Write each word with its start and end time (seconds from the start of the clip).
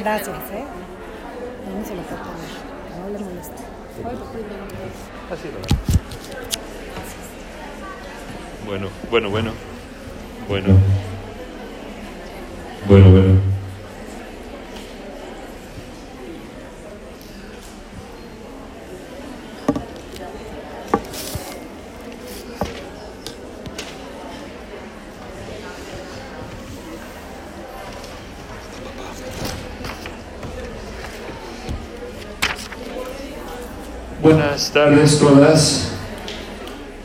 Gracias, 0.00 0.28
¿eh? 0.52 0.64
No 1.66 1.84
se 1.84 1.94
lo 1.94 2.02
puedo 2.02 2.22
poner. 2.22 2.50
No 2.98 3.10
le 3.10 3.18
molesta. 3.24 3.62
Bueno, 8.66 8.88
bueno, 9.10 9.30
bueno. 9.30 9.52
Bueno. 10.48 10.78
Bueno, 12.88 13.10
bueno. 13.10 13.21
Buenas 34.32 34.70
tardes 34.70 35.18
todas. 35.18 35.88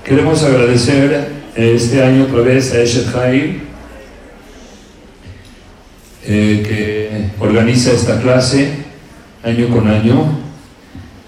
Queremos 0.06 0.44
agradecer 0.44 1.28
este 1.58 2.02
año 2.02 2.24
otra 2.24 2.40
vez 2.40 2.72
a 2.72 2.80
Eshet 2.80 3.14
Haim, 3.14 3.64
eh, 6.24 6.64
que 6.66 7.32
organiza 7.44 7.92
esta 7.92 8.22
clase 8.22 8.70
año 9.44 9.68
con 9.68 9.90
año. 9.90 10.40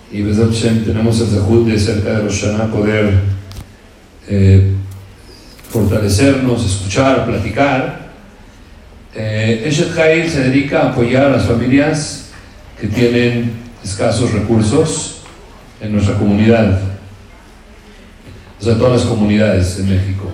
Y 0.10 0.24
tenemos 0.24 1.20
el 1.20 1.28
zahut 1.28 1.68
de 1.68 1.78
cerca 1.78 2.12
de 2.12 2.22
Roshana 2.22 2.72
poder 2.72 3.20
eh, 4.30 4.72
fortalecernos, 5.70 6.66
escuchar, 6.66 7.26
platicar. 7.26 8.14
Eh, 9.14 9.64
Eshet 9.66 9.98
Haim 9.98 10.30
se 10.30 10.46
dedica 10.46 10.80
a 10.80 10.90
apoyar 10.92 11.26
a 11.26 11.30
las 11.32 11.46
familias 11.46 12.30
que 12.80 12.88
tienen 12.88 13.52
escasos 13.84 14.32
recursos 14.32 15.19
en 15.82 15.94
nuestra 15.94 16.16
comunidad, 16.16 16.80
o 18.60 18.64
sea, 18.64 18.78
todas 18.78 19.02
las 19.02 19.10
comunidades 19.10 19.80
en 19.80 19.90
México. 19.90 20.30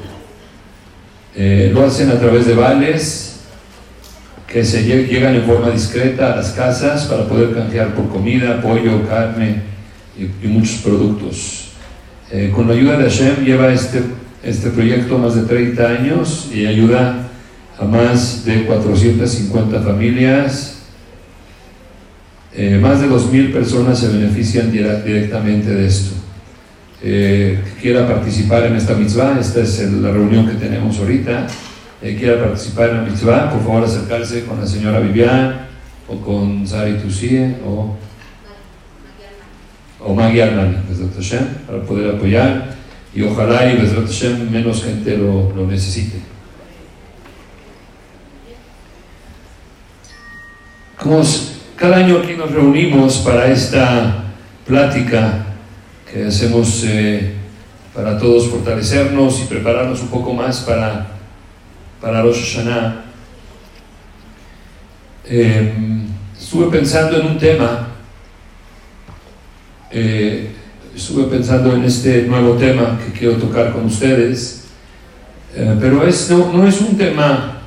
Eh, 1.35 1.69
lo 1.73 1.85
hacen 1.85 2.09
a 2.09 2.19
través 2.19 2.47
de 2.47 2.55
vales 2.55 3.41
que 4.47 4.63
se 4.63 4.83
llegan 4.83 5.35
en 5.35 5.43
forma 5.43 5.69
discreta 5.69 6.31
a 6.31 6.35
las 6.38 6.51
casas 6.51 7.05
para 7.05 7.27
poder 7.27 7.53
canjear 7.53 7.93
por 7.93 8.07
comida, 8.09 8.61
pollo, 8.61 9.07
carne 9.07 9.61
y, 10.17 10.47
muchos 10.47 10.77
productos. 10.77 11.71
Eh, 12.31 12.51
con 12.55 12.67
la 12.67 12.73
ayuda 12.73 12.97
de 12.97 13.03
Hashem 13.03 13.43
lleva 13.43 13.71
este, 13.71 14.01
este 14.43 14.69
proyecto 14.69 15.17
más 15.17 15.35
de 15.35 15.41
30 15.41 15.88
años 15.88 16.49
y 16.53 16.66
ayuda 16.66 17.27
a 17.77 17.83
más 17.85 18.45
de 18.45 18.66
450 18.66 19.81
familias 19.81 20.74
eh, 22.57 22.77
más 22.81 23.01
de 23.01 23.09
2.000 23.09 23.51
personas 23.51 23.99
se 23.99 24.07
benefician 24.07 24.71
directamente 24.71 25.71
de 25.71 25.87
esto. 25.87 26.15
Eh, 27.03 27.61
quiera 27.81 28.07
participar 28.07 28.63
en 28.63 28.75
esta 28.75 28.93
mitzvah, 28.93 29.37
esta 29.39 29.61
es 29.61 29.91
la 29.91 30.11
reunión 30.11 30.47
que 30.47 30.55
tenemos 30.55 30.97
ahorita, 30.97 31.47
eh, 32.01 32.15
quiera 32.17 32.41
participar 32.41 32.89
en 32.89 32.95
la 32.97 33.01
mitzvah, 33.03 33.51
por 33.51 33.61
favor 33.61 33.83
acercarse 33.83 34.45
con 34.45 34.59
la 34.59 34.65
señora 34.65 34.99
Vivian 35.01 35.67
o 36.07 36.15
con 36.21 36.65
Sari 36.65 36.93
Tusie 36.93 37.57
o, 37.65 37.95
o 39.99 40.13
Maggie 40.15 40.43
Arnani, 40.43 40.77
para 41.67 41.81
poder 41.83 42.15
apoyar 42.15 42.75
y 43.13 43.21
ojalá 43.21 43.71
y 43.71 43.77
Hashem, 43.77 44.49
menos 44.49 44.83
gente 44.83 45.17
lo, 45.17 45.51
lo 45.53 45.67
necesite. 45.67 46.19
¿Cómo 50.97 51.21
cada 51.75 51.97
año 51.97 52.19
aquí 52.19 52.33
nos 52.33 52.51
reunimos 52.51 53.17
para 53.17 53.47
esta 53.51 54.23
plática 54.65 55.45
que 56.11 56.25
hacemos 56.25 56.83
eh, 56.85 57.33
para 57.93 58.17
todos 58.17 58.47
fortalecernos 58.47 59.41
y 59.41 59.45
prepararnos 59.45 60.01
un 60.01 60.07
poco 60.07 60.33
más 60.33 60.61
para, 60.61 61.07
para 62.01 62.22
Rosh. 62.22 62.59
Em, 65.27 66.07
estuve 66.39 66.67
pensando 66.67 67.19
en 67.19 67.27
un 67.27 67.38
tema, 67.38 67.88
eh, 69.91 70.51
estuve 70.95 71.25
pensando 71.25 71.73
en 71.73 71.83
este 71.83 72.23
nuevo 72.23 72.55
tema 72.55 72.97
que 73.03 73.17
quiero 73.17 73.35
tocar 73.35 73.73
con 73.73 73.85
ustedes, 73.85 74.66
eh, 75.55 75.75
pero 75.79 76.07
es, 76.07 76.29
no, 76.29 76.53
no, 76.53 76.67
es 76.67 76.79
un 76.79 76.97
tema 76.97 77.59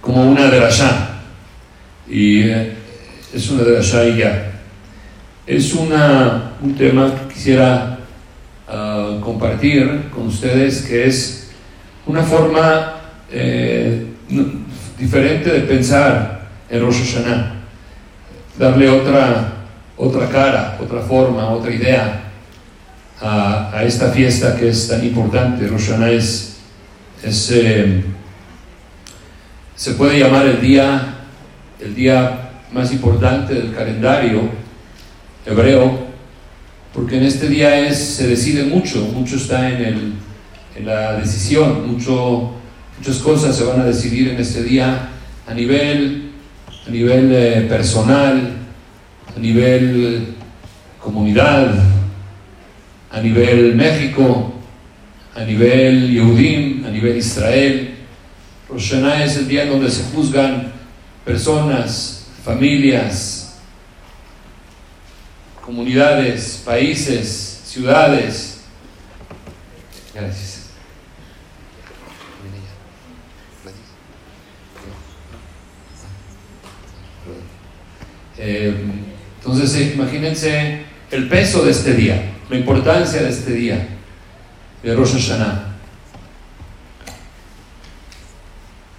como 0.00 0.22
una 0.30 0.50
de 0.50 0.60
las 0.60 0.80
y 2.12 2.42
eh, 2.42 2.74
es 3.32 3.50
una 3.50 3.62
de 3.62 3.72
las 3.72 3.90
ya. 3.90 4.52
Es 5.46 5.72
una, 5.72 6.52
un 6.60 6.76
tema 6.76 7.10
que 7.14 7.34
quisiera 7.34 7.98
ah, 8.68 9.18
compartir 9.22 10.10
con 10.14 10.26
ustedes 10.26 10.82
que 10.82 11.06
es 11.06 11.50
una 12.06 12.22
forma 12.22 12.96
eh, 13.30 14.06
diferente 14.98 15.50
de 15.50 15.60
pensar 15.60 16.48
en 16.68 16.80
Rosh 16.82 17.16
darle 18.58 18.90
otra, 18.90 19.52
otra 19.96 20.28
cara, 20.28 20.78
otra 20.80 21.00
forma, 21.00 21.48
otra 21.48 21.72
idea 21.72 22.24
a, 23.20 23.70
a 23.74 23.84
esta 23.84 24.10
fiesta 24.10 24.54
que 24.54 24.68
es 24.68 24.86
tan 24.86 25.02
importante. 25.02 25.66
Rosh 25.66 25.88
Hashanah 25.88 26.10
es, 26.10 26.58
es 27.24 27.50
eh, 27.52 28.04
se 29.74 29.92
puede 29.94 30.18
llamar 30.18 30.46
el 30.46 30.60
día 30.60 31.11
el 31.82 31.94
día 31.94 32.50
más 32.72 32.92
importante 32.92 33.54
del 33.54 33.74
calendario 33.74 34.48
hebreo, 35.44 36.06
porque 36.94 37.18
en 37.18 37.24
este 37.24 37.48
día 37.48 37.92
se 37.92 38.28
decide 38.28 38.64
mucho, 38.64 39.00
mucho 39.12 39.36
está 39.36 39.68
en, 39.68 40.20
la 40.84 41.18
decisión, 41.18 41.86
mucho, 41.86 42.52
muchas 42.98 43.18
cosas 43.18 43.56
se 43.56 43.64
van 43.64 43.80
a 43.80 43.84
decidir 43.84 44.30
en 44.30 44.40
este 44.40 44.62
día 44.62 45.10
a 45.46 45.52
nivel, 45.52 46.30
a 46.86 46.90
nivel 46.90 47.30
eh, 47.30 47.66
personal, 47.68 48.56
a 49.36 49.38
nivel 49.38 50.34
comunidad, 50.98 51.74
a 53.10 53.20
nivel 53.20 53.74
México, 53.74 54.54
a 55.34 55.44
nivel 55.44 56.10
Yehudim, 56.10 56.86
a 56.86 56.90
nivel 56.90 57.16
Israel. 57.18 57.94
Rosh 58.68 58.94
es 59.22 59.36
el 59.36 59.48
día 59.48 59.66
donde 59.66 59.90
se 59.90 60.04
juzgan 60.14 60.71
personas, 61.24 62.26
familias, 62.44 63.58
comunidades, 65.60 66.62
países, 66.64 67.62
ciudades. 67.64 68.60
Gracias. 70.14 70.62
Eh, 78.38 78.74
entonces, 79.38 79.74
eh, 79.76 79.92
imagínense 79.94 80.82
el 81.12 81.28
peso 81.28 81.64
de 81.64 81.70
este 81.70 81.94
día, 81.94 82.32
la 82.50 82.56
importancia 82.56 83.22
de 83.22 83.28
este 83.28 83.52
día, 83.52 83.88
de 84.82 84.94
Rosh 84.94 85.12
Hashanah. 85.12 85.76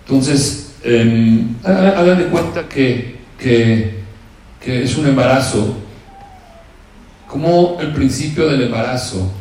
Entonces, 0.06 0.63
eh, 0.84 1.46
hagan 1.64 2.18
de 2.18 2.26
cuenta 2.26 2.68
que, 2.68 3.16
que, 3.38 4.04
es 4.66 4.98
un 4.98 5.08
embarazo, 5.08 5.78
como 7.28 7.78
el 7.80 7.94
principio 7.94 8.48
del 8.48 8.64
embarazo, 8.64 9.32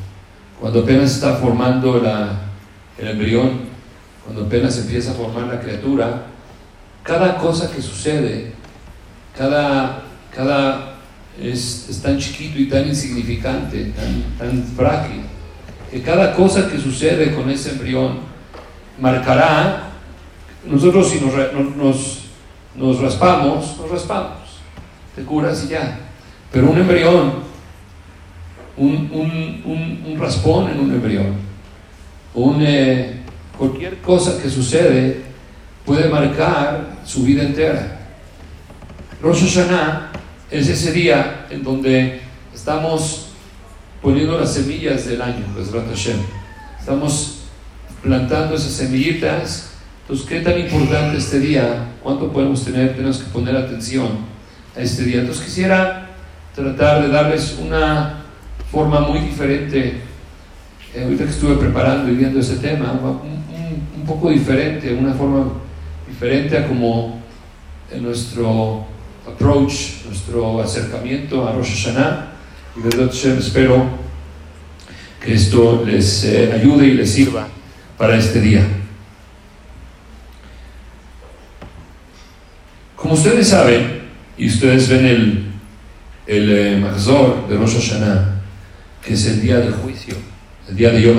cuando 0.60 0.80
apenas 0.80 1.12
está 1.12 1.34
formando 1.34 2.00
el 2.98 3.08
embrión, 3.08 3.60
cuando 4.25 4.44
apenas 4.44 4.78
empieza 4.78 5.12
a 5.12 5.14
formar 5.14 5.47
la 5.47 5.60
criatura, 5.60 6.26
cada 7.03 7.36
cosa 7.38 7.70
que 7.70 7.82
sucede, 7.82 8.53
cada, 9.36 10.03
cada 10.34 10.94
es, 11.41 12.00
tan 12.03 12.18
chiquito 12.18 12.59
y 12.59 12.68
tan 12.68 12.86
insignificante, 12.86 13.92
tan, 13.97 14.22
tan 14.39 14.65
frágil, 14.77 15.22
que 15.91 16.03
cada 16.03 16.34
cosa 16.34 16.68
que 16.68 16.78
sucede 16.78 17.34
con 17.34 17.50
ese 17.50 17.71
embrión 17.71 18.21
marcará 19.00 19.91
nosotros 20.64 21.09
si 21.09 21.20
nos, 21.20 21.34
nos, 21.76 22.20
nos 22.76 23.00
raspamos, 23.00 23.76
nos 23.78 23.91
raspamos, 23.91 24.38
te 25.14 25.22
curas 25.22 25.64
y 25.64 25.68
ya. 25.68 25.98
Pero 26.50 26.70
un 26.70 26.78
embrión, 26.78 27.32
un, 28.76 29.10
un, 29.12 30.03
un, 30.06 30.18
raspón 30.20 30.70
en 30.70 30.80
un 30.80 30.92
embrión, 30.92 31.34
eh, 32.60 33.22
cualquier 33.56 33.98
cosa 33.98 34.41
que 34.41 34.50
sucede 34.50 35.22
puede 35.84 36.09
marcar 36.09 36.98
su 37.04 37.24
vida 37.24 37.42
entera. 37.42 38.00
Rosh 39.22 39.44
Hashanah 39.44 40.12
es 40.50 40.68
ese 40.68 40.92
día 40.92 41.47
en 41.50 41.62
donde 41.62 42.20
estamos 42.54 43.28
poniendo 44.03 44.38
las 44.38 44.53
semillas 44.54 45.06
del 45.06 45.22
año, 45.22 45.44
Estamos 46.78 47.38
plantando 48.03 48.56
esas 48.56 48.72
semillitas 48.72 49.72
entonces, 50.12 50.28
¿qué 50.28 50.41
tan 50.41 50.60
importante 50.60 51.16
este 51.16 51.41
día 51.41 51.88
¿Cuánto 52.03 52.30
podemos 52.30 52.62
tener? 52.62 52.94
Tenemos 52.94 53.16
que 53.16 53.30
poner 53.30 53.56
atención 53.56 54.09
a 54.76 54.80
este 54.80 55.04
día. 55.04 55.20
Entonces 55.20 55.42
quisiera 55.42 56.10
tratar 56.54 57.00
de 57.00 57.09
darles 57.09 57.56
una 57.59 58.24
forma 58.70 59.00
muy 59.00 59.20
diferente. 59.20 60.03
Eh, 60.94 61.03
ahorita 61.03 61.24
que 61.24 61.30
estuve 61.30 61.54
preparando 61.56 62.12
y 62.12 62.16
viendo 62.16 62.41
ese 62.41 62.56
tema, 62.56 62.92
un, 62.92 64.00
un, 64.00 64.06
poco 64.06 64.28
diferente, 64.28 64.92
una 64.92 65.14
forma 65.14 65.47
diferente 66.06 66.58
a 66.58 66.68
como 66.68 67.22
en 67.91 68.03
nuestro 68.03 68.84
approach, 69.26 70.04
nuestro 70.06 70.60
acercamiento 70.60 71.48
a 71.48 71.53
Rosh 71.53 71.86
Hashanah. 71.86 72.32
Y 72.76 72.82
verdad, 72.82 73.10
espero 73.38 73.86
que 75.24 75.32
esto 75.32 75.84
les 75.86 76.24
eh, 76.24 76.53
ayude 76.53 76.88
y 76.88 76.94
les 76.94 77.10
sirva 77.10 77.48
para 77.97 78.18
este 78.18 78.42
día. 78.42 78.81
Como 83.03 83.15
ustedes 83.15 83.49
saben, 83.49 84.03
y 84.39 84.47
ustedes 84.47 84.89
ven 84.89 85.04
el, 85.04 85.45
el 86.28 86.51
eh, 86.53 86.84
de 87.49 87.57
Rosh 87.57 87.75
Hashanah, 87.75 88.43
que 89.04 89.15
es 89.15 89.27
el 89.27 89.43
día 89.43 89.59
del 89.59 89.72
juicio, 89.72 90.15
el 90.69 90.77
día 90.77 90.91
de 90.91 91.03
Yom. 91.03 91.19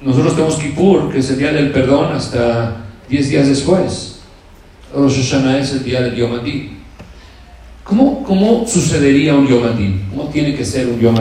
Nosotros 0.00 0.36
tenemos 0.36 0.56
Kippur, 0.60 1.10
que 1.10 1.18
es 1.18 1.30
el 1.30 1.38
día 1.38 1.52
del 1.52 1.72
perdón, 1.72 2.14
hasta 2.14 2.84
10 3.08 3.30
días 3.30 3.48
después. 3.48 4.20
Rosh 4.94 5.16
Hashanah 5.16 5.58
es 5.58 5.72
el 5.72 5.82
día 5.82 6.00
del 6.02 6.14
Yom. 6.14 6.38
¿Cómo, 7.82 8.22
¿Cómo 8.22 8.64
sucedería 8.64 9.34
un 9.34 9.48
Yom? 9.48 9.62
¿Cómo 10.10 10.28
tiene 10.28 10.54
que 10.54 10.64
ser 10.64 10.86
un 10.86 11.00
Yom? 11.00 11.16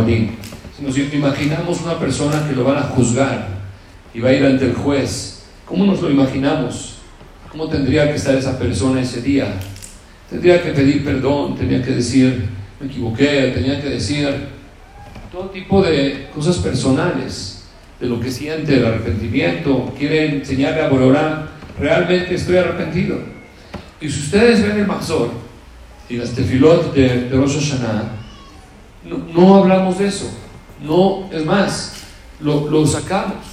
Si 0.77 0.83
nos 0.86 0.95
imaginamos 1.12 1.81
una 1.81 1.98
persona 1.98 2.48
que 2.48 2.56
lo 2.56 2.63
van 2.65 2.77
a 2.77 2.83
juzgar 2.83 3.48
y 4.13 4.19
va 4.19 4.30
a 4.30 4.33
ir 4.33 4.45
ante 4.45 4.65
el 4.65 4.75
juez, 4.75 5.42
¿cómo 5.65 5.88
nos 5.88 6.03
lo 6.03 6.12
imaginamos? 6.12 7.00
¿Cómo 7.51 7.68
tendría 7.68 8.07
que 8.07 8.15
estar 8.15 8.33
esa 8.36 8.57
persona 8.57 9.01
ese 9.01 9.21
día? 9.21 9.53
Tendría 10.30 10.63
que 10.63 10.71
pedir 10.71 11.03
perdón, 11.03 11.57
tenía 11.57 11.83
que 11.83 11.92
decir, 11.92 12.48
me 12.80 12.88
equivoqué, 12.88 13.51
tenía 13.53 13.81
que 13.81 13.89
decir 13.89 14.30
todo 15.30 15.50
tipo 15.50 15.81
de 15.81 16.30
cosas 16.33 16.57
personales, 16.59 17.63
de 18.00 18.07
lo 18.07 18.21
que 18.21 18.31
siente, 18.31 18.77
el 18.77 18.86
arrepentimiento, 18.86 19.94
quiere 19.98 20.38
enseñarle 20.38 20.81
a 20.81 20.88
Bororán, 20.88 21.50
realmente 21.77 22.36
estoy 22.36 22.56
arrepentido. 22.56 23.18
Y 24.00 24.09
si 24.09 24.21
ustedes 24.21 24.65
ven 24.65 24.80
el 24.80 24.88
Mazor 24.88 25.31
y 26.07 26.15
las 26.15 26.31
tefilot 26.31 26.94
de, 26.94 27.30
de 27.30 27.36
Rosh 27.36 27.74
no, 29.33 29.56
hablamos 29.56 30.00
de 30.00 30.07
eso, 30.07 30.31
no, 30.81 31.30
es 31.33 31.45
más, 31.45 31.95
lo 32.39 32.88
sacamos. 32.88 33.45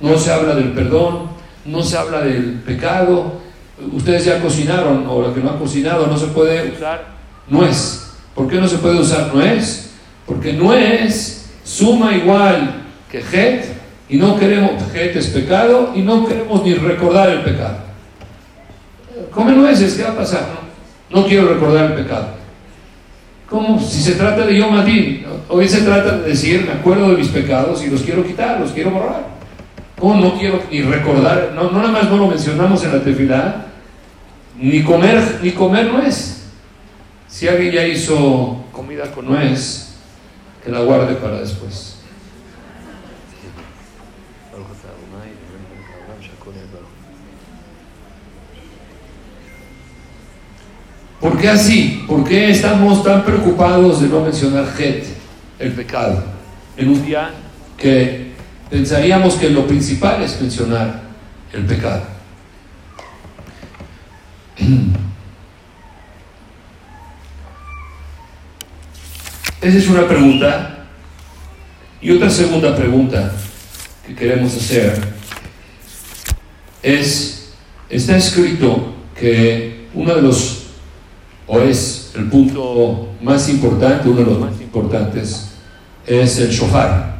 No 0.00 0.18
se 0.18 0.30
habla 0.32 0.54
del 0.54 0.72
perdón, 0.72 1.37
no 1.68 1.82
se 1.82 1.96
habla 1.96 2.20
del 2.20 2.60
pecado. 2.64 3.40
Ustedes 3.92 4.24
ya 4.24 4.40
cocinaron, 4.40 5.06
o 5.06 5.22
lo 5.22 5.34
que 5.34 5.40
no 5.40 5.50
han 5.50 5.58
cocinado, 5.58 6.06
no 6.06 6.16
se 6.16 6.26
puede 6.28 6.72
usar 6.72 7.06
nuez. 7.48 8.10
¿Por 8.34 8.48
qué 8.48 8.60
no 8.60 8.66
se 8.66 8.78
puede 8.78 8.98
usar 8.98 9.32
nuez? 9.34 9.90
Porque 10.26 10.52
nuez 10.52 11.50
suma 11.64 12.14
igual 12.14 12.82
que 13.10 13.18
het, 13.18 13.64
y 14.08 14.16
no 14.16 14.38
queremos, 14.38 14.72
het 14.94 15.16
es 15.16 15.28
pecado, 15.28 15.92
y 15.94 16.02
no 16.02 16.26
queremos 16.26 16.64
ni 16.64 16.74
recordar 16.74 17.30
el 17.30 17.42
pecado. 17.42 17.78
Come 19.30 19.52
nueces, 19.52 19.94
¿qué 19.94 20.02
va 20.04 20.10
a 20.10 20.16
pasar? 20.16 20.46
No, 21.10 21.26
quiero 21.26 21.48
recordar 21.52 21.92
el 21.92 21.94
pecado. 21.94 22.28
¿Cómo? 23.48 23.80
Si 23.80 24.02
se 24.02 24.12
trata 24.12 24.44
de 24.44 24.58
Yom 24.58 24.74
hoy 25.48 25.68
se 25.68 25.80
trata 25.80 26.18
de 26.18 26.28
decir, 26.28 26.66
me 26.66 26.72
acuerdo 26.72 27.10
de 27.10 27.16
mis 27.16 27.28
pecados 27.28 27.82
y 27.82 27.88
los 27.88 28.02
quiero 28.02 28.24
quitar, 28.26 28.60
los 28.60 28.72
quiero 28.72 28.90
borrar. 28.90 29.37
¿Cómo 29.98 30.14
no 30.14 30.38
quiero 30.38 30.62
ni 30.70 30.82
recordar? 30.82 31.52
No, 31.54 31.70
no 31.70 31.78
nada 31.78 31.90
más 31.90 32.10
no 32.10 32.18
lo 32.18 32.28
mencionamos 32.28 32.84
en 32.84 32.92
la 32.92 33.02
tefilá, 33.02 33.66
ni 34.56 34.82
comer, 34.82 35.40
ni 35.42 35.52
comer 35.52 35.92
nuez. 35.92 36.44
Si 37.26 37.48
alguien 37.48 37.72
ya 37.72 37.86
hizo 37.86 38.64
comida 38.72 39.10
con 39.10 39.26
nuez, 39.26 39.96
que 40.64 40.70
la 40.70 40.80
guarde 40.80 41.14
para 41.14 41.40
después. 41.40 41.96
¿Por 51.20 51.36
qué 51.36 51.48
así? 51.48 52.04
¿Por 52.06 52.22
qué 52.22 52.50
estamos 52.50 53.02
tan 53.02 53.24
preocupados 53.24 54.00
de 54.00 54.08
no 54.08 54.20
mencionar 54.20 54.66
Het, 54.78 55.04
el 55.58 55.72
pecado, 55.72 56.22
en 56.76 56.88
un 56.90 57.04
día 57.04 57.32
que 57.76 58.27
pensaríamos 58.70 59.34
que 59.34 59.50
lo 59.50 59.66
principal 59.66 60.22
es 60.22 60.40
mencionar 60.40 61.02
el 61.52 61.64
pecado. 61.64 62.02
Esa 69.60 69.78
es 69.78 69.88
una 69.88 70.06
pregunta. 70.06 70.74
Y 72.00 72.12
otra 72.12 72.30
segunda 72.30 72.76
pregunta 72.76 73.32
que 74.06 74.14
queremos 74.14 74.54
hacer 74.56 75.00
es, 76.80 77.54
está 77.90 78.16
escrito 78.16 78.94
que 79.18 79.88
uno 79.94 80.14
de 80.14 80.22
los, 80.22 80.66
o 81.48 81.58
es 81.58 82.12
el 82.14 82.28
punto 82.28 83.08
más 83.20 83.48
importante, 83.48 84.08
uno 84.08 84.20
de 84.20 84.26
los 84.26 84.38
más 84.38 84.60
importantes, 84.60 85.54
es 86.06 86.38
el 86.38 86.50
shofar 86.50 87.17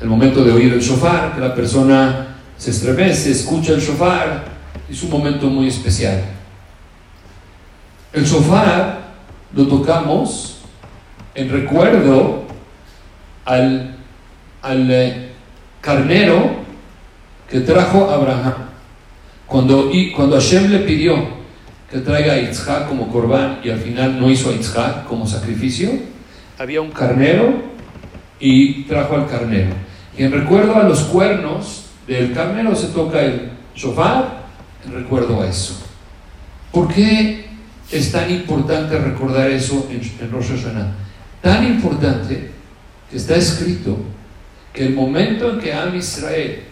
el 0.00 0.08
momento 0.08 0.44
de 0.44 0.52
oír 0.52 0.72
el 0.72 0.80
shofar, 0.80 1.34
que 1.34 1.40
la 1.40 1.54
persona 1.54 2.36
se 2.56 2.70
estremece, 2.70 3.30
escucha 3.30 3.72
el 3.72 3.80
shofar, 3.80 4.44
es 4.88 5.02
un 5.02 5.10
momento 5.10 5.46
muy 5.46 5.68
especial. 5.68 6.22
El 8.12 8.24
shofar 8.24 9.14
lo 9.54 9.66
tocamos 9.66 10.58
en 11.34 11.50
recuerdo 11.50 12.44
al, 13.44 13.96
al 14.62 14.90
eh, 14.90 15.32
carnero 15.80 16.50
que 17.48 17.60
trajo 17.60 18.10
Abraham. 18.10 18.54
Cuando, 19.46 19.90
y, 19.92 20.12
cuando 20.12 20.36
Hashem 20.36 20.70
le 20.70 20.80
pidió 20.80 21.36
que 21.90 21.98
traiga 21.98 22.32
a 22.32 22.38
Yitzhak 22.38 22.88
como 22.88 23.08
corbán 23.08 23.60
y 23.62 23.70
al 23.70 23.78
final 23.78 24.18
no 24.20 24.28
hizo 24.28 24.50
a 24.50 24.52
Yitzhak 24.52 25.06
como 25.06 25.26
sacrificio, 25.26 25.90
había 26.58 26.80
un 26.80 26.90
carnero 26.90 27.75
y 28.40 28.84
trajo 28.84 29.14
al 29.14 29.28
carnero. 29.28 29.74
Y 30.16 30.24
en 30.24 30.32
recuerdo 30.32 30.76
a 30.76 30.84
los 30.84 31.00
cuernos 31.04 31.86
del 32.06 32.32
carnero 32.32 32.74
se 32.74 32.88
toca 32.88 33.20
el 33.20 33.50
shofar, 33.74 34.46
en 34.84 34.94
recuerdo 34.94 35.42
a 35.42 35.48
eso. 35.48 35.82
¿Por 36.72 36.92
qué 36.92 37.46
es 37.90 38.12
tan 38.12 38.30
importante 38.30 38.98
recordar 38.98 39.50
eso 39.50 39.88
en, 39.90 40.00
en 40.24 40.30
Rosh 40.30 40.50
Hashanah? 40.50 40.92
Tan 41.42 41.66
importante 41.66 42.50
que 43.10 43.16
está 43.16 43.36
escrito 43.36 43.98
que 44.72 44.86
el 44.86 44.94
momento 44.94 45.50
en 45.50 45.60
que 45.60 45.72
Am 45.72 45.94
Israel 45.96 46.64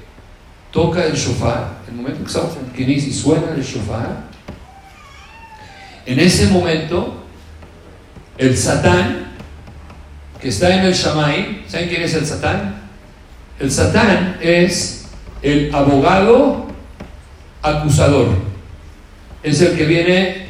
toca 0.71 1.05
el 1.05 1.15
shofar, 1.15 1.79
el 1.89 1.95
momento 1.95 2.25
que 2.25 2.39
en 2.39 2.73
Kinis 2.73 3.07
y 3.07 3.13
suena 3.13 3.53
el 3.55 3.63
shofar, 3.63 4.25
en 6.07 6.21
ese 6.21 6.49
momento 6.49 7.25
el 8.37 8.57
Satán 8.57 9.34
que 10.45 10.51
está 10.51 10.75
en 10.75 10.85
el 10.85 10.93
Shamay, 10.93 11.65
¿saben 11.67 11.89
quién 11.89 12.03
es 12.03 12.13
el 12.13 12.27
Satán? 12.27 12.75
El 13.59 13.73
Satán 13.73 14.37
es 14.43 15.07
el 15.41 15.75
abogado 15.75 16.67
acusador. 17.63 18.27
Es 19.43 19.63
el 19.63 19.75
que 19.75 19.87
viene, 19.87 20.49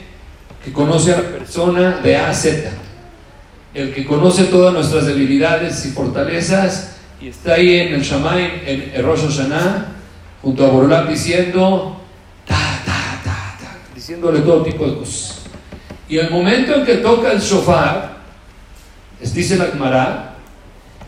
que 0.64 0.72
conoce 0.72 1.12
a 1.12 1.18
la 1.18 1.28
persona 1.28 2.00
de 2.02 2.16
A 2.16 2.30
a 2.30 2.34
Z. 2.34 2.72
El 3.72 3.94
que 3.94 4.04
conoce 4.04 4.46
todas 4.46 4.74
nuestras 4.74 5.06
debilidades 5.06 5.86
y 5.86 5.90
fortalezas 5.90 6.96
y 7.20 7.28
está 7.28 7.54
ahí 7.54 7.78
en 7.78 7.94
el 7.94 8.02
Shamay, 8.02 8.62
en 8.66 8.92
el 8.96 9.04
Rosh 9.04 9.28
Hashanah, 9.28 9.92
junto 10.42 10.66
a 10.66 10.70
Borolam 10.70 11.08
diciendo, 11.08 12.00
ta, 12.44 12.82
ta, 12.84 13.20
ta, 13.22 13.56
ta, 13.60 13.76
diciéndole 13.94 14.40
todo 14.40 14.64
tipo 14.64 14.88
de 14.88 14.96
cosas. 14.96 15.42
Y 16.08 16.18
el 16.18 16.30
momento 16.30 16.74
en 16.74 16.84
que 16.84 16.94
toca 16.96 17.30
el 17.30 17.38
shofar, 17.38 18.13
dice 19.20 19.56
la 19.56 19.66
Gemara, 19.66 20.36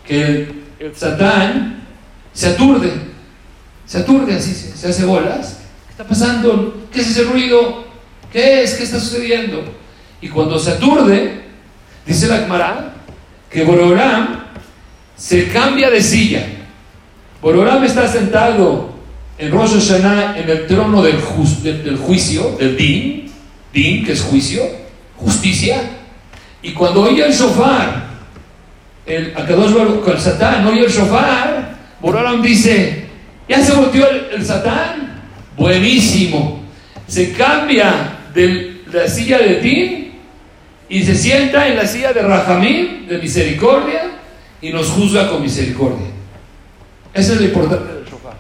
que 0.07 0.67
el 0.79 0.95
Satán 0.95 1.83
se 2.33 2.49
aturde, 2.49 2.93
se 3.87 3.99
aturde 3.99 4.35
así, 4.35 4.55
se, 4.55 4.89
hace 4.89 5.05
bolas. 5.05 5.59
¿Qué 5.87 5.93
está 5.93 6.05
pasando? 6.05 6.89
¿Qué 6.93 7.01
es 7.01 7.09
ese 7.09 7.25
ruido? 7.25 7.87
¿Qué 8.33 8.63
es? 8.63 8.75
¿Qué 8.75 8.85
está 8.85 9.01
sucediendo? 9.01 9.65
Y 10.21 10.29
cuando 10.29 10.59
se 10.59 10.73
aturde, 10.73 11.43
dice 12.07 12.29
la 12.29 12.39
Gemara, 12.39 12.95
que 13.51 13.65
Bororam 13.65 14.45
se 15.17 15.49
cambia 15.49 15.91
de 15.91 16.03
silla. 16.03 16.47
Bororam 17.41 17.83
está 17.85 18.07
sentado 18.09 18.91
en 19.39 19.51
Rosh 19.51 19.75
Hashanah 19.75 20.39
en 20.39 20.49
el 20.49 20.67
trono 20.67 21.03
del, 21.03 21.19
del, 21.63 21.97
juicio, 21.97 22.57
del 22.59 22.77
Din, 22.77 23.31
Din, 23.73 24.05
que 24.05 24.13
es 24.13 24.23
juicio, 24.23 24.63
justicia. 25.17 25.96
Y 26.67 26.73
cuando 26.73 27.03
oye 27.03 27.25
el 27.25 27.33
shofar, 27.33 28.07
el 29.07 29.33
con 29.33 30.15
el 30.15 30.21
Satán 30.21 30.67
oye 30.67 30.81
el 30.81 30.91
shofar, 30.91 31.77
Borolam 32.01 32.43
dice, 32.43 33.05
¿ya 33.49 33.63
se 33.63 33.73
volteó 33.73 34.05
el, 34.11 34.45
Satán? 34.45 35.23
Buenísimo. 35.57 36.65
se 37.07 37.33
cambia 37.35 38.19
de 38.35 38.81
la 38.93 39.07
silla 39.07 39.39
de 39.39 39.61
Din 39.61 40.13
y 40.89 41.05
se 41.05 41.15
sienta 41.15 41.69
en 41.69 41.77
la 41.77 41.87
silla 41.87 42.13
de 42.13 42.23
Rahamim, 42.23 43.07
de 43.07 43.19
misericordia, 43.19 44.11
y 44.61 44.71
nos 44.71 44.89
juzga 44.89 45.31
con 45.31 45.43
misericordia. 45.43 46.09
Esa 47.15 47.35
es 47.35 47.41
la 47.43 47.47
importancia 47.47 47.95
del 47.95 48.05
shofar. 48.07 48.35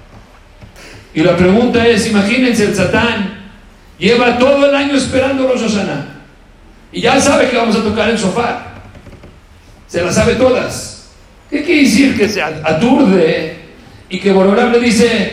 Y 1.15 1.21
la 1.21 1.37
pregunta 1.37 1.87
es, 1.87 2.09
imagínense 2.09 2.65
el 2.65 2.75
Satán 2.75 3.53
lleva 4.01 4.37
todo 4.37 4.67
el 4.67 4.75
año 4.75 4.97
esperando 4.97 5.47
Rosh 5.47 5.61
Hashanah 5.61 6.16
y 6.97 7.03
ya 7.03 7.21
sabe 7.21 7.51
que 7.51 7.59
vamos 7.59 7.77
a 7.77 7.83
tocar 7.83 8.09
el 8.09 8.17
shofar. 8.17 8.73
Se 9.87 10.03
la 10.03 10.11
sabe 10.11 10.37
todas. 10.37 11.11
¿Qué 11.51 11.63
quiere 11.63 11.83
decir? 11.83 12.17
Que 12.17 12.27
se 12.27 12.41
aturde 12.41 13.55
y 14.09 14.19
que 14.19 14.33
Borolam 14.33 14.73
le 14.73 14.81
dice, 14.81 15.31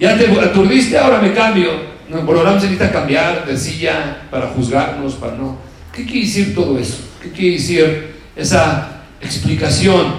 ya 0.00 0.18
te 0.18 0.26
aturdiste, 0.40 0.98
ahora 0.98 1.20
me 1.20 1.32
cambio. 1.32 1.70
No, 2.08 2.26
se 2.26 2.66
necesita 2.66 2.90
cambiar 2.90 3.46
de 3.46 3.56
silla 3.56 4.26
para 4.28 4.48
juzgarnos, 4.48 5.14
para 5.14 5.36
no. 5.36 5.56
¿Qué 5.92 6.04
quiere 6.04 6.26
decir 6.26 6.52
todo 6.52 6.76
eso? 6.76 6.98
¿Qué 7.22 7.30
quiere 7.30 7.52
decir 7.52 8.14
esa 8.34 9.04
explicación 9.20 10.14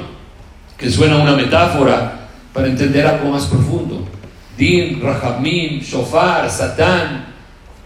que 0.77 0.89
suena 0.89 1.17
una 1.17 1.35
metáfora 1.35 2.29
para 2.53 2.67
entender 2.67 3.05
algo 3.05 3.31
más 3.31 3.47
profundo? 3.47 4.07
Din, 4.57 5.01
Rahamim, 5.01 5.81
Shofar, 5.81 6.49
Satán. 6.49 7.25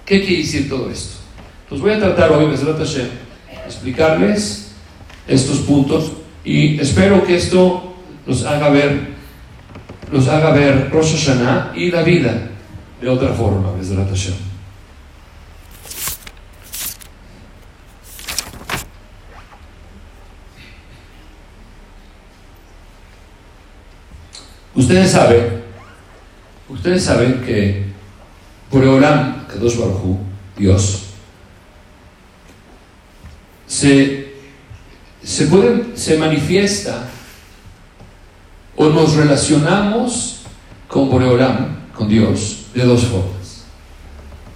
¿Qué 0.06 0.20
quiere 0.20 0.44
decir 0.44 0.70
todo 0.70 0.92
esto? 0.92 1.17
Entonces 1.70 1.84
voy 1.84 1.92
a 1.92 2.00
tratar 2.00 2.32
hoy, 2.32 2.56
Hashem, 2.56 3.10
explicarles 3.66 4.72
estos 5.28 5.58
puntos 5.58 6.14
y 6.46 6.80
espero 6.80 7.26
que 7.26 7.36
esto 7.36 7.94
los 8.26 8.46
haga 8.46 8.70
ver, 8.70 9.10
los 10.10 10.30
haga 10.30 10.52
ver 10.52 10.90
Rosh 10.90 11.12
Hashanah 11.12 11.74
y 11.76 11.92
la 11.92 12.04
vida 12.04 12.52
de 13.02 13.10
otra 13.10 13.34
forma, 13.34 13.74
Hashem. 13.78 14.34
Ustedes 24.74 25.12
saben, 25.12 25.64
ustedes 26.70 27.04
saben 27.04 27.42
que 27.42 27.88
Boreolam, 28.72 29.48
Kadosh 29.48 29.76
Baruj 29.76 30.18
Dios, 30.56 31.07
se, 33.68 34.34
se, 35.24 35.48
se 35.96 36.18
manifiesta 36.18 37.10
o 38.76 38.86
nos 38.90 39.16
relacionamos 39.16 40.42
con 40.88 41.10
Boreolam, 41.10 41.78
con 41.94 42.08
Dios, 42.08 42.68
de 42.74 42.86
dos 42.86 43.04
formas. 43.06 43.66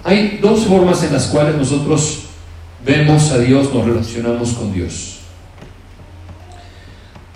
Hay 0.04 0.40
dos 0.42 0.66
formas 0.66 1.04
en 1.04 1.14
las 1.14 1.28
cuales 1.28 1.56
nosotros 1.56 2.24
vemos 2.86 3.32
a 3.32 3.38
Dios, 3.40 3.74
nos 3.74 3.86
relacionamos 3.86 4.52
con 4.54 4.74
Dios. 4.74 5.20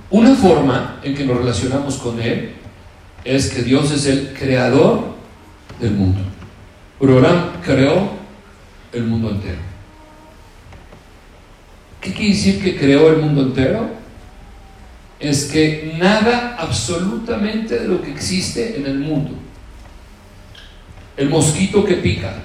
Una 0.10 0.36
forma 0.36 1.00
en 1.04 1.16
que 1.16 1.26
nos 1.26 1.38
relacionamos 1.38 1.96
con 1.98 2.22
Él 2.22 2.54
es 3.24 3.50
que 3.50 3.64
Dios 3.64 3.92
es 3.92 4.06
el 4.06 4.34
creador 4.34 5.16
del 5.80 5.92
mundo. 5.92 6.22
Boreolam 7.00 7.62
creó 7.64 8.12
el 8.94 9.04
mundo 9.04 9.32
entero. 9.32 9.75
¿Qué 12.06 12.14
quiere 12.14 12.36
decir 12.36 12.64
que 12.64 12.78
creó 12.78 13.10
el 13.10 13.18
mundo 13.18 13.42
entero? 13.42 13.90
Es 15.20 15.46
que 15.46 15.96
nada 15.98 16.56
absolutamente 16.60 17.80
de 17.80 17.88
lo 17.88 18.00
que 18.00 18.12
existe 18.12 18.78
en 18.78 18.86
el 18.86 19.00
mundo, 19.00 19.32
el 21.18 21.30
mosquito 21.30 21.84
que 21.84 21.96
pica, 21.96 22.44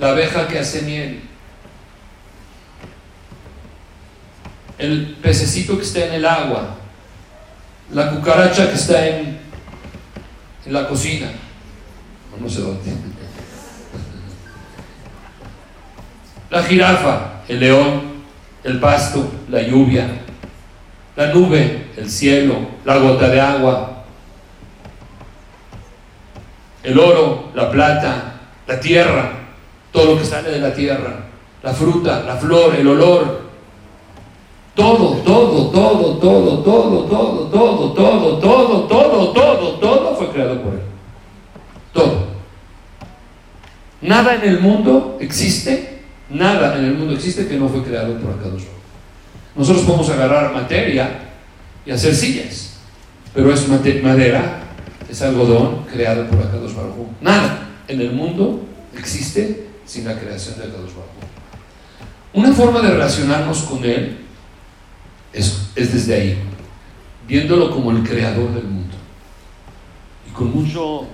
la 0.00 0.08
abeja 0.08 0.48
que 0.48 0.58
hace 0.58 0.82
miel, 0.82 1.20
el 4.78 5.16
pececito 5.22 5.76
que 5.76 5.84
está 5.84 6.06
en 6.06 6.14
el 6.14 6.26
agua, 6.26 6.76
la 7.92 8.10
cucaracha 8.10 8.68
que 8.68 8.74
está 8.74 9.06
en, 9.06 9.38
la 10.66 10.88
cocina, 10.88 11.30
no 12.40 12.50
sé 12.50 12.62
dónde, 12.62 12.80
la 16.50 16.62
jirafa, 16.64 17.42
el 17.46 17.60
león, 17.60 18.11
el 18.64 18.78
pasto, 18.78 19.28
la 19.48 19.62
lluvia, 19.62 20.08
la 21.16 21.26
nube, 21.32 21.86
el 21.96 22.10
cielo, 22.10 22.54
la 22.84 22.98
gota 22.98 23.28
de 23.28 23.40
agua, 23.40 24.04
el 26.82 26.98
oro, 26.98 27.50
la 27.54 27.70
plata, 27.70 28.40
la 28.66 28.80
tierra, 28.80 29.32
todo 29.92 30.14
lo 30.14 30.18
que 30.18 30.24
sale 30.24 30.50
de 30.50 30.60
la 30.60 30.72
tierra, 30.72 31.26
la 31.62 31.72
fruta, 31.72 32.22
la 32.24 32.36
flor, 32.36 32.74
el 32.74 32.86
olor, 32.86 33.42
todo, 34.74 35.16
todo, 35.18 35.70
todo, 35.70 36.18
todo, 36.18 36.58
todo, 36.58 37.04
todo, 37.04 37.48
todo, 37.50 37.92
todo, 37.92 38.38
todo, 38.38 38.88
todo, 38.88 39.32
todo, 39.32 39.72
todo 39.78 40.16
fue 40.16 40.28
creado 40.30 40.60
por 40.62 40.72
Él. 40.74 40.80
Todo. 41.92 42.26
Nada 44.00 44.34
en 44.36 44.42
el 44.42 44.60
mundo 44.60 45.18
existe 45.20 45.91
Nada 46.32 46.78
en 46.78 46.86
el 46.86 46.94
mundo 46.94 47.14
existe 47.14 47.46
que 47.46 47.58
no 47.58 47.68
fue 47.68 47.82
creado 47.82 48.18
por 48.18 48.32
Akadosh 48.32 48.64
Nosotros 49.54 49.84
podemos 49.84 50.08
agarrar 50.08 50.54
materia 50.54 51.10
y 51.84 51.90
hacer 51.90 52.14
sillas, 52.14 52.78
pero 53.34 53.52
es 53.52 53.68
madera, 53.68 54.62
es 55.10 55.20
algodón 55.20 55.84
creado 55.92 56.26
por 56.28 56.38
Akadosh 56.38 56.74
Baruj 56.74 57.08
Nada 57.20 57.68
en 57.86 58.00
el 58.00 58.12
mundo 58.12 58.62
existe 58.96 59.68
sin 59.84 60.06
la 60.06 60.18
creación 60.18 60.56
de 60.56 60.64
Akadosh 60.64 60.92
Baruj 60.92 61.22
Una 62.32 62.52
forma 62.52 62.80
de 62.80 62.92
relacionarnos 62.92 63.62
con 63.64 63.84
Él 63.84 64.16
es, 65.34 65.68
es 65.76 65.92
desde 65.92 66.14
ahí, 66.14 66.38
viéndolo 67.28 67.70
como 67.70 67.90
el 67.90 68.02
creador 68.02 68.54
del 68.54 68.64
mundo. 68.64 68.96
Y 70.28 70.32
con 70.32 70.50
mucho, 70.50 71.06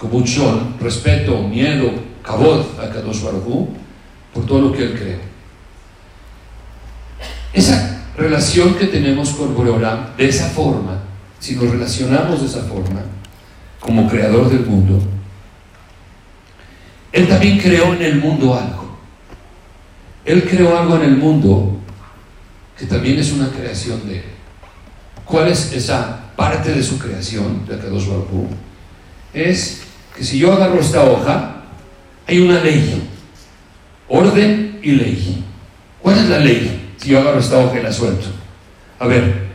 con 0.00 0.10
mucho 0.10 0.68
respeto, 0.80 1.42
miedo, 1.42 1.90
cabot 2.22 2.78
a 2.78 2.90
Kadosh 2.90 3.22
Baruj 3.22 3.68
por 4.36 4.44
todo 4.44 4.60
lo 4.60 4.72
que 4.72 4.82
Él 4.82 4.92
cree. 4.92 5.18
Esa 7.54 8.04
relación 8.18 8.74
que 8.74 8.86
tenemos 8.86 9.30
con 9.30 9.54
Boreolam, 9.54 10.14
de 10.14 10.28
esa 10.28 10.50
forma, 10.50 10.98
si 11.40 11.56
nos 11.56 11.70
relacionamos 11.70 12.42
de 12.42 12.46
esa 12.46 12.64
forma, 12.64 13.00
como 13.80 14.06
creador 14.06 14.50
del 14.50 14.66
mundo, 14.66 15.02
Él 17.12 17.26
también 17.28 17.58
creó 17.58 17.94
en 17.94 18.02
el 18.02 18.20
mundo 18.20 18.54
algo. 18.54 18.98
Él 20.26 20.46
creó 20.46 20.78
algo 20.78 20.96
en 20.96 21.02
el 21.02 21.16
mundo 21.16 21.78
que 22.78 22.84
también 22.84 23.18
es 23.18 23.32
una 23.32 23.48
creación 23.48 24.06
de 24.06 24.16
Él. 24.18 24.24
¿Cuál 25.24 25.48
es 25.48 25.72
esa 25.72 26.34
parte 26.36 26.74
de 26.74 26.82
su 26.82 26.98
creación, 26.98 27.64
de 27.66 27.76
Akadosh 27.76 28.06
Baruj 28.06 28.50
Es 29.32 29.80
que 30.14 30.22
si 30.22 30.38
yo 30.38 30.52
agarro 30.52 30.78
esta 30.78 31.04
hoja, 31.04 31.62
hay 32.26 32.40
una 32.40 32.60
ley 32.60 33.15
orden 34.08 34.78
y 34.82 34.92
ley. 34.92 35.44
¿Cuál 36.00 36.18
es 36.18 36.28
la 36.28 36.38
ley? 36.38 36.94
Si 36.96 37.10
yo 37.10 37.20
agarro 37.20 37.40
esta 37.40 37.58
hoja 37.58 37.78
y 37.78 37.82
la 37.82 37.92
suelto. 37.92 38.26
A 38.98 39.06
ver, 39.06 39.46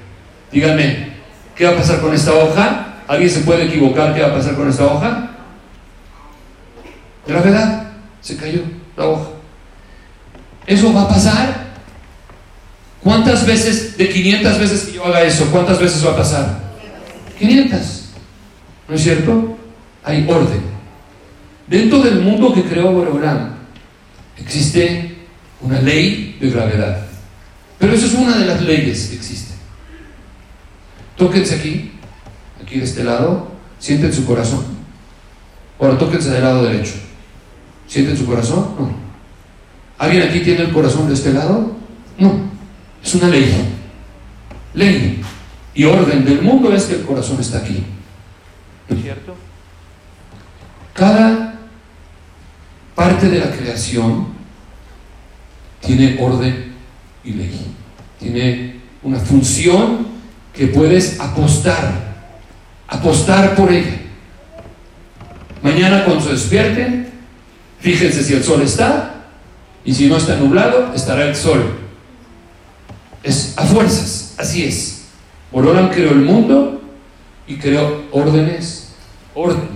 díganme, 0.51 1.13
¿qué 1.55 1.65
va 1.65 1.71
a 1.71 1.77
pasar 1.77 2.01
con 2.01 2.13
esta 2.13 2.33
hoja? 2.33 2.95
¿Alguien 3.07 3.29
se 3.29 3.41
puede 3.41 3.65
equivocar 3.65 4.13
qué 4.13 4.21
va 4.21 4.27
a 4.27 4.35
pasar 4.35 4.55
con 4.55 4.69
esta 4.69 4.85
hoja? 4.85 5.31
Gravedad, 7.27 7.91
se 8.21 8.37
cayó 8.37 8.61
la 8.97 9.05
hoja. 9.07 9.29
¿Eso 10.65 10.93
va 10.93 11.03
a 11.03 11.07
pasar? 11.07 11.71
¿Cuántas 13.01 13.45
veces, 13.45 13.97
de 13.97 14.09
500 14.09 14.59
veces 14.59 14.83
que 14.83 14.93
yo 14.93 15.05
haga 15.05 15.23
eso, 15.23 15.45
cuántas 15.51 15.79
veces 15.79 16.05
va 16.05 16.11
a 16.11 16.17
pasar? 16.17 16.59
500. 17.39 17.79
¿No 18.87 18.95
es 18.95 19.01
cierto? 19.01 19.57
Hay 20.03 20.27
orden. 20.29 20.61
Dentro 21.67 21.99
del 21.99 22.19
mundo 22.19 22.53
que 22.53 22.63
creó 22.63 22.91
Boreolam, 22.91 23.60
existe 24.41 25.15
una 25.61 25.81
ley 25.81 26.37
de 26.39 26.49
gravedad. 26.49 27.05
Pero 27.79 27.93
eso 27.93 28.05
es 28.05 28.13
una 28.13 28.37
de 28.37 28.45
las 28.45 28.61
leyes 28.61 29.07
que 29.07 29.15
existen. 29.15 29.57
Tóquense 31.17 31.55
aquí, 31.55 31.91
aquí 32.61 32.77
de 32.77 32.85
este 32.85 33.03
lado, 33.03 33.51
sienten 33.79 34.13
su 34.13 34.25
corazón. 34.25 34.63
Ahora 35.79 35.97
tóquense 35.97 36.29
del 36.29 36.43
lado 36.43 36.63
derecho. 36.63 36.93
¿Sienten 37.87 38.17
su 38.17 38.25
corazón? 38.25 38.75
No. 38.77 38.91
¿Alguien 39.97 40.23
aquí 40.23 40.39
tiene 40.41 40.61
el 40.61 40.71
corazón 40.71 41.07
de 41.07 41.13
este 41.13 41.33
lado? 41.33 41.75
No. 42.17 42.51
Es 43.03 43.15
una 43.15 43.27
ley. 43.27 43.51
Ley 44.73 45.21
y 45.73 45.83
orden 45.85 46.25
del 46.25 46.41
mundo 46.41 46.73
es 46.73 46.83
que 46.83 46.95
el 46.95 47.01
corazón 47.03 47.39
está 47.39 47.59
aquí. 47.59 47.83
es 48.89 49.01
cierto? 49.01 49.35
Cada 50.93 51.50
parte 53.01 53.29
de 53.29 53.39
la 53.39 53.49
creación 53.49 54.27
tiene 55.79 56.17
orden 56.21 56.73
y 57.23 57.31
ley. 57.31 57.65
Tiene 58.19 58.75
una 59.01 59.19
función 59.19 60.05
que 60.53 60.67
puedes 60.67 61.19
apostar, 61.19 62.13
apostar 62.87 63.55
por 63.55 63.71
ella. 63.71 64.01
Mañana 65.63 66.05
cuando 66.05 66.23
se 66.23 66.33
despierten, 66.33 67.01
Fíjense 67.79 68.23
si 68.23 68.35
el 68.35 68.43
sol 68.43 68.61
está 68.61 69.25
y 69.83 69.91
si 69.95 70.05
no 70.05 70.17
está 70.17 70.35
nublado, 70.35 70.93
estará 70.93 71.27
el 71.27 71.35
sol. 71.35 71.79
Es 73.23 73.57
a 73.57 73.63
fuerzas, 73.63 74.35
así 74.37 74.63
es. 74.63 75.05
Borolam 75.51 75.89
creó 75.89 76.11
el 76.11 76.21
mundo 76.21 76.79
y 77.47 77.55
creó 77.55 78.03
órdenes, 78.11 78.89
orden 79.33 79.67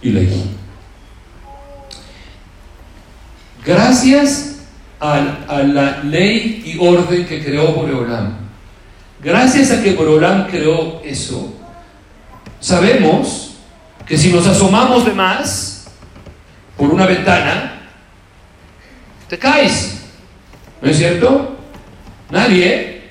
y 0.00 0.10
ley. 0.10 0.57
Gracias 3.68 4.60
a, 4.98 5.20
la 5.62 6.02
ley 6.02 6.62
y 6.64 6.78
orden 6.80 7.26
que 7.26 7.44
creó 7.44 7.74
Boreolam, 7.74 8.32
gracias 9.22 9.70
a 9.70 9.82
que 9.82 9.92
Boreolam 9.92 10.46
creó 10.46 11.02
eso, 11.04 11.54
sabemos 12.60 13.58
que 14.06 14.16
si 14.16 14.32
nos 14.32 14.46
asomamos 14.46 15.04
de 15.04 15.12
más 15.12 15.86
por 16.78 16.88
una 16.88 17.04
ventana, 17.04 17.82
te 19.28 19.36
caes. 19.36 20.00
¿No 20.80 20.88
es 20.88 20.96
cierto? 20.96 21.58
Nadie, 22.30 23.02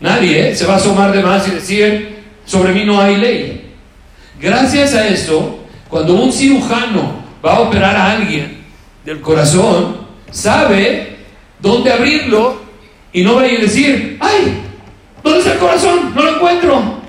nadie 0.00 0.54
se 0.54 0.66
va 0.66 0.74
a 0.74 0.76
asomar 0.76 1.12
de 1.12 1.22
más 1.22 1.48
y 1.48 1.52
decir, 1.52 2.24
sobre 2.44 2.74
mí 2.74 2.84
no 2.84 3.00
hay 3.00 3.16
ley. 3.16 3.74
Gracias 4.38 4.92
a 4.92 5.08
eso, 5.08 5.60
cuando 5.88 6.12
un 6.12 6.30
cirujano 6.30 7.24
va 7.42 7.56
a 7.56 7.60
operar 7.60 7.96
a 7.96 8.10
alguien 8.10 8.63
del 9.04 9.20
corazón, 9.20 9.98
sabe 10.30 11.16
dónde 11.60 11.92
abrirlo 11.92 12.62
y 13.12 13.22
no 13.22 13.36
va 13.36 13.42
a 13.42 13.44
decir, 13.44 14.16
ay, 14.20 14.62
¿dónde 15.22 15.38
está 15.40 15.52
el 15.52 15.58
corazón? 15.58 16.14
No 16.14 16.22
lo 16.22 16.36
encuentro. 16.36 17.00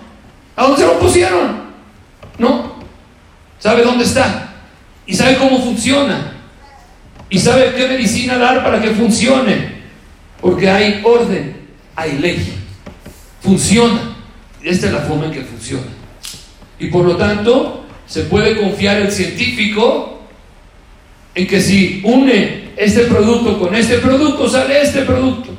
¿A 0.56 0.64
dónde 0.64 0.78
se 0.78 0.88
lo 0.88 1.00
pusieron? 1.00 1.66
No. 2.38 2.76
Sabe 3.60 3.84
dónde 3.84 4.04
está. 4.04 4.54
Y 5.06 5.16
sabe 5.16 5.38
cómo 5.38 5.62
funciona. 5.62 6.34
Y 7.30 7.40
sabe 7.40 7.74
qué 7.76 7.88
medicina 7.88 8.38
dar 8.38 8.64
para 8.64 8.82
que 8.82 8.92
funcione. 8.92 9.76
Porque 10.40 10.70
hay 10.70 11.02
orden, 11.04 11.68
hay 11.96 12.18
ley. 12.20 12.54
Funciona. 13.42 14.16
Esta 14.62 14.88
es 14.88 14.94
la 14.94 15.00
forma 15.00 15.26
en 15.26 15.32
que 15.32 15.42
funciona. 15.42 15.88
Y 16.80 16.88
por 16.88 17.06
lo 17.06 17.16
tanto, 17.18 17.86
se 18.06 18.24
puede 18.24 18.58
confiar 18.58 18.98
el 18.98 19.12
científico 19.12 20.15
en 21.36 21.48
que 21.48 21.60
si 21.60 22.02
une 22.04 22.72
este 22.78 23.02
producto 23.02 23.60
con 23.60 23.76
este 23.76 23.98
producto, 24.00 24.50
sale 24.50 24.82
este 24.82 25.02
producto. 25.02 25.52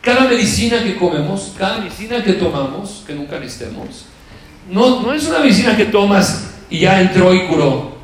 Cada 0.00 0.26
medicina 0.26 0.82
que 0.82 0.96
comemos, 0.96 1.52
cada 1.56 1.78
medicina 1.78 2.22
que 2.24 2.32
tomamos, 2.34 3.04
que 3.06 3.14
nunca 3.14 3.38
necesitemos, 3.38 4.06
no, 4.70 5.02
no 5.02 5.12
es 5.12 5.26
una 5.28 5.40
medicina 5.40 5.76
que 5.76 5.86
tomas 5.86 6.50
y 6.70 6.80
ya 6.80 7.00
entró 7.00 7.34
y 7.34 7.46
curó. 7.46 7.94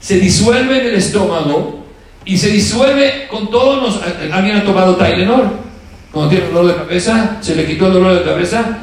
Se 0.00 0.18
disuelve 0.18 0.80
en 0.80 0.86
el 0.88 0.94
estómago 0.94 1.84
y 2.24 2.36
se 2.38 2.48
disuelve 2.48 3.28
con 3.30 3.50
todos 3.50 3.82
los... 3.82 4.02
¿Alguien 4.32 4.56
ha 4.56 4.64
tomado 4.64 4.96
Tylenol? 4.96 5.50
Cuando 6.10 6.30
tiene 6.30 6.46
dolor 6.48 6.66
de 6.72 6.76
cabeza, 6.76 7.38
se 7.40 7.54
le 7.54 7.66
quitó 7.66 7.86
el 7.86 7.94
dolor 7.94 8.18
de 8.18 8.24
cabeza. 8.24 8.78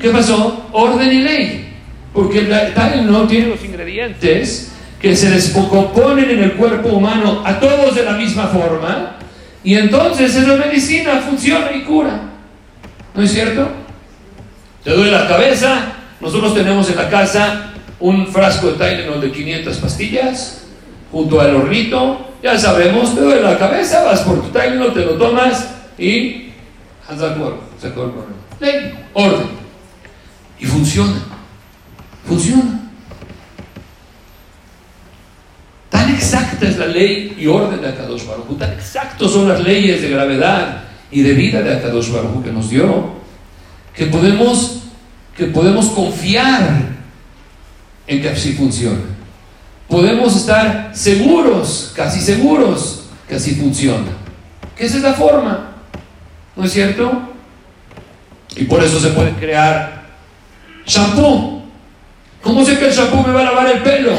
¿Qué 0.00 0.10
pasó? 0.10 0.66
Orden 0.72 1.12
y 1.12 1.22
ley. 1.22 1.74
Porque 2.12 2.40
el 2.40 2.74
Tylenol 2.74 3.28
tiene 3.28 3.48
los 3.48 3.64
ingredientes 3.64 4.73
que 5.04 5.14
se 5.14 5.28
descomponen 5.28 6.30
en 6.30 6.42
el 6.44 6.52
cuerpo 6.54 6.88
humano 6.88 7.42
a 7.44 7.60
todos 7.60 7.94
de 7.94 8.04
la 8.04 8.12
misma 8.12 8.46
forma. 8.46 9.16
Y 9.62 9.74
entonces 9.74 10.34
esa 10.34 10.56
medicina 10.56 11.20
funciona 11.20 11.72
y 11.72 11.82
cura. 11.82 12.22
¿No 13.14 13.22
es 13.22 13.30
cierto? 13.30 13.68
Te 14.82 14.92
duele 14.92 15.12
la 15.12 15.28
cabeza. 15.28 15.92
Nosotros 16.22 16.54
tenemos 16.54 16.88
en 16.88 16.96
la 16.96 17.10
casa 17.10 17.72
un 18.00 18.28
frasco 18.28 18.72
de 18.72 18.78
Tylenol 18.78 19.20
de 19.20 19.30
500 19.30 19.76
pastillas 19.76 20.64
junto 21.12 21.38
al 21.38 21.54
hornito 21.54 22.30
ya 22.42 22.58
sabemos, 22.58 23.14
te 23.14 23.20
duele 23.20 23.42
la 23.42 23.58
cabeza, 23.58 24.04
vas 24.04 24.20
por 24.20 24.42
tu 24.42 24.48
Tylenol, 24.48 24.92
te 24.92 25.00
lo 25.00 25.16
tomas 25.16 25.66
y 25.98 26.50
se 27.08 27.14
acabó 27.14 28.04
el 28.04 28.10
problema. 28.10 28.36
Ley, 28.60 28.94
orden. 29.12 29.48
Y 30.58 30.66
funciona. 30.66 31.22
Funciona. 32.26 32.83
Tan 36.04 36.14
exacta 36.14 36.68
es 36.68 36.78
la 36.78 36.86
ley 36.86 37.36
y 37.38 37.46
orden 37.46 37.80
de 37.80 37.88
Akadosh 37.88 38.26
Baruj 38.26 38.58
tan 38.58 38.72
exactos 38.72 39.32
son 39.32 39.48
las 39.48 39.60
leyes 39.60 40.02
de 40.02 40.10
gravedad 40.10 40.84
y 41.10 41.22
de 41.22 41.32
vida 41.32 41.62
de 41.62 41.74
Akadosh 41.74 42.10
Baruj 42.10 42.44
que 42.44 42.52
nos 42.52 42.68
dio, 42.68 43.14
que 43.94 44.06
podemos, 44.06 44.82
que 45.36 45.46
podemos 45.46 45.86
confiar 45.86 46.94
en 48.06 48.20
que 48.20 48.28
así 48.28 48.52
funciona 48.52 49.14
podemos 49.88 50.34
estar 50.36 50.90
seguros, 50.92 51.92
casi 51.94 52.20
seguros, 52.20 53.04
que 53.28 53.36
así 53.36 53.54
funciona. 53.54 54.10
Que 54.76 54.86
esa 54.86 54.96
es 54.96 55.02
la 55.02 55.14
forma, 55.14 55.72
¿no 56.56 56.64
es 56.64 56.72
cierto? 56.72 57.12
Y 58.56 58.64
por 58.64 58.82
eso 58.82 58.98
se 59.00 59.10
puede 59.10 59.32
crear 59.32 60.04
shampoo. 60.86 61.62
¿Cómo 62.42 62.64
sé 62.64 62.78
que 62.78 62.88
el 62.88 62.92
shampoo 62.92 63.22
me 63.26 63.32
va 63.32 63.42
a 63.42 63.44
lavar 63.44 63.70
el 63.70 63.82
pelo? 63.82 64.12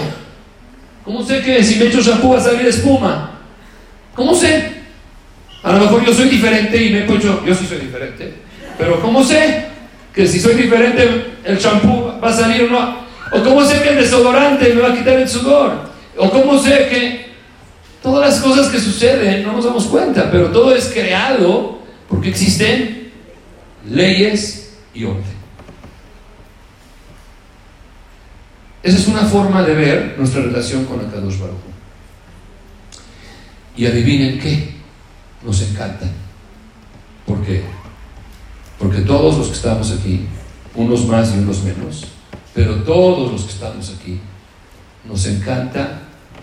¿Cómo 1.05 1.23
sé 1.23 1.41
que 1.41 1.63
si 1.63 1.75
me 1.75 1.85
echo 1.85 2.01
shampoo 2.01 2.31
va 2.31 2.39
a 2.39 2.41
salir 2.41 2.65
espuma? 2.65 3.39
¿Cómo 4.15 4.33
sé? 4.33 4.71
A 5.61 5.73
lo 5.73 5.79
mejor 5.81 6.03
yo 6.03 6.11
soy 6.11 6.29
diferente 6.29 6.83
y 6.83 6.89
me 6.89 7.05
echo, 7.05 7.43
yo 7.45 7.53
sí 7.53 7.67
soy 7.67 7.77
diferente, 7.77 8.33
pero 8.75 8.99
¿cómo 8.99 9.23
sé 9.23 9.65
que 10.11 10.27
si 10.27 10.39
soy 10.39 10.55
diferente 10.55 11.35
el 11.43 11.57
shampoo 11.59 12.19
va 12.19 12.29
a 12.29 12.33
salir 12.33 12.63
o 12.63 12.69
no? 12.69 13.05
¿O 13.31 13.43
cómo 13.43 13.63
sé 13.63 13.83
que 13.83 13.89
el 13.89 13.97
desodorante 13.97 14.73
me 14.73 14.81
va 14.81 14.89
a 14.89 14.95
quitar 14.95 15.19
el 15.19 15.29
sudor? 15.29 15.89
¿O 16.17 16.29
cómo 16.31 16.57
sé 16.57 16.87
que 16.89 17.25
todas 18.01 18.27
las 18.27 18.39
cosas 18.39 18.69
que 18.69 18.79
suceden 18.79 19.43
no 19.43 19.53
nos 19.53 19.65
damos 19.65 19.85
cuenta, 19.85 20.31
pero 20.31 20.49
todo 20.49 20.73
es 20.73 20.85
creado 20.85 21.79
porque 22.09 22.29
existen 22.29 23.11
leyes 23.87 24.75
y 24.93 25.03
orden? 25.03 25.44
Esa 28.85 28.99
es 28.99 29.07
una 29.07 29.23
forma 29.23 29.63
de 29.63 29.73
ver 29.73 30.15
nuestra 30.15 30.43
relación 30.43 30.85
con 30.85 30.99
Akadosh 30.99 31.39
Baruch. 31.39 31.57
Y 33.75 33.87
adivinen 33.87 34.37
qué, 34.37 34.75
nos 35.43 35.59
encanta. 35.63 36.05
¿Por 37.25 37.41
qué? 37.41 37.63
Porque 38.77 39.01
todos 39.01 39.39
los 39.39 39.47
que 39.47 39.55
estamos 39.55 39.91
aquí, 39.91 40.27
unos 40.75 41.07
más 41.07 41.33
y 41.33 41.39
unos 41.39 41.63
menos, 41.63 42.05
pero 42.53 42.75
todos 42.83 43.31
los 43.31 43.45
que 43.45 43.53
estamos 43.53 43.89
aquí, 43.89 44.19
nos 45.03 45.25
encanta 45.25 46.01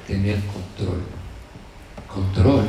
tener 0.09 0.41
control. 0.47 1.01
Control. 2.13 2.65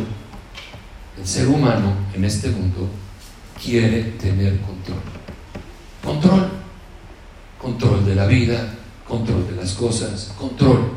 El 1.17 1.27
ser 1.27 1.47
humano 1.47 1.95
en 2.13 2.23
este 2.25 2.49
mundo 2.49 2.87
quiere 3.59 4.03
tener 4.21 4.55
control. 4.61 5.01
Control. 6.03 6.47
Control 7.59 8.05
de 8.05 8.13
la 8.13 8.27
vida, 8.27 8.75
control 9.13 9.47
de 9.47 9.55
las 9.55 9.73
cosas, 9.73 10.33
control. 10.39 10.91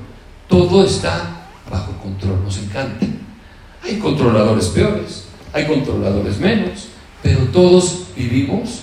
Todo 0.48 0.84
está 0.84 1.48
bajo 1.70 1.92
control, 1.98 2.42
nos 2.44 2.58
encanta. 2.58 3.04
Hay 3.84 3.98
controladores 3.98 4.68
peores, 4.68 5.24
hay 5.52 5.66
controladores 5.66 6.38
menos, 6.38 6.88
pero 7.22 7.40
todos 7.52 8.06
vivimos 8.16 8.82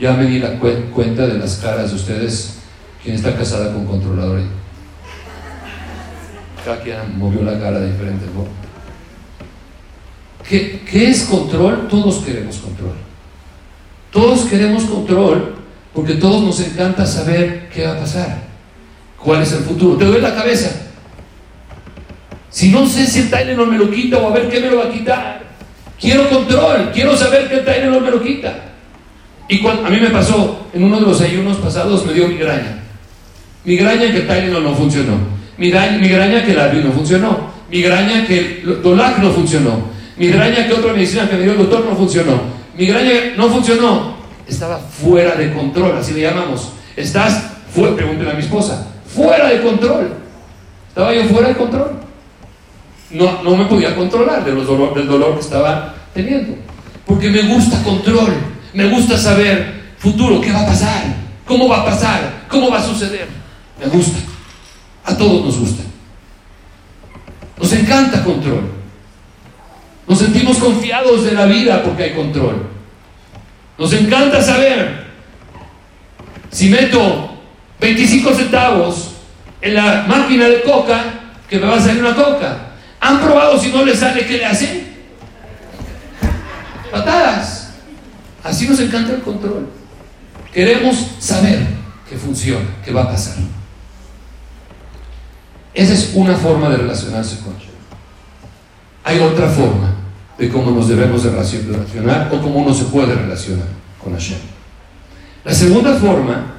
ya 0.00 0.12
me 0.14 0.26
di 0.26 0.38
la 0.38 0.58
cuenta 0.58 1.26
de 1.26 1.38
las 1.38 1.56
caras 1.56 1.90
de 1.90 1.96
ustedes. 1.96 2.58
¿Quién 3.02 3.14
está 3.16 3.36
casada 3.36 3.72
con 3.72 3.86
controlador 3.86 4.38
ahí? 4.38 4.46
Cada 6.64 6.82
quien 6.82 7.18
movió 7.18 7.42
la 7.42 7.58
cara 7.60 7.80
diferente. 7.80 8.24
¿Qué, 10.48 10.82
¿Qué 10.90 11.10
es 11.10 11.24
control? 11.24 11.86
Todos 11.88 12.24
queremos 12.24 12.56
control. 12.56 12.94
Todos 14.10 14.44
queremos 14.46 14.84
control 14.84 15.63
porque 15.94 16.14
todos 16.14 16.42
nos 16.42 16.60
encanta 16.60 17.06
saber 17.06 17.68
qué 17.72 17.86
va 17.86 17.92
a 17.92 18.00
pasar. 18.00 18.38
¿Cuál 19.16 19.42
es 19.42 19.52
el 19.52 19.60
futuro? 19.60 19.96
Te 19.96 20.04
duele 20.04 20.20
la 20.20 20.34
cabeza. 20.34 20.70
Si 22.50 22.70
no 22.70 22.86
sé 22.86 23.06
si 23.06 23.20
el 23.20 23.30
Tylenol 23.30 23.68
me 23.68 23.78
lo 23.78 23.90
quita 23.90 24.18
o 24.18 24.28
a 24.28 24.32
ver 24.32 24.48
qué 24.48 24.60
me 24.60 24.70
lo 24.70 24.78
va 24.78 24.84
a 24.84 24.90
quitar. 24.90 25.42
Quiero 25.98 26.28
control, 26.28 26.90
quiero 26.92 27.16
saber 27.16 27.48
que 27.48 27.54
el 27.56 27.64
Tylenol 27.64 28.02
me 28.02 28.10
lo 28.10 28.22
quita. 28.22 28.72
Y 29.48 29.60
cuando, 29.60 29.86
a 29.86 29.90
mí 29.90 30.00
me 30.00 30.10
pasó, 30.10 30.66
en 30.72 30.84
uno 30.84 30.98
de 30.98 31.06
los 31.06 31.20
ayunos 31.20 31.58
pasados 31.58 32.04
me 32.04 32.12
dio 32.12 32.28
migraña. 32.28 32.82
Migraña 33.64 34.10
que 34.10 34.18
el 34.18 34.26
Tylenol 34.26 34.64
no 34.64 34.74
funcionó. 34.74 35.18
Migraña, 35.56 35.98
migraña 35.98 36.44
que 36.44 36.52
el 36.52 36.60
Advil 36.60 36.84
no 36.84 36.92
funcionó. 36.92 37.54
Migraña 37.70 38.26
que 38.26 38.38
el 38.38 38.82
Dolac 38.82 39.18
no 39.18 39.30
funcionó. 39.30 39.94
Migraña 40.16 40.66
que 40.66 40.72
otra 40.72 40.92
medicina 40.92 41.28
que 41.28 41.36
me 41.36 41.42
dio 41.42 41.52
el 41.52 41.58
doctor 41.58 41.84
no 41.88 41.96
funcionó. 41.96 42.40
Migraña 42.76 43.12
no 43.36 43.48
funcionó. 43.48 44.13
Estaba 44.48 44.78
fuera 44.78 45.34
de 45.34 45.52
control, 45.52 45.96
así 45.96 46.12
le 46.12 46.22
llamamos. 46.22 46.72
Estás, 46.96 47.50
fuera, 47.74 47.96
pregúntale 47.96 48.30
a 48.30 48.34
mi 48.34 48.42
esposa, 48.42 48.86
fuera 49.06 49.48
de 49.48 49.62
control. 49.62 50.12
Estaba 50.88 51.14
yo 51.14 51.24
fuera 51.24 51.48
de 51.48 51.56
control. 51.56 51.90
No, 53.10 53.42
no 53.42 53.56
me 53.56 53.64
podía 53.66 53.94
controlar 53.94 54.44
de 54.44 54.52
los 54.52 54.66
dolor, 54.66 54.94
del 54.94 55.06
dolor 55.06 55.34
que 55.34 55.40
estaba 55.40 55.94
teniendo. 56.12 56.56
Porque 57.06 57.30
me 57.30 57.42
gusta 57.42 57.82
control. 57.82 58.32
Me 58.72 58.86
gusta 58.86 59.16
saber 59.16 59.94
futuro, 59.98 60.40
qué 60.40 60.52
va 60.52 60.62
a 60.62 60.66
pasar, 60.66 61.02
cómo 61.46 61.68
va 61.68 61.82
a 61.82 61.84
pasar, 61.84 62.44
cómo 62.48 62.70
va 62.70 62.78
a 62.78 62.82
suceder. 62.82 63.28
Me 63.80 63.86
gusta. 63.86 64.18
A 65.04 65.16
todos 65.16 65.44
nos 65.44 65.58
gusta. 65.58 65.82
Nos 67.58 67.72
encanta 67.72 68.24
control. 68.24 68.62
Nos 70.06 70.18
sentimos 70.18 70.58
confiados 70.58 71.24
de 71.24 71.32
la 71.32 71.46
vida 71.46 71.82
porque 71.82 72.04
hay 72.04 72.14
control. 72.14 72.73
Nos 73.76 73.92
encanta 73.92 74.40
saber 74.40 75.04
si 76.50 76.68
meto 76.68 77.36
25 77.80 78.32
centavos 78.34 79.10
en 79.60 79.74
la 79.74 80.04
máquina 80.06 80.46
de 80.46 80.62
coca, 80.62 81.02
que 81.48 81.58
me 81.58 81.66
va 81.66 81.76
a 81.76 81.80
salir 81.80 82.02
una 82.02 82.14
coca. 82.14 82.74
¿Han 83.00 83.20
probado 83.20 83.58
si 83.58 83.70
no 83.70 83.84
le 83.84 83.96
sale 83.96 84.26
qué 84.26 84.38
le 84.38 84.46
hacen? 84.46 84.94
Patadas. 86.90 87.70
Así 88.42 88.68
nos 88.68 88.78
encanta 88.78 89.14
el 89.14 89.22
control. 89.22 89.68
Queremos 90.52 90.96
saber 91.18 91.66
que 92.08 92.16
funciona, 92.16 92.66
que 92.84 92.92
va 92.92 93.02
a 93.02 93.10
pasar. 93.10 93.34
Esa 95.72 95.94
es 95.94 96.12
una 96.14 96.36
forma 96.36 96.68
de 96.68 96.76
relacionarse 96.76 97.40
con 97.40 97.58
Dios. 97.58 97.70
Hay 99.02 99.18
otra 99.18 99.48
forma 99.48 100.03
de 100.38 100.48
cómo 100.48 100.70
nos 100.70 100.88
debemos 100.88 101.22
de 101.22 101.30
relacionar 101.30 102.28
o 102.32 102.40
cómo 102.40 102.60
uno 102.60 102.74
se 102.74 102.84
puede 102.84 103.14
relacionar 103.14 103.68
con 104.02 104.12
Hashem. 104.12 104.38
La 105.44 105.54
segunda 105.54 105.94
forma 105.94 106.54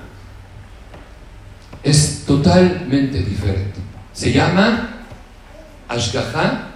es 1.84 2.24
totalmente 2.26 3.20
diferente. 3.20 3.80
Se 4.14 4.32
llama 4.32 4.90
Ashgaha 5.88 6.70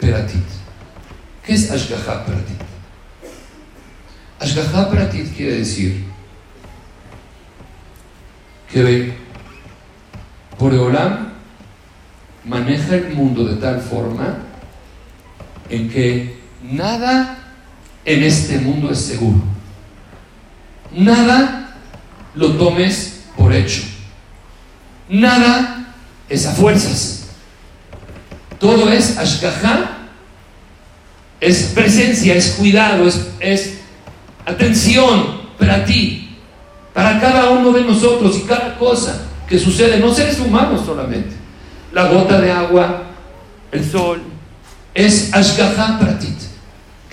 Peratit. 0.00 0.44
¿Qué 1.44 1.54
es 1.54 1.70
Ashgaha 1.70 2.24
Peratit? 2.24 2.60
Ashgaha 4.38 4.90
Peratit 4.90 5.34
quiere 5.36 5.58
decir 5.58 6.04
que 8.72 9.14
Boreolam 10.58 11.32
maneja 12.44 12.96
el 12.96 13.14
mundo 13.14 13.44
de 13.44 13.56
tal 13.56 13.80
forma 13.80 14.38
en 15.68 15.88
que 15.88 16.43
nada 16.72 17.38
en 18.04 18.22
este 18.22 18.58
mundo 18.58 18.90
es 18.90 18.98
seguro. 18.98 19.42
Nada 20.92 21.74
lo 22.34 22.52
tomes 22.52 23.24
por 23.36 23.52
hecho. 23.52 23.82
Nada 25.08 25.94
es 26.28 26.46
a 26.46 26.52
fuerzas. 26.52 27.26
Todo 28.58 28.90
es 28.90 29.18
ashkaha, 29.18 30.08
es 31.40 31.72
presencia, 31.74 32.34
es 32.34 32.52
cuidado, 32.52 33.06
es, 33.40 33.78
atención 34.46 35.42
para 35.58 35.84
ti, 35.84 36.38
para 36.94 37.20
cada 37.20 37.50
uno 37.50 37.72
de 37.72 37.82
nosotros 37.82 38.38
y 38.38 38.42
cada 38.42 38.78
cosa 38.78 39.20
que 39.46 39.58
sucede, 39.58 39.98
no 39.98 40.14
seres 40.14 40.40
humanos 40.40 40.86
solamente. 40.86 41.36
La 41.92 42.08
gota 42.08 42.40
de 42.40 42.50
agua, 42.50 43.02
el 43.70 43.84
sol, 43.84 44.22
es 44.94 45.32
ashkaha 45.34 45.98
pratit. 45.98 46.43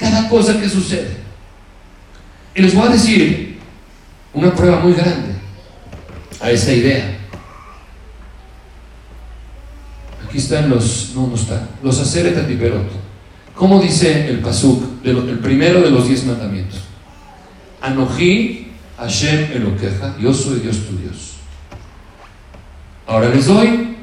Cada 0.01 0.27
cosa 0.27 0.59
que 0.59 0.67
sucede. 0.67 1.15
Y 2.55 2.61
les 2.63 2.73
voy 2.73 2.87
a 2.87 2.91
decir 2.91 3.59
una 4.33 4.51
prueba 4.53 4.79
muy 4.79 4.93
grande 4.93 5.35
a 6.41 6.49
esta 6.49 6.73
idea. 6.73 7.19
Aquí 10.25 10.39
están 10.39 10.69
los, 10.71 11.11
no, 11.13 11.27
no 11.27 11.35
están, 11.35 11.69
los 11.83 11.99
Aseret 11.99 12.35
Atiperot. 12.35 12.89
¿Cómo 13.53 13.79
dice 13.79 14.27
el 14.27 14.39
Pasuk, 14.39 15.05
el 15.05 15.37
primero 15.37 15.81
de 15.81 15.91
los 15.91 16.07
diez 16.07 16.25
mandamientos? 16.25 16.79
Anoji 17.79 18.71
Hashem 18.97 19.51
Eloqueja, 19.51 20.15
yo 20.19 20.33
soy 20.33 20.61
Dios 20.61 20.77
tu 20.87 20.97
Dios. 20.97 21.33
Ahora 23.05 23.29
les 23.29 23.45
doy, 23.45 23.97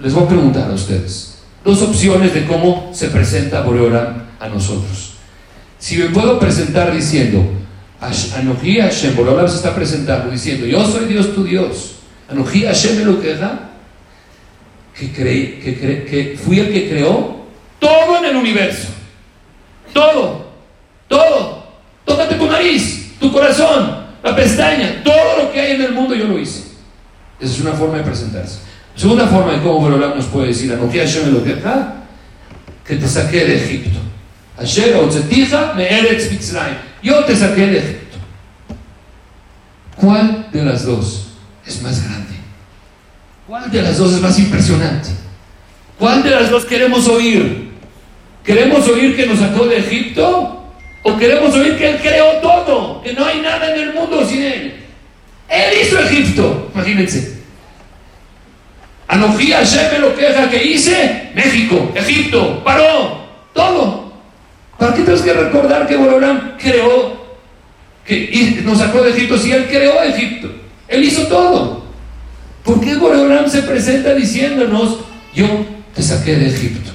les 0.00 0.14
voy 0.14 0.24
a 0.24 0.28
preguntar 0.28 0.70
a 0.70 0.74
ustedes, 0.74 1.42
dos 1.62 1.82
opciones 1.82 2.32
de 2.32 2.46
cómo 2.46 2.90
se 2.94 3.08
presenta 3.08 3.60
Boreolam 3.62 4.17
a 4.40 4.48
nosotros. 4.48 5.14
Si 5.78 5.96
me 5.96 6.06
puedo 6.06 6.38
presentar 6.38 6.94
diciendo, 6.94 7.44
Anoji 8.00 8.80
Hashem, 8.80 9.16
se 9.48 9.56
está 9.56 9.74
presentando 9.74 10.30
diciendo, 10.30 10.66
yo 10.66 10.84
soy 10.84 11.06
Dios 11.06 11.34
tu 11.34 11.44
Dios. 11.44 11.96
Anoji 12.30 12.64
Hashem 12.64 13.00
Eloqueja, 13.00 13.70
que, 14.96 15.12
creí, 15.12 15.60
que, 15.62 15.78
cre, 15.78 16.04
que 16.04 16.36
fui 16.36 16.58
el 16.60 16.72
que 16.72 16.88
creó 16.88 17.38
todo 17.78 18.18
en 18.18 18.24
el 18.26 18.36
universo. 18.36 18.88
Todo, 19.92 20.46
todo. 21.08 21.64
Tócate 22.04 22.34
tu 22.36 22.46
nariz, 22.46 23.14
tu 23.18 23.32
corazón, 23.32 24.06
la 24.22 24.34
pestaña, 24.34 25.02
todo 25.02 25.44
lo 25.44 25.52
que 25.52 25.60
hay 25.60 25.72
en 25.72 25.82
el 25.82 25.92
mundo 25.92 26.14
yo 26.14 26.26
lo 26.26 26.38
hice. 26.38 26.64
Esa 27.40 27.52
es 27.52 27.60
una 27.60 27.72
forma 27.72 27.98
de 27.98 28.04
presentarse. 28.04 28.60
Segunda 28.94 29.26
forma 29.28 29.52
de 29.52 29.58
cómo 29.58 29.80
Borolam 29.80 30.16
nos 30.16 30.26
puede 30.26 30.48
decir, 30.48 30.72
Anoji 30.72 30.98
Hashem 30.98 31.32
lo 31.32 31.42
que 31.42 31.56
que 32.84 32.96
te 32.96 33.08
saqué 33.08 33.44
de 33.44 33.56
Egipto. 33.56 34.07
Yo 37.02 37.24
te 37.24 37.36
saqué 37.36 37.66
de 37.66 37.78
Egipto. 37.78 38.18
¿Cuál 39.96 40.48
de 40.52 40.64
las 40.64 40.84
dos 40.84 41.28
es 41.66 41.80
más 41.82 42.04
grande? 42.04 42.34
¿Cuál 43.46 43.70
de 43.70 43.82
las 43.82 43.98
dos 43.98 44.14
es 44.14 44.20
más 44.20 44.38
impresionante? 44.38 45.10
¿Cuál 45.98 46.22
de 46.22 46.30
las 46.30 46.50
dos 46.50 46.64
queremos 46.64 47.06
oír? 47.08 47.70
¿Queremos 48.44 48.86
oír 48.88 49.16
que 49.16 49.26
nos 49.26 49.38
sacó 49.38 49.66
de 49.66 49.78
Egipto? 49.78 50.64
¿O 51.02 51.16
queremos 51.16 51.54
oír 51.54 51.78
que 51.78 51.90
Él 51.90 51.98
creó 52.00 52.40
todo? 52.42 53.02
Que 53.02 53.12
no 53.12 53.24
hay 53.24 53.40
nada 53.40 53.74
en 53.74 53.80
el 53.80 53.94
mundo 53.94 54.26
sin 54.26 54.42
Él. 54.42 54.74
Él 55.48 55.74
hizo 55.82 55.98
Egipto, 55.98 56.70
imagínense. 56.74 57.38
Anojía 59.06 59.58
Hashem 59.58 60.02
lo 60.02 60.14
queja 60.14 60.50
que 60.50 60.62
hice, 60.62 61.30
México, 61.34 61.90
Egipto, 61.94 62.62
paró, 62.62 63.26
todo. 63.54 64.07
¿Para 64.78 64.94
qué 64.94 65.02
tenemos 65.02 65.22
que 65.22 65.32
recordar 65.32 65.86
que 65.86 65.96
Borolam 65.96 66.56
creó, 66.56 67.18
que 68.04 68.62
nos 68.64 68.78
sacó 68.78 69.02
de 69.02 69.10
Egipto 69.10 69.36
si 69.36 69.52
Él 69.52 69.66
creó 69.68 70.02
Egipto? 70.02 70.48
Él 70.86 71.04
hizo 71.04 71.26
todo. 71.26 71.82
¿Por 72.64 72.80
qué 72.80 72.96
Boreolam 72.96 73.48
se 73.48 73.62
presenta 73.62 74.14
diciéndonos, 74.14 74.98
yo 75.34 75.46
te 75.94 76.02
saqué 76.02 76.36
de 76.36 76.48
Egipto? 76.48 76.90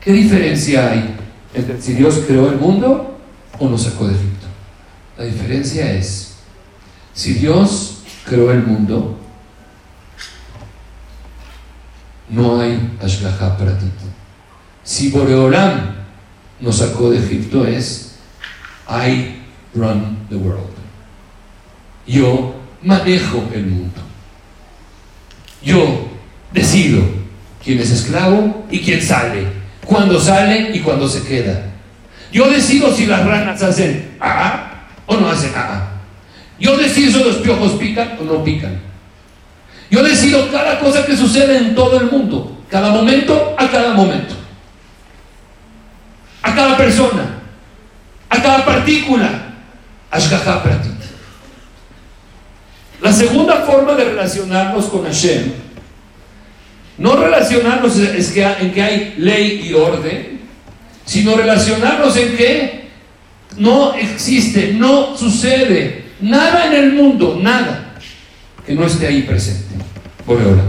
¿Qué 0.00 0.12
diferencia 0.12 0.90
hay 0.90 1.16
entre 1.52 1.80
si 1.80 1.94
Dios 1.94 2.22
creó 2.26 2.48
el 2.48 2.58
mundo 2.58 3.18
o 3.58 3.68
nos 3.68 3.82
sacó 3.82 4.06
de 4.06 4.14
Egipto? 4.14 4.46
La 5.18 5.24
diferencia 5.24 5.92
es, 5.92 6.36
si 7.12 7.34
Dios 7.34 8.02
creó 8.24 8.52
el 8.52 8.62
mundo, 8.62 9.18
no 12.28 12.60
hay 12.60 12.96
Ashgaha 13.02 13.56
para 13.58 13.76
ti. 13.76 13.86
Si 14.84 15.10
Boreolam 15.10 15.99
nos 16.60 16.76
sacó 16.76 17.10
de 17.10 17.18
Egipto 17.18 17.66
es, 17.66 18.16
I 18.88 19.36
run 19.74 20.26
the 20.28 20.36
world. 20.36 20.68
Yo 22.06 22.54
manejo 22.82 23.44
el 23.54 23.66
mundo. 23.66 24.00
Yo 25.62 26.08
decido 26.52 27.02
quién 27.62 27.78
es 27.78 27.90
esclavo 27.90 28.66
y 28.70 28.80
quién 28.80 29.02
sale, 29.02 29.46
cuándo 29.84 30.18
sale 30.18 30.70
y 30.74 30.80
cuándo 30.80 31.08
se 31.08 31.22
queda. 31.22 31.66
Yo 32.32 32.48
decido 32.48 32.94
si 32.94 33.06
las 33.06 33.24
ranas 33.24 33.62
hacen 33.62 34.16
ah 34.20 34.86
o 35.06 35.16
no 35.16 35.28
hacen 35.28 35.52
ah. 35.56 35.88
Yo 36.58 36.76
decido 36.76 37.18
si 37.18 37.24
los 37.24 37.36
piojos 37.36 37.72
pican 37.72 38.16
o 38.20 38.24
no 38.24 38.44
pican. 38.44 38.80
Yo 39.90 40.02
decido 40.02 40.50
cada 40.52 40.78
cosa 40.78 41.04
que 41.04 41.16
sucede 41.16 41.58
en 41.58 41.74
todo 41.74 41.98
el 41.98 42.10
mundo, 42.10 42.62
cada 42.68 42.90
momento 42.90 43.54
a 43.58 43.68
cada 43.68 43.92
momento, 43.92 44.34
a 46.42 46.54
cada 46.54 46.76
persona, 46.76 47.40
a 48.28 48.42
cada 48.42 48.64
partícula. 48.64 49.46
Ashgaha 50.10 50.62
Pratit. 50.62 50.92
La 53.00 53.12
segunda 53.12 53.62
forma 53.62 53.94
de 53.94 54.04
relacionarnos 54.04 54.86
con 54.86 55.04
Hashem, 55.04 55.52
no 56.98 57.16
relacionarnos 57.16 57.96
en 57.96 58.72
que 58.72 58.82
hay 58.82 59.14
ley 59.16 59.68
y 59.68 59.72
orden, 59.72 60.40
sino 61.06 61.36
relacionarnos 61.36 62.16
en 62.16 62.36
que 62.36 62.90
no 63.56 63.94
existe, 63.94 64.74
no 64.74 65.16
sucede 65.16 66.04
nada 66.20 66.66
en 66.66 66.72
el 66.74 66.92
mundo, 66.92 67.38
nada 67.40 67.94
que 68.66 68.74
no 68.74 68.84
esté 68.84 69.06
ahí 69.06 69.22
presente. 69.22 69.74
Por 70.26 70.40
ahora. 70.40 70.62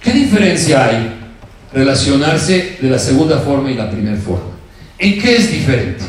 ¿Qué 0.00 0.12
diferencia 0.12 0.86
hay 0.86 1.17
relacionarse 1.72 2.78
de 2.80 2.90
la 2.90 2.98
segunda 2.98 3.38
forma 3.38 3.70
y 3.70 3.74
la 3.74 3.90
primera 3.90 4.16
forma? 4.16 4.50
¿En 4.98 5.20
qué 5.20 5.36
es 5.36 5.50
diferente? 5.50 6.04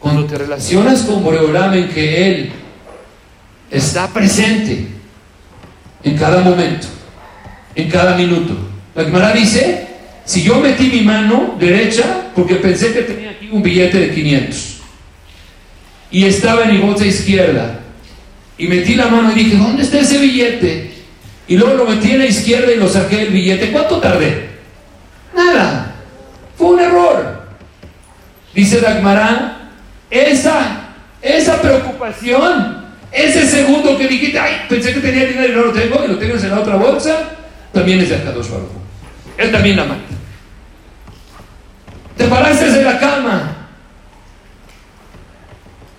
Cuando 0.00 0.24
te 0.24 0.38
relacionas 0.38 1.02
con 1.02 1.22
Boreolam 1.22 1.74
en 1.74 1.88
que 1.88 2.26
Él 2.26 2.50
está 3.70 4.08
presente 4.08 4.86
en 6.04 6.16
cada 6.16 6.42
momento, 6.42 6.86
en 7.74 7.90
cada 7.90 8.16
minuto. 8.16 8.56
La 8.94 9.04
Gemara 9.04 9.32
dice, 9.32 9.86
si 10.24 10.42
yo 10.42 10.60
metí 10.60 10.88
mi 10.88 11.02
mano 11.02 11.56
derecha 11.58 12.30
porque 12.34 12.56
pensé 12.56 12.92
que 12.92 13.02
tenía 13.02 13.30
aquí 13.30 13.48
un 13.50 13.62
billete 13.62 13.98
de 13.98 14.14
500 14.14 14.76
y 16.10 16.24
estaba 16.24 16.64
en 16.64 16.72
mi 16.72 16.78
bolsa 16.78 17.04
izquierda 17.04 17.80
Y 18.58 18.68
metí 18.68 18.94
la 18.94 19.08
mano 19.08 19.32
y 19.32 19.34
dije, 19.34 19.56
¿dónde 19.56 19.82
está 19.82 20.00
ese 20.00 20.18
billete? 20.18 20.92
Y 21.48 21.56
luego 21.56 21.74
lo 21.74 21.84
metí 21.84 22.10
en 22.10 22.18
la 22.18 22.26
izquierda 22.26 22.72
y 22.72 22.76
lo 22.76 22.88
saqué 22.88 23.22
el 23.22 23.32
billete. 23.32 23.70
¿Cuánto 23.70 23.98
tardé? 23.98 24.50
Nada. 25.34 25.94
Fue 26.56 26.68
un 26.68 26.80
error. 26.80 27.46
Dice 28.54 28.80
Dagmarán, 28.80 29.70
esa, 30.10 30.94
esa 31.20 31.60
preocupación, 31.60 32.84
ese 33.12 33.46
segundo 33.46 33.98
que 33.98 34.08
dijiste, 34.08 34.38
ay, 34.38 34.62
pensé 34.68 34.94
que 34.94 35.00
tenía 35.00 35.26
dinero 35.26 35.52
y 35.52 35.56
no 35.56 35.62
lo 35.66 35.72
tengo, 35.72 36.04
y 36.04 36.08
lo 36.08 36.18
tienes 36.18 36.42
en 36.42 36.50
la 36.50 36.60
otra 36.60 36.76
bolsa, 36.76 37.36
también 37.72 38.00
es 38.00 38.08
de 38.08 38.16
Akadosh 38.16 38.48
Baruj. 38.48 38.70
Él 39.36 39.52
también 39.52 39.76
la 39.76 39.84
mata. 39.84 40.00
Te 42.16 42.24
paraste 42.24 42.70
de 42.70 42.82
la 42.82 42.98
cama. 42.98 43.52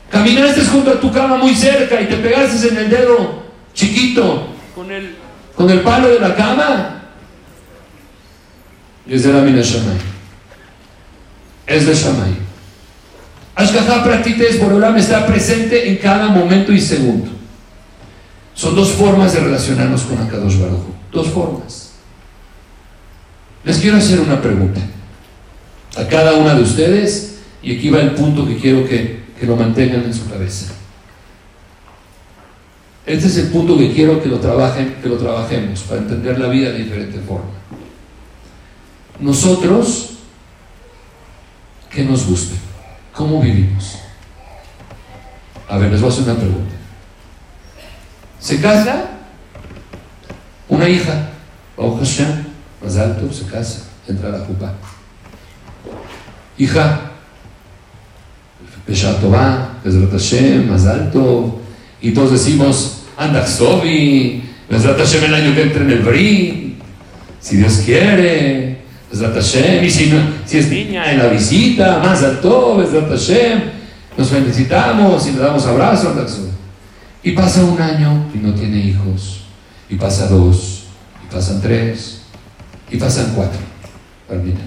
Caminaste 0.09 0.65
junto 0.65 0.91
a 0.91 0.99
tu 0.99 1.11
cama 1.11 1.37
muy 1.37 1.53
cerca 1.53 2.01
y 2.01 2.07
te 2.07 2.15
pegaste 2.15 2.69
en 2.69 2.77
el 2.77 2.89
dedo 2.89 3.43
chiquito 3.73 4.55
con 4.73 4.91
el, 4.91 5.15
con 5.57 5.69
el 5.71 5.81
palo 5.81 6.09
de 6.09 6.19
la 6.19 6.35
cama. 6.35 7.01
Y 9.07 9.17
la 9.17 9.41
mina 9.41 9.61
Shamay. 9.61 9.97
Es 11.65 11.87
de 11.87 11.95
Shamay. 11.95 12.37
Ashkaha 13.55 14.03
Praktites 14.03 14.59
Borolam 14.59 14.95
está 14.97 15.25
presente 15.25 15.89
en 15.89 15.97
cada 15.97 16.27
momento 16.27 16.71
y 16.71 16.79
segundo. 16.79 17.31
Son 18.53 18.75
dos 18.75 18.91
formas 18.91 19.33
de 19.33 19.39
relacionarnos 19.39 20.03
con 20.03 20.19
Akadosh 20.19 20.59
Baruch 20.59 20.79
Hu. 20.79 20.93
Dos 21.11 21.27
formas. 21.29 21.93
Les 23.63 23.79
quiero 23.79 23.97
hacer 23.97 24.19
una 24.19 24.39
pregunta 24.39 24.81
a 25.97 26.07
cada 26.07 26.33
una 26.33 26.53
de 26.53 26.61
ustedes 26.61 27.39
y 27.63 27.77
aquí 27.77 27.89
va 27.89 28.01
el 28.01 28.11
punto 28.11 28.47
que 28.47 28.57
quiero 28.57 28.87
que, 28.87 29.23
que 29.39 29.45
lo 29.47 29.55
mantengan 29.55 30.03
en 30.03 30.13
su 30.13 30.29
cabeza. 30.29 30.76
Este 33.07 33.27
es 33.27 33.37
el 33.37 33.47
punto 33.47 33.77
que 33.77 33.93
quiero 33.93 34.21
que 34.21 34.27
lo, 34.27 34.37
trabajen, 34.37 34.97
que 35.01 35.07
lo 35.07 35.17
trabajemos 35.17 35.79
para 35.83 36.01
entender 36.01 36.37
la 36.37 36.49
vida 36.49 36.71
de 36.71 36.79
diferente 36.79 37.17
forma. 37.19 37.51
Nosotros, 39.21 40.17
¿qué 41.89 42.03
nos 42.03 42.27
gusta? 42.27 42.55
¿Cómo 43.13 43.41
vivimos? 43.41 43.95
A 45.69 45.77
ver, 45.77 45.89
les 45.89 46.01
voy 46.01 46.09
a 46.09 46.13
hacer 46.13 46.25
una 46.25 46.35
pregunta. 46.35 46.75
Se 48.41 48.59
casa 48.59 49.05
una 50.67 50.89
hija, 50.89 51.29
Baruch 51.77 51.99
Hashem, 51.99 52.43
más 52.83 52.97
alto, 52.97 53.31
se 53.31 53.45
casa, 53.45 53.83
entra 54.05 54.27
a 54.27 54.31
la 54.33 54.39
jupa. 54.39 54.73
Hija, 56.57 57.11
Pesha 58.85 59.17
Tová, 59.21 59.79
Bezrat 59.81 60.11
Hashem, 60.11 60.69
más 60.69 60.85
alto, 60.85 61.61
y 62.01 62.11
todos 62.11 62.31
decimos, 62.31 62.96
Andaxovi, 63.17 64.43
Bezrat 64.69 64.97
Hashem 64.97 65.23
el 65.23 65.33
año 65.33 65.55
que 65.55 65.63
entra 65.63 65.81
en 65.81 65.91
el 65.91 65.99
Brit, 65.99 66.77
si 67.39 67.57
Dios 67.57 67.81
quiere, 67.83 68.81
Bezrat 69.11 69.33
Hashem, 69.33 69.83
y 69.83 69.89
si, 69.89 70.09
no, 70.11 70.19
si 70.45 70.59
es 70.59 70.69
niña 70.69 71.11
en 71.11 71.17
la 71.17 71.27
visita, 71.27 71.99
más 71.99 72.21
alto, 72.23 72.77
Bezrat 72.77 73.09
Hashem, 73.09 73.61
nos 74.17 74.29
felicitamos 74.29 75.27
y 75.27 75.31
le 75.31 75.39
damos 75.39 75.65
abrazo, 75.65 76.09
Andaxovi. 76.09 76.51
Y 77.23 77.31
pasa 77.31 77.63
un 77.63 77.81
año 77.81 78.25
y 78.33 78.37
no 78.37 78.53
tiene 78.53 78.77
hijos, 78.77 79.41
y 79.89 79.95
pasa 79.95 80.27
dos, 80.27 80.83
y 81.25 81.33
pasan 81.33 81.61
tres, 81.61 82.21
y 82.91 82.97
pasan 82.97 83.33
cuatro, 83.35 83.59
Palmina. 84.27 84.61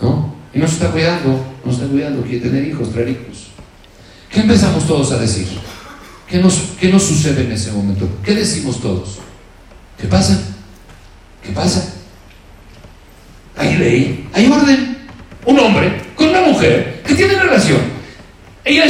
¿No? 0.00 0.34
Y 0.54 0.58
no 0.58 0.66
se 0.66 0.74
está 0.74 0.88
cuidando, 0.88 1.44
no 1.64 1.72
se 1.72 1.78
está 1.78 1.92
cuidando, 1.92 2.22
quiere 2.22 2.40
tener 2.40 2.66
hijos, 2.66 2.90
traer 2.92 3.10
hijos. 3.10 3.48
¿Qué 4.30 4.40
empezamos 4.40 4.86
todos 4.86 5.12
a 5.12 5.18
decir? 5.18 5.46
¿Qué 6.34 6.40
nos, 6.40 6.54
¿Qué 6.80 6.88
nos 6.88 7.04
sucede 7.04 7.44
en 7.44 7.52
ese 7.52 7.70
momento? 7.70 8.08
¿Qué 8.24 8.34
decimos 8.34 8.80
todos? 8.80 9.20
¿Qué 9.96 10.08
pasa? 10.08 10.36
¿Qué 11.40 11.52
pasa? 11.52 11.94
Hay 13.56 13.76
ley, 13.76 14.28
hay 14.32 14.50
orden. 14.50 14.98
Un 15.46 15.60
hombre 15.60 15.92
con 16.16 16.30
una 16.30 16.40
mujer 16.40 17.04
que 17.06 17.14
tiene 17.14 17.34
relación. 17.34 17.78
Ella 18.64 18.86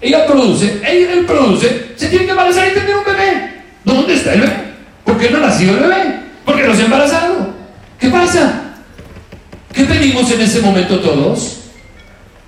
ella 0.00 0.26
produce, 0.28 0.80
ella 0.86 1.12
él 1.14 1.26
produce, 1.26 1.86
se 1.96 2.06
tiene 2.06 2.24
que 2.24 2.30
embarazar 2.30 2.68
y 2.68 2.74
tener 2.74 2.94
un 2.94 3.04
bebé. 3.04 3.62
¿Dónde 3.84 4.14
está 4.14 4.34
el 4.34 4.42
bebé? 4.42 4.56
¿Por 5.04 5.18
qué 5.18 5.30
no 5.30 5.38
ha 5.38 5.48
nacido 5.48 5.74
el 5.74 5.80
bebé? 5.80 6.20
¿Por 6.44 6.56
qué 6.56 6.68
no 6.68 6.74
se 6.76 6.82
ha 6.82 6.84
embarazado? 6.84 7.52
¿Qué 7.98 8.10
pasa? 8.10 8.76
¿Qué 9.72 9.82
pedimos 9.82 10.30
en 10.30 10.40
ese 10.40 10.60
momento 10.60 11.00
todos? 11.00 11.62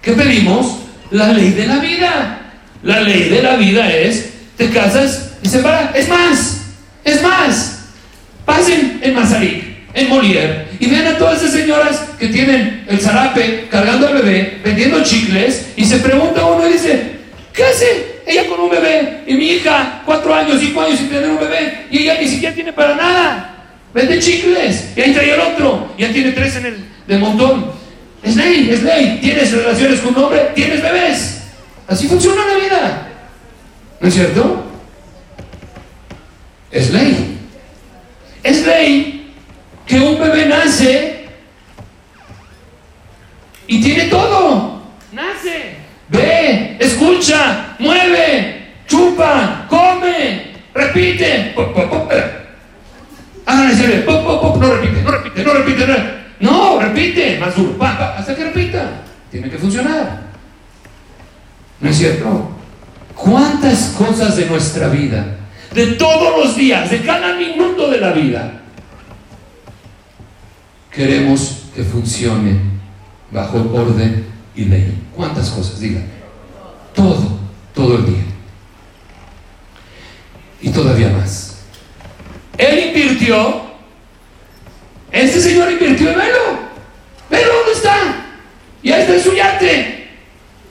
¿Qué 0.01 0.13
pedimos? 0.13 0.77
La 1.11 1.33
ley 1.33 1.51
de 1.51 1.67
la 1.67 1.79
vida. 1.81 2.39
La 2.83 3.01
ley 3.01 3.29
de 3.29 3.43
la 3.43 3.57
vida 3.57 3.93
es, 3.93 4.28
te 4.59 4.69
casas 4.69 5.31
y 5.43 5.49
se 5.49 5.61
para. 5.61 5.93
Es 5.95 6.07
más, 6.09 6.61
es 7.05 7.23
más. 7.23 7.79
Pasen 8.45 8.99
en 9.03 9.15
Mazarik, 9.15 9.65
en 9.95 10.09
Molière, 10.09 10.67
y 10.81 10.87
vean 10.87 11.07
a 11.07 11.19
todas 11.19 11.39
esas 11.43 11.53
señoras 11.53 12.03
que 12.19 12.29
tienen 12.29 12.85
el 12.89 13.01
zarape 13.01 13.69
cargando 13.71 14.09
al 14.09 14.15
bebé, 14.15 14.61
vendiendo 14.65 15.03
chicles, 15.03 15.69
y 15.77 15.85
se 15.85 15.99
pregunta 15.99 16.45
uno 16.47 16.69
y 16.69 16.73
dice, 16.73 17.13
¿qué 17.53 17.65
hace 17.65 18.21
ella 18.27 18.47
con 18.47 18.61
un 18.61 18.71
bebé? 18.71 19.23
Y 19.27 19.35
mi 19.35 19.53
hija, 19.53 20.03
cuatro 20.05 20.35
años, 20.35 20.59
cinco 20.61 20.81
años 20.81 20.99
sin 20.99 21.09
tener 21.09 21.29
un 21.29 21.39
bebé, 21.39 21.87
y 21.91 21.99
ella 21.99 22.19
ni 22.21 22.27
siquiera 22.27 22.55
tiene 22.55 22.73
para 22.73 22.95
nada. 22.95 23.55
Vende 23.93 24.19
chicles, 24.19 24.93
y 24.97 25.01
ahí 25.01 25.13
trae 25.13 25.35
el 25.35 25.41
otro, 25.41 25.95
ya 25.99 26.11
tiene 26.11 26.33
tres 26.33 26.57
en 26.57 26.67
el 26.67 26.85
del 27.07 27.21
montón. 27.21 27.71
Es 28.23 28.37
ley, 28.37 28.69
es 28.71 28.83
ley. 28.83 29.19
Tienes 29.21 29.53
relaciones 29.53 30.01
con 30.01 30.17
un 30.17 30.25
hombre, 30.25 30.51
tienes 30.55 30.83
bebés. 30.83 31.43
Así 31.87 32.09
funciona 32.09 32.43
la 32.47 32.55
vida. 32.55 33.08
¿No 34.01 34.09
es 34.09 34.15
cierto? 34.15 34.65
Es 36.71 36.91
ley. 36.93 37.39
Es 38.43 38.67
ley 38.67 39.35
que 39.87 39.99
un 39.99 40.19
bebé 40.19 40.47
nace 40.47 41.29
y 43.67 43.83
tiene 43.83 44.05
todo. 44.05 44.83
Nace, 45.13 45.77
ve, 46.09 46.77
escucha, 46.79 47.75
mueve, 47.79 48.75
chupa, 48.87 49.67
come, 49.69 50.53
repite. 50.75 51.55
Háganle 53.47 53.75
serio. 53.75 54.05
No 54.07 54.71
repite, 54.71 55.03
no 55.03 55.11
repite, 55.11 55.45
no 55.45 55.53
repite. 55.53 55.87
No, 56.41 56.75
no 56.75 56.81
repite, 56.81 57.39
más 57.39 57.57
duro, 57.57 57.77
hasta 57.83 58.35
que 58.35 58.45
repita. 58.45 59.03
Tiene 59.31 59.51
que 59.51 59.59
funcionar. 59.59 60.21
¿No 61.81 61.91
es 61.91 61.97
cierto? 61.97 62.58
¿Cuántas 63.19 63.95
cosas 63.99 64.37
de 64.37 64.47
nuestra 64.47 64.89
vida, 64.89 65.37
de 65.75 65.87
todos 65.95 66.45
los 66.45 66.57
días, 66.57 66.91
de 66.91 67.03
cada 67.03 67.35
minuto 67.35 67.91
de 67.91 67.99
la 67.99 68.13
vida, 68.13 68.63
queremos 70.91 71.65
que 71.75 71.83
funcione 71.85 72.59
bajo 73.31 73.59
orden 73.75 74.27
y 74.55 74.65
ley? 74.65 74.95
¿Cuántas 75.15 75.51
cosas? 75.51 75.81
Díganme. 75.81 76.09
Todo, 76.95 77.39
todo 77.75 77.97
el 77.97 78.07
día. 78.07 78.25
Y 80.61 80.71
todavía 80.71 81.11
más. 81.11 81.59
Él 82.57 82.89
invirtió 82.89 83.69
este 85.13 85.41
señor 85.41 85.73
invirtió 85.73 86.11
en 86.11 86.19
velo. 86.19 86.59
Velo 87.31 87.53
dónde 87.55 87.73
está. 87.73 87.97
Ya 88.83 89.01
está 89.01 89.15
en 89.15 89.23
su 89.23 89.35
yate. 89.35 90.09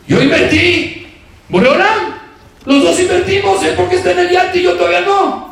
Yo 0.07 0.21
invertí. 0.21 1.07
Boreolam. 1.49 2.16
Los 2.67 2.83
dos 2.83 2.99
invertimos. 2.99 3.63
Él 3.63 3.73
porque 3.75 3.95
está 3.95 4.11
en 4.11 4.19
el 4.19 4.29
yate 4.29 4.59
y 4.59 4.63
yo 4.63 4.73
todavía 4.73 5.01
no. 5.01 5.47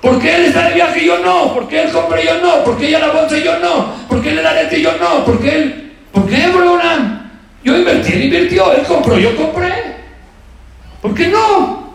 Porque 0.00 0.36
él 0.36 0.44
está 0.44 0.68
de 0.68 0.74
viaje 0.74 1.02
y 1.02 1.06
yo 1.06 1.18
no. 1.18 1.52
Porque 1.54 1.82
él 1.82 1.90
compra 1.90 2.22
y 2.22 2.26
yo 2.26 2.40
no. 2.40 2.62
Porque 2.64 2.88
ella 2.88 3.00
la 3.00 3.12
bolsa 3.12 3.36
y 3.36 3.42
yo 3.42 3.58
no. 3.58 3.92
Porque 4.08 4.30
él 4.30 4.38
el 4.38 4.46
arete 4.46 4.78
y 4.78 4.82
yo 4.82 4.92
no. 4.98 5.24
Porque 5.24 5.56
él. 5.56 5.92
¿Por 6.12 6.28
qué? 6.28 6.50
Yo 7.62 7.76
invertí, 7.76 8.12
él 8.12 8.24
invirtió. 8.24 8.72
Él 8.72 8.82
compró, 8.86 9.18
yo 9.18 9.36
compré. 9.36 9.96
¿Por 11.00 11.14
qué 11.14 11.28
no? 11.28 11.94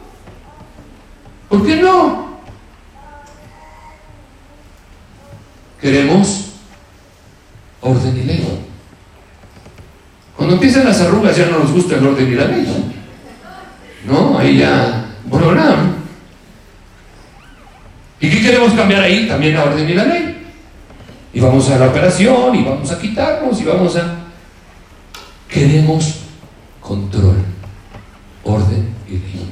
¿Por 1.50 1.66
qué 1.66 1.76
no? 1.76 2.40
Queremos 5.82 6.54
orden 7.82 8.18
y 8.18 8.24
ley. 8.24 8.60
Cuando 10.36 10.56
empiezan 10.56 10.86
las 10.86 11.02
arrugas 11.02 11.38
ya 11.38 11.46
no 11.48 11.60
nos 11.60 11.72
gusta 11.72 11.96
el 11.96 12.08
orden 12.08 12.32
y 12.32 12.36
la 12.36 12.46
ley. 12.46 12.95
No, 14.06 14.38
ahí 14.38 14.58
ya, 14.58 15.06
nada. 15.32 15.96
¿Y 18.20 18.30
qué 18.30 18.42
queremos 18.42 18.74
cambiar 18.74 19.04
ahí? 19.04 19.28
También 19.28 19.56
la 19.56 19.64
orden 19.64 19.90
y 19.90 19.94
la 19.94 20.06
ley. 20.06 20.38
Y 21.34 21.40
vamos 21.40 21.70
a 21.70 21.78
la 21.78 21.88
operación 21.88 22.56
y 22.56 22.64
vamos 22.64 22.92
a 22.92 23.00
quitarnos 23.00 23.60
y 23.60 23.66
vamos 23.66 23.96
a... 23.98 24.16
Queremos 25.50 26.16
control, 26.80 27.44
orden 28.44 28.90
y 29.08 29.14
ley. 29.14 29.50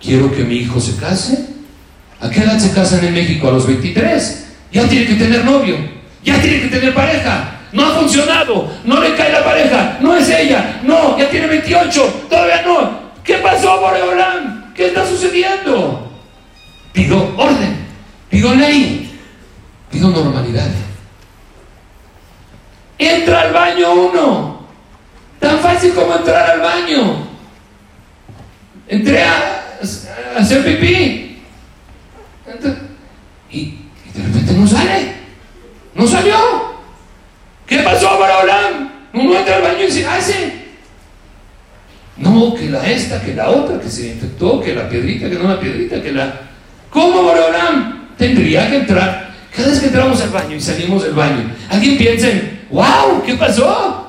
Quiero 0.00 0.30
que 0.32 0.44
mi 0.44 0.56
hijo 0.56 0.80
se 0.80 0.96
case. 0.96 1.46
¿A 2.20 2.30
qué 2.30 2.40
edad 2.40 2.58
se 2.58 2.72
casan 2.72 3.04
en 3.04 3.14
México? 3.14 3.48
A 3.48 3.52
los 3.52 3.66
23 3.66 4.46
ya 4.72 4.88
tiene 4.88 5.06
que 5.06 5.14
tener 5.14 5.44
novio, 5.44 5.76
ya 6.24 6.40
tiene 6.40 6.62
que 6.62 6.68
tener 6.68 6.94
pareja. 6.94 7.53
No 7.74 7.84
ha 7.84 7.90
funcionado, 7.90 8.70
no 8.84 9.00
le 9.00 9.16
cae 9.16 9.32
la 9.32 9.44
pareja, 9.44 9.98
no 10.00 10.16
es 10.16 10.30
ella, 10.30 10.80
no, 10.84 11.18
ya 11.18 11.28
tiene 11.28 11.48
28, 11.48 12.26
todavía 12.30 12.62
no. 12.62 13.04
¿Qué 13.24 13.34
pasó, 13.38 13.80
Boreolam? 13.80 14.72
¿Qué 14.72 14.86
está 14.86 15.04
sucediendo? 15.04 16.08
Pido 16.92 17.34
orden, 17.36 17.84
pido 18.30 18.54
ley, 18.54 19.18
pido 19.90 20.08
normalidad. 20.08 20.68
Entra 22.96 23.40
al 23.40 23.52
baño 23.52 23.92
uno. 23.92 24.66
Tan 25.40 25.58
fácil 25.58 25.92
como 25.94 26.14
entrar 26.14 26.52
al 26.52 26.60
baño. 26.60 27.26
Entré 28.86 29.24
a, 29.24 29.78
hacer 30.36 30.64
pipí. 30.64 31.42
Y, 33.50 33.78
de 34.14 34.22
repente 34.22 34.52
no 34.52 34.68
sale. 34.68 35.12
No 35.96 36.06
salió. 36.06 36.73
¿Qué 37.74 37.82
pasó, 37.82 38.18
Boreolam? 38.18 38.88
Uno 39.14 39.36
entra 39.36 39.56
al 39.56 39.62
baño 39.62 39.84
y 39.88 39.90
se 39.90 40.06
hace. 40.06 40.52
No, 42.18 42.54
que 42.54 42.70
la 42.70 42.88
esta, 42.88 43.20
que 43.20 43.34
la 43.34 43.50
otra, 43.50 43.80
que 43.80 43.88
se 43.88 44.10
infectó, 44.10 44.60
que 44.60 44.76
la 44.76 44.88
piedrita, 44.88 45.28
que 45.28 45.34
no 45.34 45.48
la 45.48 45.58
piedrita, 45.58 46.00
que 46.00 46.12
la... 46.12 46.40
¿Cómo, 46.88 47.24
Boreolam? 47.24 48.10
Tendría 48.16 48.70
que 48.70 48.76
entrar. 48.76 49.34
Cada 49.50 49.70
vez 49.70 49.80
que 49.80 49.86
entramos 49.86 50.20
al 50.20 50.30
baño 50.30 50.54
y 50.54 50.60
salimos 50.60 51.02
del 51.02 51.14
baño, 51.14 51.50
alguien 51.68 51.98
piensa 51.98 52.30
en, 52.30 52.60
wow, 52.70 53.20
¿qué 53.26 53.34
pasó? 53.34 54.08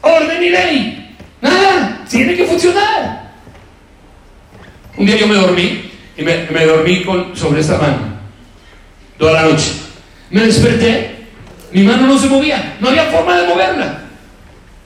Orden 0.00 0.42
y 0.42 0.48
ley. 0.48 1.16
Nada, 1.42 2.02
tiene 2.08 2.34
que 2.34 2.46
funcionar. 2.46 3.34
Un 4.96 5.04
día 5.04 5.18
yo 5.18 5.26
me 5.26 5.34
dormí 5.34 5.90
y 6.16 6.22
me, 6.22 6.46
me 6.50 6.64
dormí 6.64 7.02
con, 7.02 7.36
sobre 7.36 7.60
esta 7.60 7.76
mano 7.76 8.12
toda 9.18 9.34
la 9.34 9.42
noche. 9.50 9.72
Me 10.30 10.46
desperté, 10.46 11.21
mi 11.72 11.82
mano 11.82 12.06
no 12.06 12.18
se 12.18 12.28
movía, 12.28 12.76
no 12.80 12.88
había 12.88 13.04
forma 13.04 13.36
de 13.36 13.48
moverla. 13.48 13.98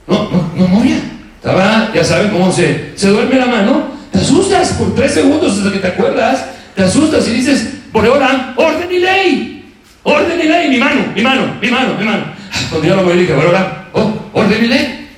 No, 0.07 0.29
no, 0.29 0.51
no 0.55 0.67
movía. 0.67 0.99
Estaba, 1.35 1.91
ya 1.93 2.03
saben 2.03 2.29
cómo 2.29 2.51
se, 2.51 2.93
se 2.95 3.09
duerme 3.09 3.35
la 3.35 3.45
mano. 3.45 3.97
Te 4.11 4.19
asustas 4.19 4.73
por 4.73 4.95
tres 4.95 5.13
segundos 5.13 5.57
hasta 5.57 5.71
que 5.71 5.79
te 5.79 5.87
acuerdas. 5.87 6.45
Te 6.75 6.83
asustas 6.83 7.27
y 7.27 7.31
dices, 7.31 7.73
Boreolam, 7.91 8.53
orden 8.55 8.91
y 8.91 8.99
ley. 8.99 9.73
Orden 10.03 10.39
y 10.39 10.43
ley, 10.43 10.69
mi 10.69 10.77
mano, 10.77 11.05
mi 11.13 11.21
mano, 11.21 11.57
mi 11.61 11.69
mano, 11.69 11.95
mi 11.97 12.05
mano. 12.05 12.23
Cuando 12.69 12.87
yo 12.87 12.95
lo 12.95 13.03
voy 13.03 13.17
dije, 13.17 13.33
Boreolam, 13.33 13.67
oh, 13.93 14.13
orden 14.33 14.63
y 14.63 14.67
ley. 14.67 15.09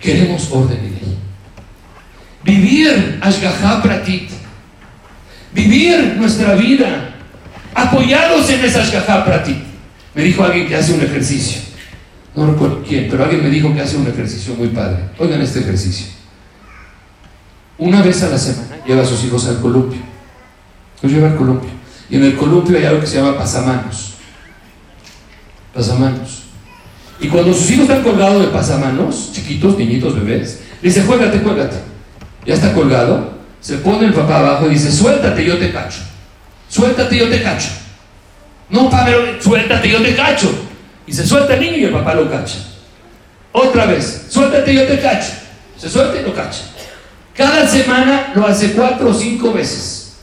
Queremos 0.00 0.50
orden 0.50 0.78
y 0.78 0.90
ley. 0.90 1.18
Vivir 2.44 3.18
Ashgaha 3.20 3.82
Pratit. 3.82 4.30
Vivir 5.52 6.14
nuestra 6.16 6.54
vida 6.54 7.10
apoyados 7.74 8.48
en 8.50 8.64
esa 8.64 8.82
Ashgaha 8.82 9.24
Pratit. 9.24 9.65
Me 10.16 10.22
dijo 10.22 10.42
alguien 10.42 10.66
que 10.66 10.74
hace 10.74 10.94
un 10.94 11.02
ejercicio. 11.02 11.60
No 12.34 12.46
recuerdo 12.46 12.82
quién, 12.82 13.06
pero 13.10 13.22
alguien 13.22 13.42
me 13.42 13.50
dijo 13.50 13.72
que 13.74 13.82
hace 13.82 13.98
un 13.98 14.06
ejercicio 14.06 14.54
muy 14.54 14.68
padre. 14.68 15.10
Oigan 15.18 15.42
este 15.42 15.60
ejercicio. 15.60 16.06
Una 17.76 18.00
vez 18.00 18.22
a 18.22 18.30
la 18.30 18.38
semana 18.38 18.78
lleva 18.86 19.02
a 19.02 19.04
sus 19.04 19.22
hijos 19.24 19.46
al 19.46 19.60
columpio. 19.60 20.00
Los 21.02 21.12
lleva 21.12 21.28
al 21.28 21.36
columpio. 21.36 21.68
Y 22.08 22.16
en 22.16 22.24
el 22.24 22.34
columpio 22.34 22.78
hay 22.78 22.86
algo 22.86 23.00
que 23.00 23.06
se 23.06 23.16
llama 23.16 23.36
pasamanos. 23.36 24.14
Pasamanos. 25.74 26.44
Y 27.20 27.28
cuando 27.28 27.52
sus 27.52 27.70
hijos 27.72 27.82
están 27.82 28.02
colgados 28.02 28.40
de 28.40 28.48
pasamanos, 28.48 29.32
chiquitos, 29.34 29.76
niñitos, 29.76 30.14
bebés, 30.14 30.60
dice, 30.80 31.02
juégate, 31.02 31.40
juégate. 31.40 31.76
Ya 32.46 32.54
está 32.54 32.72
colgado, 32.72 33.34
se 33.60 33.76
pone 33.78 34.06
el 34.06 34.14
papá 34.14 34.38
abajo 34.38 34.66
y 34.66 34.70
dice, 34.70 34.90
suéltate, 34.90 35.44
yo 35.44 35.58
te 35.58 35.70
cacho. 35.72 36.00
Suéltate, 36.70 37.18
yo 37.18 37.28
te 37.28 37.42
cacho. 37.42 37.68
No, 38.68 38.90
Pablo, 38.90 39.40
suéltate, 39.40 39.88
yo 39.88 40.02
te 40.02 40.14
cacho. 40.14 40.50
Y 41.06 41.12
se 41.12 41.26
suelta 41.26 41.54
el 41.54 41.60
niño 41.60 41.76
y 41.76 41.84
el 41.84 41.92
papá 41.92 42.14
lo 42.14 42.30
cacha. 42.30 42.58
Otra 43.52 43.86
vez, 43.86 44.26
suéltate, 44.28 44.74
yo 44.74 44.84
te 44.84 45.00
cacho. 45.00 45.32
Se 45.76 45.88
suelta 45.88 46.20
y 46.20 46.24
lo 46.24 46.34
cacha. 46.34 46.62
Cada 47.34 47.66
semana 47.66 48.32
lo 48.34 48.46
hace 48.46 48.72
cuatro 48.72 49.10
o 49.10 49.14
cinco 49.14 49.52
veces. 49.52 50.16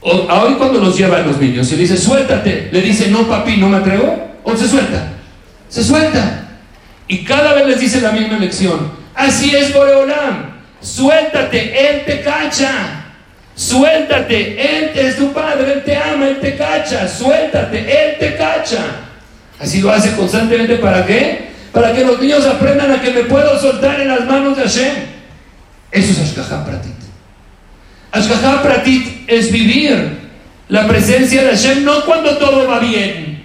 O, 0.00 0.12
hoy 0.12 0.54
cuando 0.54 0.80
los 0.80 0.96
llevan 0.96 1.26
los 1.26 1.38
niños, 1.38 1.70
y 1.72 1.76
le 1.76 1.82
dice, 1.82 1.96
suéltate, 1.96 2.68
le 2.70 2.80
dice, 2.80 3.08
no 3.08 3.26
papi, 3.26 3.56
no 3.56 3.68
me 3.68 3.78
atrevo, 3.78 4.34
o 4.44 4.56
se 4.56 4.68
suelta. 4.68 5.12
Se 5.68 5.82
suelta. 5.82 6.48
Y 7.08 7.24
cada 7.24 7.54
vez 7.54 7.66
les 7.66 7.80
dice 7.80 8.00
la 8.00 8.12
misma 8.12 8.38
lección. 8.38 8.92
Así 9.14 9.54
es 9.54 9.72
Boreolam. 9.72 10.56
Suéltate, 10.80 11.88
Él 11.88 12.04
te 12.04 12.20
cacha. 12.20 13.05
Suéltate, 13.56 14.60
Él 14.60 14.90
es 14.94 15.16
tu 15.16 15.32
padre, 15.32 15.72
Él 15.72 15.82
te 15.82 15.96
ama, 15.96 16.28
Él 16.28 16.38
te 16.40 16.56
cacha. 16.56 17.08
Suéltate, 17.08 17.78
Él 17.78 18.18
te 18.18 18.36
cacha. 18.36 18.84
Así 19.58 19.80
lo 19.80 19.90
hace 19.90 20.14
constantemente. 20.14 20.76
¿Para 20.76 21.06
qué? 21.06 21.48
Para 21.72 21.92
que 21.94 22.04
los 22.04 22.20
niños 22.20 22.44
aprendan 22.44 22.92
a 22.92 23.00
que 23.00 23.10
me 23.10 23.22
puedo 23.22 23.58
soltar 23.58 24.00
en 24.00 24.08
las 24.08 24.26
manos 24.26 24.56
de 24.56 24.62
Hashem. 24.62 24.94
Eso 25.90 26.12
es 26.12 26.20
Ashgaha 26.20 26.64
Pratit. 26.66 26.94
Ashgaha 28.12 28.62
Pratit 28.62 29.24
es 29.26 29.50
vivir 29.50 30.26
la 30.68 30.86
presencia 30.86 31.42
de 31.42 31.50
Hashem 31.50 31.84
no 31.84 32.04
cuando 32.04 32.36
todo 32.36 32.68
va 32.68 32.80
bien, 32.80 33.42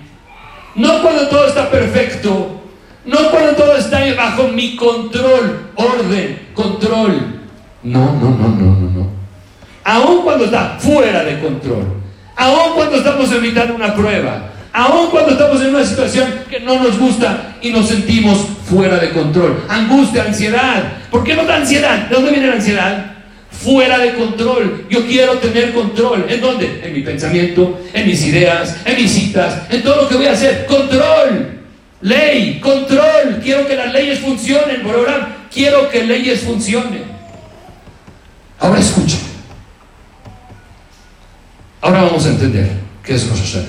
no 0.76 1.02
cuando 1.02 1.28
todo 1.28 1.48
está 1.48 1.70
perfecto, 1.70 2.62
no 3.06 3.30
cuando 3.30 3.54
todo 3.54 3.78
está 3.78 4.02
bajo 4.16 4.48
mi 4.50 4.76
control, 4.76 5.72
orden, 5.76 6.50
control. 6.54 7.40
No, 7.84 8.14
no, 8.14 8.30
no, 8.32 8.48
no, 8.50 8.76
no, 8.76 8.90
no. 8.90 9.21
Aún 9.84 10.22
cuando 10.24 10.46
está 10.46 10.78
fuera 10.80 11.24
de 11.24 11.40
control, 11.40 12.02
aún 12.36 12.74
cuando 12.76 12.98
estamos 12.98 13.32
evitando 13.32 13.76
una 13.76 13.96
prueba, 13.96 14.52
aún 14.72 15.10
cuando 15.10 15.32
estamos 15.32 15.62
en 15.62 15.76
una 15.76 15.86
situación 15.86 16.28
que 16.50 16.60
no 16.60 16.82
nos 16.82 17.00
gusta 17.00 17.56
y 17.62 17.72
nos 17.72 17.88
sentimos 17.88 18.38
fuera 18.66 18.98
de 18.98 19.10
control. 19.10 19.64
Angustia, 19.68 20.24
ansiedad. 20.24 20.84
¿Por 21.10 21.24
qué 21.24 21.36
no 21.36 21.46
da 21.46 21.58
ansiedad? 21.58 22.08
¿De 22.08 22.16
dónde 22.16 22.32
viene 22.32 22.48
la 22.48 22.54
ansiedad? 22.54 23.06
Fuera 23.52 23.98
de 23.98 24.14
control. 24.14 24.86
Yo 24.90 25.06
quiero 25.06 25.34
tener 25.40 25.74
control. 25.74 26.26
¿En 26.30 26.42
dónde? 26.42 26.82
En 26.84 26.94
mi 26.94 27.02
pensamiento, 27.02 27.80
en 27.94 28.08
mis 28.08 28.24
ideas, 28.24 28.78
en 28.86 28.96
mis 28.96 29.12
citas, 29.12 29.64
en 29.70 29.84
todo 29.84 30.04
lo 30.04 30.08
que 30.08 30.16
voy 30.16 30.28
a 30.28 30.32
hacer. 30.32 30.66
Control. 30.68 31.60
Ley, 32.02 32.60
control. 32.60 33.40
Quiero 33.44 33.68
que 33.68 33.76
las 33.76 33.92
leyes 33.92 34.20
funcionen. 34.20 34.82
Por 34.84 34.96
ahora, 34.96 35.38
quiero 35.54 35.90
que 35.90 36.04
leyes 36.04 36.42
funcionen. 36.42 37.04
Ahora 38.60 38.80
escucha. 38.80 39.18
Ahora 41.82 42.04
vamos 42.04 42.24
a 42.28 42.30
entender 42.30 42.80
qué 43.04 43.16
es 43.16 43.28
Rosh 43.28 43.40
Hashanah. 43.40 43.68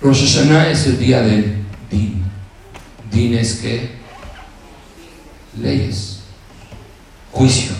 Rosh 0.00 0.20
Hashanah 0.20 0.70
es 0.70 0.86
el 0.86 0.98
día 1.00 1.20
del 1.20 1.56
Din. 1.90 2.22
Din 3.10 3.34
es 3.34 3.56
que 3.56 3.90
leyes, 5.60 6.20
juicio, 7.32 7.72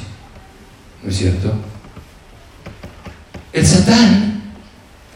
¿no 1.04 1.08
es 1.08 1.16
cierto? 1.16 1.54
El 3.52 3.64
Satán 3.64 4.42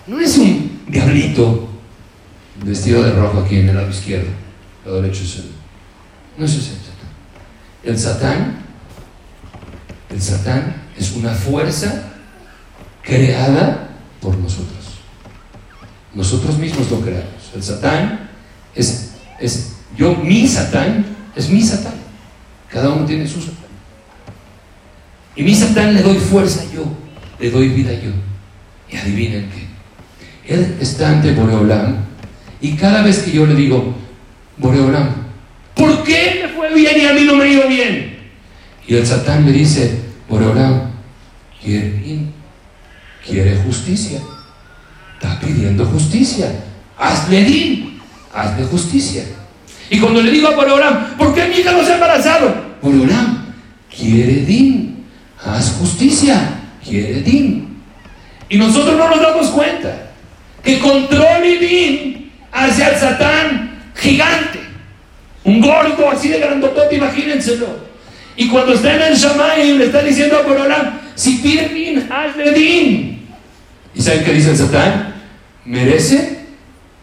no 0.06 0.20
es 0.20 0.38
un 0.38 0.82
diablito 0.86 1.68
vestido 2.64 3.02
de 3.02 3.12
rojo 3.12 3.40
aquí 3.40 3.58
en 3.58 3.70
el 3.70 3.74
lado 3.74 3.90
izquierdo, 3.90 4.28
el 4.84 4.90
lado 4.90 5.02
derecho 5.02 5.24
es 5.24 5.36
el, 5.38 5.50
no 6.38 6.44
es 6.44 6.54
el 6.54 6.62
Satán. 6.62 6.84
El 7.82 7.98
Satán, 7.98 8.58
el 10.10 10.22
Satán 10.22 10.83
es 10.98 11.12
una 11.12 11.30
fuerza 11.30 12.12
creada 13.02 13.88
por 14.20 14.36
nosotros. 14.38 14.84
Nosotros 16.14 16.58
mismos 16.58 16.90
lo 16.90 17.00
creamos. 17.00 17.50
El 17.54 17.62
Satán 17.62 18.30
es, 18.74 19.12
es 19.40 19.72
yo, 19.96 20.14
mi 20.14 20.46
Satán, 20.46 21.04
es 21.36 21.48
mi 21.50 21.62
Satán. 21.62 21.94
Cada 22.68 22.90
uno 22.90 23.04
tiene 23.04 23.26
su 23.26 23.40
Satán. 23.40 23.54
Y 25.36 25.42
mi 25.42 25.54
Satán 25.54 25.94
le 25.94 26.02
doy 26.02 26.16
fuerza 26.18 26.64
yo, 26.72 26.84
le 27.40 27.50
doy 27.50 27.68
vida 27.68 27.92
yo. 27.92 28.10
Y 28.90 28.96
adivinen 28.96 29.50
qué. 29.50 30.54
Él 30.54 30.76
está 30.80 31.10
ante 31.10 31.32
Boreolam 31.32 31.96
y 32.60 32.72
cada 32.72 33.02
vez 33.02 33.18
que 33.18 33.32
yo 33.32 33.46
le 33.46 33.54
digo, 33.54 33.94
Boreolam, 34.56 35.10
¿por 35.74 36.04
qué 36.04 36.42
me 36.42 36.48
fue 36.54 36.72
bien 36.74 37.00
y 37.00 37.06
a 37.06 37.12
mí 37.12 37.24
no 37.24 37.36
me 37.36 37.48
ido 37.48 37.68
bien? 37.68 38.16
Y 38.86 38.94
el 38.94 39.06
Satán 39.06 39.44
me 39.44 39.52
dice, 39.52 40.03
Boreolam, 40.34 40.90
quiere 41.62 42.26
quiere 43.24 43.56
justicia 43.58 44.18
está 45.14 45.38
pidiendo 45.38 45.86
justicia. 45.86 46.50
Hazle 46.98 47.44
din, 47.44 48.00
hazle 48.34 48.64
justicia. 48.64 49.24
Y 49.88 50.00
cuando 50.00 50.20
le 50.20 50.32
digo 50.32 50.48
a 50.48 50.56
Boreolam, 50.56 51.16
¿por 51.16 51.32
qué 51.34 51.46
mi 51.46 51.56
hija 51.56 51.70
no 51.70 51.84
se 51.84 51.92
ha 51.92 51.94
embarazado? 51.94 52.52
Boreolam, 52.82 53.46
quiere 53.96 54.44
din, 54.44 55.06
haz 55.44 55.76
justicia, 55.78 56.60
quiere 56.84 57.22
din. 57.22 57.80
Y 58.48 58.58
nosotros 58.58 58.96
no 58.96 59.08
nos 59.08 59.20
damos 59.20 59.46
cuenta 59.50 60.10
que 60.64 60.80
control 60.80 61.44
y 61.44 61.56
din 61.58 62.32
hacia 62.50 62.88
el 62.88 62.96
satán 62.98 63.78
gigante, 63.94 64.60
un 65.44 65.60
gordo 65.60 66.10
así 66.10 66.28
de 66.28 66.40
grandotote, 66.40 66.96
imagínenselo. 66.96 67.93
Y 68.36 68.48
cuando 68.48 68.74
está 68.74 68.94
en 68.96 69.02
el 69.02 69.14
Shammai 69.16 69.78
le 69.78 69.86
está 69.86 70.02
diciendo 70.02 70.36
a 70.38 70.42
Boreolam, 70.42 71.00
si 71.14 71.36
pide 71.36 71.68
din, 71.68 72.06
hazle 72.10 72.52
din. 72.52 73.26
¿Y 73.94 74.02
saben 74.02 74.24
qué 74.24 74.32
dice 74.32 74.50
el 74.50 74.56
satán? 74.56 75.14
¿Merece 75.64 76.40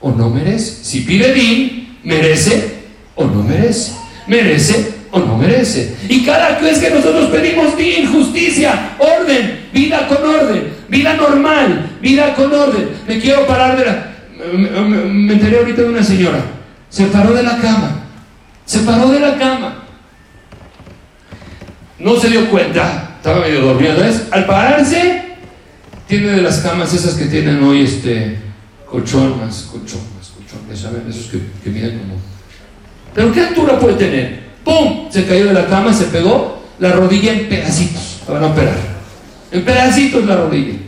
o 0.02 0.12
no 0.12 0.30
merece? 0.30 0.84
Si 0.84 1.02
pide 1.02 1.34
din, 1.34 1.98
¿merece 2.04 2.82
o 3.16 3.26
no 3.26 3.44
merece? 3.44 3.94
¿Merece 4.28 5.02
o 5.12 5.20
no 5.20 5.38
merece. 5.38 5.96
Y 6.10 6.24
cada 6.24 6.58
vez 6.60 6.80
que 6.80 6.90
nosotros 6.90 7.30
pedimos 7.30 7.78
din, 7.78 8.12
justicia, 8.12 8.96
orden, 8.98 9.68
vida 9.74 10.08
con 10.08 10.18
orden, 10.18 10.74
vida 10.88 11.14
normal, 11.16 11.98
vida 12.02 12.34
con 12.34 12.52
orden. 12.54 12.90
Me 13.08 13.20
quiero 13.20 13.46
parar 13.46 13.78
de 13.78 13.86
la... 13.86 14.12
Me 14.54 15.34
enteré 15.34 15.60
ahorita 15.60 15.82
de 15.84 15.90
una 15.90 16.04
señora. 16.04 16.40
Se 16.90 17.06
paró 17.06 17.34
de 17.34 17.44
la 17.44 17.58
cama. 17.58 18.06
Se 18.66 18.80
paró 18.80 19.10
de 19.10 19.20
la 19.20 19.38
cama. 19.38 19.81
No 22.02 22.20
se 22.20 22.30
dio 22.30 22.50
cuenta. 22.50 23.16
Estaba 23.18 23.42
medio 23.42 23.62
dormido. 23.62 23.94
Entonces, 23.94 24.28
al 24.32 24.46
pararse, 24.46 25.36
tiene 26.08 26.30
de 26.30 26.42
las 26.42 26.60
camas 26.60 26.94
esas 26.94 27.14
que 27.14 27.26
tienen 27.26 27.64
hoy 27.64 27.84
este 27.84 28.40
colchón 28.90 29.40
más, 29.40 29.70
colchón. 29.72 30.12
¿Saben? 30.74 31.04
Esos 31.10 31.26
que, 31.26 31.40
que 31.64 31.70
miden 31.70 32.00
como... 32.00 32.16
¿Pero 33.14 33.32
qué 33.32 33.42
altura 33.42 33.78
puede 33.78 33.96
tener? 33.96 34.52
¡Pum! 34.64 35.12
Se 35.12 35.26
cayó 35.26 35.48
de 35.48 35.54
la 35.54 35.68
cama, 35.68 35.94
se 35.94 36.06
pegó 36.06 36.64
la 36.80 36.94
rodilla 36.94 37.34
en 37.34 37.50
pedacitos. 37.50 38.22
La 38.28 38.36
van 38.36 38.44
a 38.46 38.48
operar. 38.48 38.78
En 39.52 39.66
pedacitos 39.66 40.26
la 40.26 40.38
rodilla. 40.38 40.80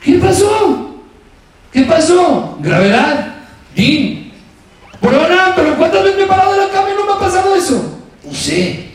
¿Qué 0.00 0.14
pasó? 0.14 1.02
¿Qué 1.72 1.82
pasó? 1.82 2.58
Gravedad. 2.60 3.34
Din. 3.74 4.32
Pero, 5.00 5.20
pero 5.54 5.76
¿cuántas 5.76 6.04
veces 6.04 6.16
me 6.16 6.24
he 6.24 6.28
parado 6.28 6.52
de 6.52 6.58
la 6.58 6.72
cama 6.72 6.88
y 6.90 6.96
no 6.96 7.06
me 7.06 7.12
ha 7.12 7.18
pasado 7.18 7.54
eso? 7.54 8.00
No 8.24 8.32
sé. 8.32 8.86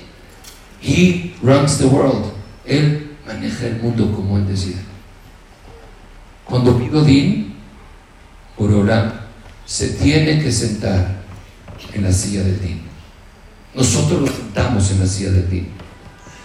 He 0.81 1.33
runs 1.41 1.77
the 1.77 1.85
world. 1.85 2.33
Él 2.65 3.11
maneja 3.25 3.67
el 3.67 3.81
mundo 3.81 4.11
como 4.11 4.37
él 4.37 4.47
decida. 4.47 4.79
Cuando 6.45 6.77
pido 6.77 7.03
Din, 7.03 7.53
por 8.57 8.71
orar, 8.71 9.27
se 9.65 9.89
tiene 9.89 10.41
que 10.41 10.51
sentar 10.51 11.21
en 11.93 12.03
la 12.03 12.11
silla 12.11 12.43
del 12.43 12.59
Din. 12.61 12.81
Nosotros 13.73 14.21
lo 14.21 14.27
sentamos 14.27 14.91
en 14.91 14.99
la 14.99 15.05
silla 15.05 15.31
del 15.31 15.49
Din. 15.49 15.67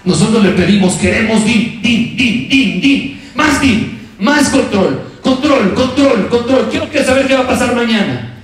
Nosotros 0.05 0.45
le 0.45 0.53
pedimos, 0.53 0.95
queremos 0.95 1.45
Din, 1.45 1.81
Din, 1.83 2.17
Din, 2.17 2.49
Din, 2.49 2.81
Din, 2.81 3.21
más 3.35 3.61
Din, 3.61 3.99
más 4.21 4.49
control, 4.51 5.03
control, 5.21 5.75
control, 5.75 6.29
control. 6.29 6.69
Quiero 6.71 6.89
que 6.89 7.03
saber 7.03 7.27
qué 7.27 7.35
va 7.35 7.43
a 7.43 7.49
pasar 7.49 7.75
mañana. 7.75 8.35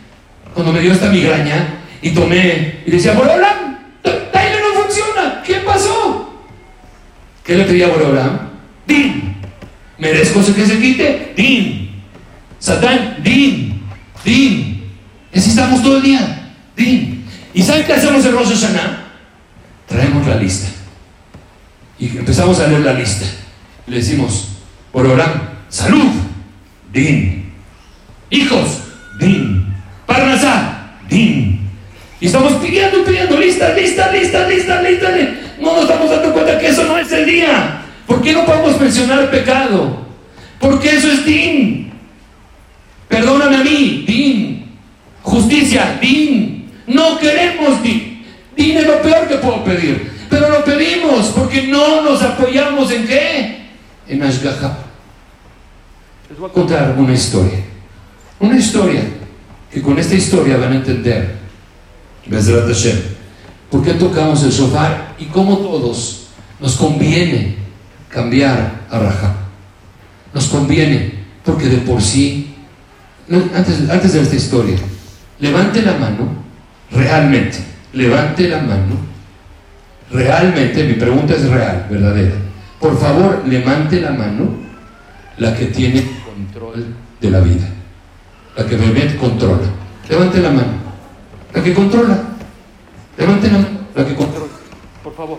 Cuando 0.54 0.72
me 0.72 0.80
dio 0.80 0.92
esta 0.92 1.10
migraña 1.10 1.84
y 2.02 2.10
tomé 2.10 2.80
y 2.84 2.90
decía, 2.90 3.12
Borolam, 3.12 3.61
Taile 3.61 3.61
¿Qué 7.44 7.56
le 7.56 7.64
pedía 7.64 7.86
a 7.86 7.90
Borolam? 7.90 8.38
Din. 8.86 9.36
¿Merezco 9.98 10.40
que 10.54 10.66
se 10.66 10.78
quite? 10.78 11.32
Din. 11.36 11.90
Satán, 12.58 13.16
din, 13.22 13.82
din. 14.24 14.90
Así 15.34 15.50
estamos 15.50 15.82
todo 15.82 15.96
el 15.96 16.02
día. 16.02 16.52
Din. 16.76 17.24
¿Y 17.54 17.62
saben 17.62 17.84
qué 17.84 17.94
hacemos 17.94 18.24
en 18.24 18.32
Rosh? 18.32 18.64
Traemos 19.88 20.26
la 20.26 20.36
lista. 20.36 20.68
Y 21.98 22.16
empezamos 22.16 22.58
a 22.60 22.68
leer 22.68 22.80
la 22.80 22.94
lista. 22.94 23.26
Le 23.86 23.96
decimos, 23.96 24.48
Borolam, 24.92 25.50
salud, 25.68 26.10
din. 26.92 27.52
Hijos, 28.30 28.78
din. 29.20 29.74
Parnasá, 30.06 30.98
din. 31.08 31.68
Y 32.20 32.26
estamos 32.26 32.52
pidiendo, 32.54 33.04
pidiendo, 33.04 33.36
lista, 33.36 33.74
lista, 33.74 34.12
lista, 34.12 34.46
lista, 34.46 34.80
lista. 34.80 35.08
No 35.62 35.74
nos 35.74 35.82
estamos 35.82 36.10
dando 36.10 36.32
cuenta 36.32 36.58
que 36.58 36.66
eso 36.66 36.84
no 36.84 36.98
es 36.98 37.10
el 37.12 37.24
día. 37.24 37.82
¿Por 38.04 38.20
qué 38.20 38.32
no 38.32 38.44
podemos 38.44 38.80
mencionar 38.80 39.30
pecado? 39.30 39.96
Porque 40.58 40.90
eso 40.90 41.08
es 41.08 41.24
din. 41.24 41.92
Perdóname 43.06 43.56
a 43.56 43.62
mí, 43.62 44.04
din. 44.04 44.76
Justicia, 45.22 45.98
din. 46.00 46.68
No 46.88 47.16
queremos 47.16 47.80
din. 47.80 48.26
Din 48.56 48.76
es 48.76 48.86
lo 48.88 49.00
peor 49.02 49.28
que 49.28 49.36
puedo 49.36 49.62
pedir. 49.62 50.10
Pero 50.28 50.48
lo 50.48 50.64
pedimos 50.64 51.26
porque 51.28 51.68
no 51.68 52.02
nos 52.02 52.20
apoyamos 52.22 52.90
en 52.90 53.06
qué? 53.06 53.68
En 54.08 54.20
Ashgaha. 54.20 54.78
Les 56.28 56.38
voy 56.40 56.50
a 56.50 56.52
contar 56.52 56.96
una 56.98 57.12
historia. 57.12 57.60
Una 58.40 58.58
historia 58.58 59.02
que 59.70 59.80
con 59.80 59.96
esta 59.96 60.16
historia 60.16 60.56
van 60.56 60.72
a 60.72 60.76
entender, 60.76 61.36
por 63.72 63.82
qué 63.82 63.94
tocamos 63.94 64.44
el 64.44 64.52
sofá 64.52 65.14
y 65.18 65.24
cómo 65.24 65.58
todos 65.58 66.28
nos 66.60 66.76
conviene 66.76 67.56
cambiar 68.08 68.82
a 68.88 68.98
Raja. 69.00 69.34
Nos 70.32 70.46
conviene, 70.46 71.24
porque 71.44 71.68
de 71.68 71.78
por 71.78 72.00
sí, 72.00 72.54
antes, 73.28 73.90
antes 73.90 74.12
de 74.12 74.20
esta 74.20 74.36
historia, 74.36 74.76
levante 75.40 75.82
la 75.82 75.94
mano, 75.94 76.28
realmente, 76.92 77.58
levante 77.92 78.48
la 78.48 78.58
mano, 78.58 78.96
realmente, 80.12 80.84
mi 80.84 80.94
pregunta 80.94 81.34
es 81.34 81.48
real, 81.48 81.88
verdadera. 81.90 82.36
Por 82.78 82.96
favor, 83.00 83.42
levante 83.48 84.00
la 84.00 84.12
mano 84.12 84.50
la 85.38 85.56
que 85.56 85.66
tiene 85.66 86.04
control 86.24 86.94
de 87.20 87.30
la 87.30 87.40
vida 87.40 87.72
la 88.56 88.66
que 88.66 88.76
realmente 88.76 89.16
controla. 89.16 89.62
Levante 90.08 90.40
la 90.40 90.50
mano. 90.50 90.72
La 91.54 91.62
que 91.62 91.72
controla. 91.72 92.31
Levante 93.22 93.46
la 93.46 93.58
mano. 93.58 93.68
La 93.94 94.04
que 94.04 94.14
controla. 94.16 94.52
Por 95.04 95.14
favor. 95.14 95.38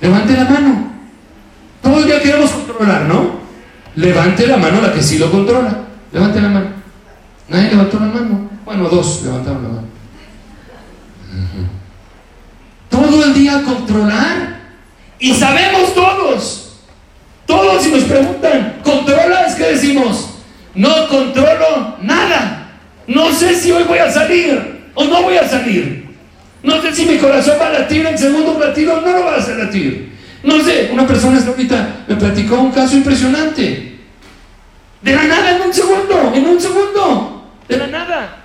Levante 0.00 0.32
la 0.32 0.44
mano. 0.44 0.92
Todo 1.82 1.98
el 1.98 2.04
día 2.04 2.22
queremos 2.22 2.50
controlar, 2.52 3.02
¿no? 3.02 3.40
Levante 3.96 4.46
la 4.46 4.56
mano 4.56 4.80
la 4.80 4.92
que 4.92 5.02
sí 5.02 5.18
lo 5.18 5.28
controla. 5.28 5.76
Levante 6.12 6.40
la 6.40 6.48
mano. 6.48 6.66
Nadie 7.48 7.70
levantó 7.70 7.98
la 7.98 8.06
mano. 8.06 8.48
Bueno, 8.64 8.88
dos 8.88 9.22
levantaron 9.24 9.62
la 9.64 9.68
mano. 9.70 9.88
Todo 12.88 13.24
el 13.24 13.34
día 13.34 13.62
controlar. 13.64 14.60
Y 15.18 15.34
sabemos 15.34 15.94
todos. 15.94 16.76
Todos 17.44 17.82
si 17.82 17.90
nos 17.90 18.04
preguntan, 18.04 18.80
¿controlas? 18.84 19.56
¿Qué 19.56 19.64
decimos? 19.64 20.28
No 20.76 21.08
controlo 21.08 21.96
nada. 22.02 22.70
No 23.08 23.32
sé 23.32 23.56
si 23.56 23.72
hoy 23.72 23.82
voy 23.82 23.98
a 23.98 24.12
salir 24.12 24.74
o 24.94 25.04
no 25.04 25.22
voy 25.22 25.36
a 25.36 25.48
salir. 25.48 26.03
No 26.64 26.80
sé 26.80 26.94
si 26.94 27.04
mi 27.04 27.18
corazón 27.18 27.56
va 27.60 27.68
a 27.68 27.72
latir 27.72 28.06
en 28.06 28.16
segundo 28.18 28.58
latido 28.58 28.94
o 28.94 29.00
no 29.02 29.12
lo 29.12 29.24
va 29.26 29.34
a 29.34 29.36
hacer 29.36 29.56
latir. 29.56 30.14
No 30.42 30.62
sé, 30.64 30.90
una 30.92 31.06
persona 31.06 31.38
esta 31.38 31.50
ahorita 31.50 32.04
me 32.08 32.16
platicó 32.16 32.58
un 32.58 32.72
caso 32.72 32.96
impresionante. 32.96 33.98
De 35.02 35.12
la 35.14 35.24
nada, 35.24 35.56
en 35.56 35.62
un 35.62 35.72
segundo, 35.72 36.32
en 36.34 36.46
un 36.46 36.58
segundo, 36.58 37.52
de 37.68 37.76
la 37.76 37.86
nada. 37.86 38.36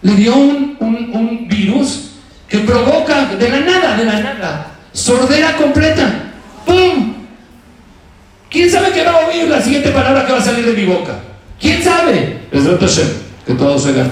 Le 0.00 0.14
dio 0.14 0.34
un, 0.34 0.76
un, 0.80 1.10
un 1.12 1.48
virus 1.48 2.12
que 2.48 2.60
provoca, 2.60 3.26
de 3.26 3.48
la 3.50 3.60
nada, 3.60 3.96
de 3.96 4.04
la 4.06 4.20
nada, 4.20 4.72
sordera 4.92 5.54
completa. 5.56 6.32
¡Pum! 6.64 7.14
¿Quién 8.48 8.70
sabe 8.70 8.90
qué 8.92 9.04
va 9.04 9.12
a 9.12 9.28
oír 9.28 9.48
la 9.48 9.60
siguiente 9.60 9.90
palabra 9.90 10.24
que 10.24 10.32
va 10.32 10.38
a 10.38 10.42
salir 10.42 10.64
de 10.64 10.72
mi 10.72 10.86
boca? 10.86 11.20
¿Quién 11.60 11.82
sabe? 11.82 12.38
que 13.46 13.54
todos 13.54 13.84
oigan. 13.84 14.10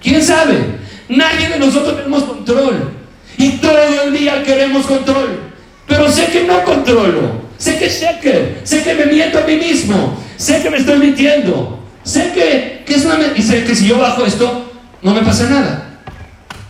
¿Quién 0.00 0.22
sabe? 0.22 0.87
Nadie 1.08 1.48
de 1.48 1.58
nosotros 1.58 1.96
tenemos 1.96 2.24
control. 2.24 2.90
Y 3.36 3.50
todo 3.58 3.78
el 4.04 4.12
día 4.12 4.42
queremos 4.42 4.86
control. 4.86 5.40
Pero 5.86 6.10
sé 6.10 6.26
que 6.26 6.44
no 6.44 6.62
controlo. 6.64 7.48
Sé 7.56 7.78
que 7.78 7.88
sé 7.88 8.18
que, 8.20 8.60
sé 8.64 8.82
que 8.82 8.94
me 8.94 9.06
miento 9.06 9.38
a 9.38 9.42
mí 9.42 9.56
mismo. 9.56 10.22
Sé 10.36 10.62
que 10.62 10.70
me 10.70 10.78
estoy 10.78 10.98
mintiendo. 10.98 11.78
Sé 12.02 12.32
que, 12.32 12.84
que 12.86 12.94
es 12.94 13.04
una 13.04 13.18
y 13.36 13.42
sé 13.42 13.64
que 13.64 13.74
si 13.74 13.86
yo 13.86 13.98
bajo 13.98 14.24
esto, 14.24 14.70
no 15.02 15.14
me 15.14 15.22
pasa 15.22 15.48
nada. 15.48 16.00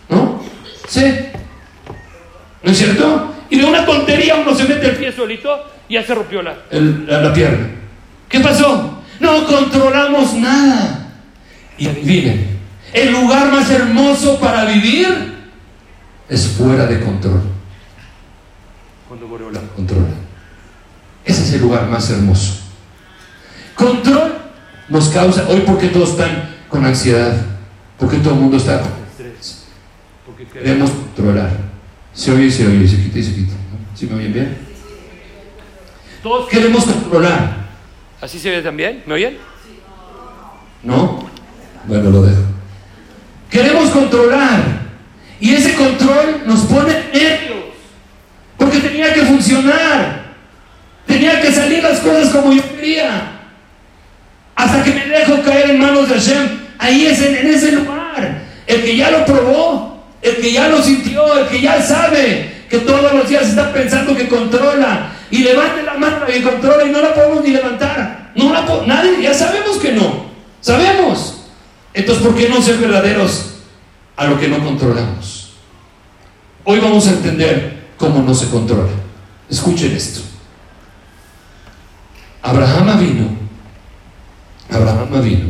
¿No? 0.09 0.43
Sé. 0.89 1.31
¿No 2.63 2.73
es 2.73 2.79
cierto? 2.79 3.35
Y 3.51 3.59
de 3.59 3.65
una 3.65 3.85
tontería 3.85 4.37
uno 4.37 4.55
se 4.55 4.65
mete 4.65 4.87
el 4.89 4.97
pie 4.97 5.13
solito 5.13 5.65
y 5.89 5.95
ya 5.95 6.05
se 6.05 6.15
rompió 6.15 6.43
la, 6.43 6.57
la, 6.71 7.23
la 7.23 7.33
pierna. 7.33 7.67
¿Qué 8.29 8.41
pasó? 8.41 9.03
No 9.21 9.47
controlamos 9.47 10.35
nada. 10.35 11.09
Y 11.79 11.87
adivinen, 11.89 12.58
el 12.93 13.13
lugar 13.13 13.51
más 13.53 13.71
hermoso 13.71 14.39
para 14.39 14.65
vivir 14.65 15.37
es 16.29 16.47
fuera 16.49 16.87
de 16.87 17.01
control. 17.01 17.43
Cuando 19.09 19.29
Boreola 19.29 19.61
controla. 19.75 20.09
Ese 21.25 21.43
es 21.43 21.53
el 21.55 21.61
lugar 21.63 21.87
más 21.89 22.09
hermoso. 22.11 22.61
Control 23.75 24.33
nos 24.89 25.09
causa, 25.09 25.47
hoy 25.49 25.63
porque 25.67 25.89
todos 25.89 26.11
están 26.11 26.57
con 26.69 26.85
ansiedad, 26.85 27.35
porque 27.99 28.19
todo 28.19 28.35
el 28.35 28.41
mundo 28.41 28.57
está 28.57 28.81
con 28.81 28.93
estrés, 29.11 29.65
porque 30.25 30.47
queremos 30.47 30.91
controlar. 30.91 31.51
Se 32.13 32.33
oye, 32.33 32.51
se 32.51 32.67
oye, 32.67 32.89
se 32.89 32.97
quita 32.97 33.19
y 33.19 33.23
se 33.23 33.35
quita. 33.35 33.53
¿Sí 33.95 34.07
me 34.07 34.17
oyen 34.17 34.33
bien? 34.33 34.59
Todos 36.23 36.49
queremos 36.49 36.85
controlar. 36.85 37.69
¿Así 38.21 38.39
se 38.39 38.51
ve 38.51 38.63
también? 38.63 39.03
¿Me 39.07 39.15
oyen? 39.15 39.39
¿No? 40.83 41.29
Bueno, 41.87 42.11
lo 42.11 42.23
dejo. 42.23 42.58
Queremos 43.51 43.91
controlar. 43.91 44.79
Y 45.41 45.55
ese 45.55 45.75
control 45.75 46.43
nos 46.47 46.61
pone 46.61 46.93
nervios. 47.13 47.75
Porque 48.57 48.79
tenía 48.79 49.13
que 49.15 49.23
funcionar. 49.23 50.35
Tenía 51.07 51.41
que 51.41 51.53
salir 51.53 51.83
las 51.83 52.01
cosas 52.01 52.29
como 52.31 52.53
yo 52.53 52.63
quería. 52.77 53.41
Hasta 54.55 54.83
que 54.83 54.93
me 54.93 55.07
dejo 55.07 55.43
caer 55.43 55.71
en 55.71 55.81
manos 55.81 56.09
de 56.09 56.15
Hashem. 56.15 56.49
Ahí 56.79 57.07
es 57.07 57.21
en, 57.23 57.47
ese 57.47 57.73
lugar. 57.73 58.43
el 58.67 58.83
que 58.83 58.97
ya 58.97 59.11
lo 59.11 59.25
probó, 59.25 60.05
el 60.21 60.37
que 60.37 60.53
ya 60.53 60.69
lo 60.69 60.83
sintió, 60.83 61.39
el 61.39 61.49
que 61.49 61.61
ya 61.61 61.81
sabe 61.81 62.65
que 62.69 62.79
todos 62.79 63.13
los 63.15 63.29
días 63.29 63.49
está 63.49 63.73
pensando 63.73 64.15
que 64.15 64.29
controla 64.29 65.13
y 65.31 65.39
levante 65.39 65.83
la 65.83 65.95
mano 65.95 66.27
y 66.29 66.41
controla 66.43 66.85
y 66.85 66.91
no 66.91 67.01
la 67.01 67.15
podemos 67.15 67.43
ni 67.43 67.51
levantar. 67.51 68.31
No 68.35 68.53
la 68.53 68.65
nadie, 68.87 69.23
ya 69.23 69.35
sabemos 69.35 69.79
que 69.79 69.93
no. 69.93 70.27
Sabemos. 70.61 71.38
Entonces, 71.99 72.25
¿por 72.25 72.37
qué 72.37 72.49
no 72.49 72.63
ser 72.63 72.79
verdaderos 72.79 73.55
a 74.15 74.29
lo 74.29 74.39
que 74.39 74.47
no 74.47 74.65
controlamos? 74.65 75.55
Hoy 76.63 76.79
vamos 76.79 77.09
a 77.09 77.11
entender 77.11 77.89
cómo 77.97 78.23
no 78.23 78.33
se 78.37 78.49
controla. 78.51 78.93
Escuchen 79.51 79.97
esto. 79.97 80.21
Abraham 82.41 83.01
vino. 83.01 83.29
Abraham 84.71 85.25
vino. 85.25 85.47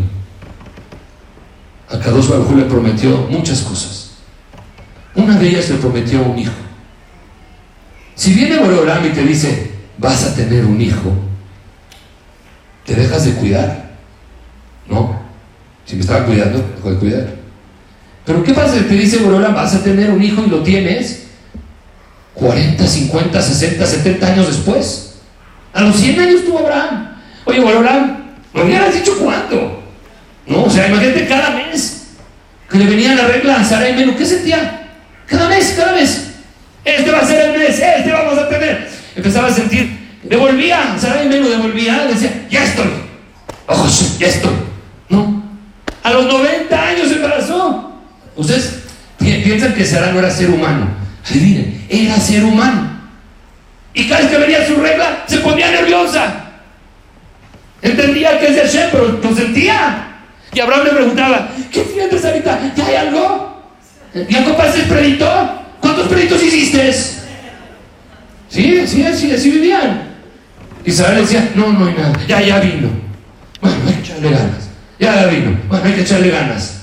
A 1.90 1.98
Kadosh 1.98 2.28
Baruj 2.28 2.52
le 2.52 2.64
prometió 2.64 3.14
muchas 3.28 3.60
cosas. 3.60 4.12
Una 5.14 5.38
de 5.38 5.50
ellas 5.50 5.68
le 5.68 5.76
prometió 5.76 6.22
un 6.22 6.38
hijo. 6.38 6.52
Si 8.14 8.32
viene 8.32 8.56
Boreolam 8.56 9.04
y 9.04 9.10
te 9.10 9.22
dice, 9.22 9.70
vas 9.98 10.24
a 10.24 10.34
tener 10.34 10.64
un 10.64 10.80
hijo, 10.80 11.12
¿te 12.86 12.94
dejas 12.94 13.26
de 13.26 13.34
cuidar? 13.34 13.90
No. 14.88 15.27
Si 15.88 15.96
me 15.96 16.02
estaba 16.02 16.26
cuidando, 16.26 16.62
dejo 16.76 16.90
de 16.90 16.96
cuidar. 16.98 17.26
Pero 18.26 18.44
¿qué 18.44 18.52
pasa 18.52 18.74
si 18.74 18.80
te 18.80 18.94
dice 18.94 19.16
Boreolam, 19.18 19.54
vas 19.54 19.74
a 19.74 19.82
tener 19.82 20.10
un 20.10 20.22
hijo 20.22 20.44
y 20.46 20.50
lo 20.50 20.62
tienes 20.62 21.28
40, 22.34 22.86
50, 22.86 23.40
60, 23.40 23.86
70 23.86 24.26
años 24.26 24.48
después? 24.48 25.14
A 25.72 25.80
los 25.80 25.96
100 25.96 26.20
años 26.20 26.44
tuvo 26.44 26.58
Abraham. 26.58 27.16
Oye, 27.46 27.60
Boreolam, 27.60 28.18
¿me 28.52 28.64
hubieras 28.64 28.92
dicho 28.92 29.16
cuándo? 29.18 29.82
No, 30.46 30.64
o 30.64 30.70
sea, 30.70 30.88
imagínate 30.88 31.26
cada 31.26 31.50
mes 31.52 32.08
que 32.70 32.76
le 32.76 32.84
venía 32.84 33.14
la 33.14 33.28
regla 33.28 33.56
a 33.56 33.64
Sara 33.64 33.88
y 33.88 33.94
Menú, 33.94 34.14
¿qué 34.14 34.26
sentía? 34.26 34.90
Cada 35.26 35.48
mes, 35.48 35.72
cada 35.74 35.92
mes. 35.92 36.32
Este 36.84 37.10
va 37.10 37.20
a 37.20 37.26
ser 37.26 37.46
el 37.46 37.58
mes, 37.58 37.80
este 37.80 38.12
vamos 38.12 38.36
a 38.36 38.46
tener. 38.50 38.90
Empezaba 39.16 39.48
a 39.48 39.52
sentir, 39.54 40.18
devolvía, 40.22 40.98
Sara 41.00 41.24
y 41.24 41.28
Menú 41.28 41.48
devolvía, 41.48 42.06
decía, 42.06 42.46
ya 42.50 42.62
estoy. 42.62 42.90
Ojos, 43.66 44.18
ya 44.18 44.26
estoy. 44.26 44.52
No. 45.08 45.37
A 46.08 46.12
los 46.12 46.24
90 46.24 46.88
años 46.88 47.08
se 47.08 47.16
embarazó. 47.16 47.92
Ustedes 48.34 48.78
piensan 49.18 49.74
que 49.74 49.84
Sara 49.84 50.10
no 50.10 50.20
era 50.20 50.30
ser 50.30 50.48
humano. 50.48 50.88
Adivinen, 51.28 51.84
era 51.86 52.18
ser 52.18 52.44
humano. 52.44 52.88
Y 53.92 54.08
cada 54.08 54.22
vez 54.22 54.30
que 54.30 54.38
venía 54.38 54.66
su 54.66 54.76
regla, 54.76 55.24
se 55.26 55.36
ponía 55.40 55.70
nerviosa. 55.70 56.46
Entendía 57.82 58.40
que 58.40 58.46
es 58.46 58.54
de 58.54 58.62
Hashem, 58.62 58.88
pero 58.90 59.20
lo 59.22 59.36
sentía. 59.36 60.20
Y 60.54 60.60
Abraham 60.60 60.84
le 60.84 60.90
preguntaba, 60.92 61.50
¿qué 61.70 61.84
sientes 61.84 62.24
ahorita? 62.24 62.72
¿Ya 62.74 62.86
hay 62.86 62.94
algo? 62.94 63.62
¿Ya 64.30 64.44
compraste 64.44 64.80
el 64.80 64.86
predito? 64.86 65.28
¿Cuántos 65.78 66.08
preditos 66.08 66.42
hiciste? 66.42 66.90
Sí, 68.48 68.86
sí, 68.86 69.02
así, 69.02 69.30
así 69.30 69.50
vivían. 69.50 70.08
Isabel 70.86 71.18
decía, 71.18 71.50
no, 71.54 71.70
no 71.70 71.86
hay 71.86 71.92
nada, 71.92 72.18
ya, 72.26 72.40
ya 72.40 72.60
vino. 72.60 72.88
Bueno, 73.60 73.76
echarle 74.00 74.30
ganas. 74.30 74.67
Ya, 74.98 75.14
ya 75.14 75.26
vino. 75.26 75.58
Bueno, 75.68 75.84
hay 75.84 75.92
que 75.92 76.00
echarle 76.02 76.30
ganas. 76.30 76.82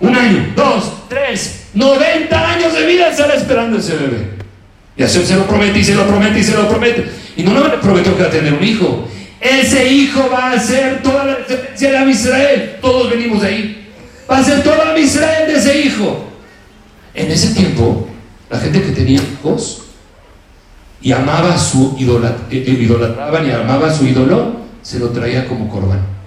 Un 0.00 0.14
año, 0.14 0.52
dos, 0.54 1.08
tres, 1.08 1.68
90 1.74 2.52
años 2.52 2.72
de 2.72 2.86
vida 2.86 3.08
estará 3.08 3.34
esperando 3.34 3.78
ese 3.78 3.96
bebé. 3.96 4.30
Y 4.96 5.02
así 5.02 5.24
se 5.24 5.36
lo 5.36 5.46
promete 5.46 5.78
y 5.78 5.84
se 5.84 5.94
lo 5.94 6.06
promete 6.06 6.40
y 6.40 6.44
se 6.44 6.54
lo 6.54 6.68
promete. 6.68 7.08
Y 7.36 7.42
no 7.42 7.52
le 7.52 7.78
prometió 7.78 8.16
que 8.16 8.22
va 8.22 8.28
a 8.28 8.32
tener 8.32 8.52
un 8.52 8.64
hijo. 8.64 9.08
Ese 9.40 9.92
hijo 9.92 10.28
va 10.32 10.52
a 10.52 10.58
ser 10.58 11.02
toda 11.02 11.24
la 11.24 11.36
descendencia 11.36 12.04
de 12.04 12.10
Israel. 12.10 12.76
Todos 12.80 13.10
venimos 13.10 13.42
de 13.42 13.48
ahí. 13.48 13.88
Va 14.28 14.38
a 14.38 14.44
ser 14.44 14.62
toda 14.62 14.98
Israel 14.98 15.46
de 15.46 15.56
ese 15.56 15.80
hijo. 15.80 16.28
En 17.14 17.30
ese 17.30 17.54
tiempo, 17.54 18.08
la 18.50 18.58
gente 18.58 18.82
que 18.82 18.90
tenía 18.90 19.20
hijos 19.20 19.82
y 21.00 21.12
amaba 21.12 21.56
su 21.56 21.96
eh, 21.98 22.34
eh, 22.50 22.76
idolatraban 22.80 23.46
y 23.46 23.52
amaba 23.52 23.92
su 23.92 24.06
ídolo, 24.06 24.56
se 24.82 24.98
lo 24.98 25.10
traía 25.10 25.46
como 25.46 25.68
corbán. 25.68 26.17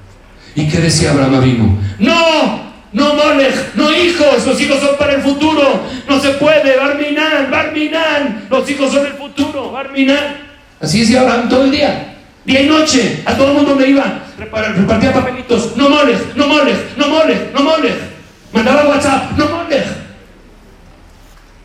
¿Y 0.56 0.68
qué 0.68 0.80
decía 0.80 1.12
Abraham 1.12 1.44
vino? 1.44 1.78
¡No! 2.00 2.72
No 2.94 3.16
molej, 3.16 3.56
no 3.76 3.90
hijos, 3.90 4.46
los 4.46 4.60
hijos 4.60 4.82
son 4.82 4.98
para 4.98 5.14
el 5.14 5.22
futuro, 5.22 5.80
no 6.10 6.20
se 6.20 6.32
puede, 6.32 6.76
Barminan, 6.76 7.50
Barminan, 7.50 8.48
los 8.50 8.70
hijos 8.70 8.92
son 8.92 9.06
el 9.06 9.14
futuro, 9.14 9.72
Barminan. 9.72 10.36
Así 10.82 11.00
decía 11.00 11.22
Abraham 11.22 11.48
todo 11.48 11.64
el 11.64 11.72
día, 11.72 12.18
día 12.44 12.62
y 12.62 12.68
noche, 12.68 13.24
a 13.26 13.34
todo 13.34 13.48
el 13.48 13.54
mundo 13.54 13.70
donde 13.72 13.88
iba, 13.88 14.24
repartía 14.38 15.14
papelitos, 15.14 15.78
no 15.78 15.88
molej, 15.88 16.18
no 16.36 16.48
molej, 16.48 16.76
no 16.98 17.08
molej, 17.08 17.38
no 17.54 17.62
molej. 17.62 17.94
Mandaba 18.52 18.84
WhatsApp, 18.90 19.38
no 19.38 19.46
molej. 19.48 19.84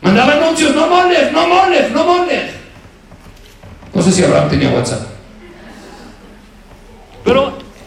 Mandaba 0.01 0.31
anuncios, 0.31 0.73
no 0.73 0.87
molej, 0.87 1.31
no 1.33 1.47
molej, 1.47 1.91
no 1.91 2.03
molej. 2.05 2.51
No 3.93 4.01
sé 4.01 4.11
si 4.13 4.23
Abraham 4.23 4.49
tenía 4.49 4.69
WhatsApp. 4.69 5.16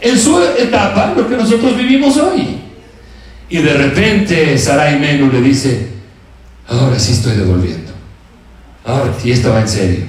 En 0.01 0.19
su 0.19 0.41
etapa, 0.59 1.15
lo 1.17 1.29
que 1.29 1.37
nosotros 1.37 1.77
vivimos 1.77 2.17
hoy. 2.17 2.59
Y 3.49 3.59
de 3.59 3.75
repente 3.75 4.57
Sarai 4.57 4.99
Menu 4.99 5.31
le 5.31 5.43
dice, 5.43 5.89
ahora 6.69 6.99
sí 6.99 7.13
estoy 7.13 7.37
devolviendo. 7.37 7.93
Ahora 8.85 9.13
sí 9.21 9.33
estaba 9.33 9.61
en 9.61 9.69
serio. 9.69 10.05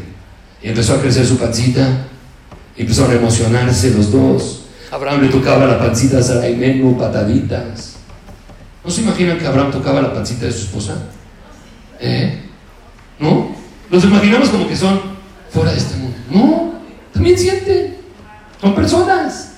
Y 0.62 0.70
empezó 0.70 0.94
a 0.94 1.02
crecer 1.02 1.26
su 1.26 1.38
pancita, 1.38 2.08
y 2.78 2.82
empezaron 2.82 3.12
a 3.12 3.16
emocionarse 3.16 3.92
los 3.92 4.12
dos. 4.12 4.66
Abraham 4.92 5.24
le 5.24 5.28
tocaba 5.30 5.66
la 5.66 5.80
pancita 5.80 6.20
a 6.20 6.24
Sarai 6.24 6.56
Menu, 6.56 6.98
pataditas. 6.98 7.96
¿No 8.84 8.89
se 8.89 9.02
imaginan 9.02 9.38
que 9.38 9.46
Abraham 9.46 9.72
tocaba 9.72 10.02
la 10.02 10.14
pancita 10.14 10.46
de 10.46 10.52
su 10.52 10.66
esposa? 10.66 10.96
¿Eh? 12.00 12.42
¿No? 13.20 13.56
Los 13.89 14.04
imaginamos 14.04 14.50
como 14.50 14.68
que 14.68 14.76
son 14.76 15.02
fuera 15.52 15.72
de 15.72 15.78
este 15.78 15.98
mundo. 15.98 16.18
No, 16.30 16.74
también 17.14 17.38
sienten. 17.38 17.98
Son 18.60 18.74
personas. 18.74 19.51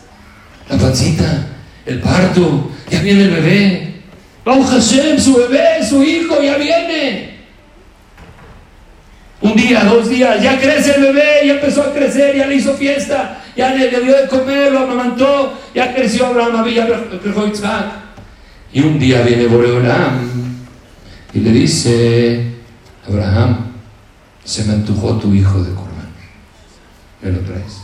La 0.69 0.77
pancita, 0.77 1.47
el 1.85 1.99
parto, 1.99 2.71
ya 2.89 3.01
viene 3.01 3.23
el 3.23 3.31
bebé. 3.31 3.93
Vamos 4.45 4.69
Hashem, 4.69 5.19
su 5.19 5.35
bebé, 5.37 5.85
su 5.87 6.03
hijo, 6.03 6.41
ya 6.41 6.57
viene. 6.57 7.33
Un 9.41 9.55
día, 9.55 9.83
dos 9.83 10.09
días, 10.09 10.41
ya 10.41 10.57
crece 10.57 10.95
el 10.95 11.01
bebé, 11.01 11.45
ya 11.45 11.53
empezó 11.55 11.83
a 11.83 11.93
crecer, 11.93 12.35
ya 12.35 12.47
le 12.47 12.55
hizo 12.55 12.73
fiesta, 12.75 13.43
ya 13.57 13.73
le, 13.73 13.89
dio 13.89 14.15
de 14.15 14.27
comer, 14.29 14.71
lo 14.71 14.79
amamantó, 14.79 15.59
ya 15.75 15.93
creció 15.93 16.27
Abraham, 16.27 16.65
ya 16.69 16.87
creció 17.21 17.47
Isaac. 17.47 17.85
Y 18.71 18.81
un 18.81 18.97
día 18.97 19.21
viene 19.21 19.45
Boreolam 19.47 20.63
y 21.33 21.39
le 21.39 21.51
dice, 21.51 22.53
Abraham, 23.07 23.73
se 24.45 24.63
me 24.63 24.73
antojó 24.73 25.17
tu 25.17 25.33
hijo 25.33 25.61
de 25.61 25.73
Corban. 25.73 26.09
¿Me 27.21 27.31
lo 27.31 27.39
traes? 27.41 27.82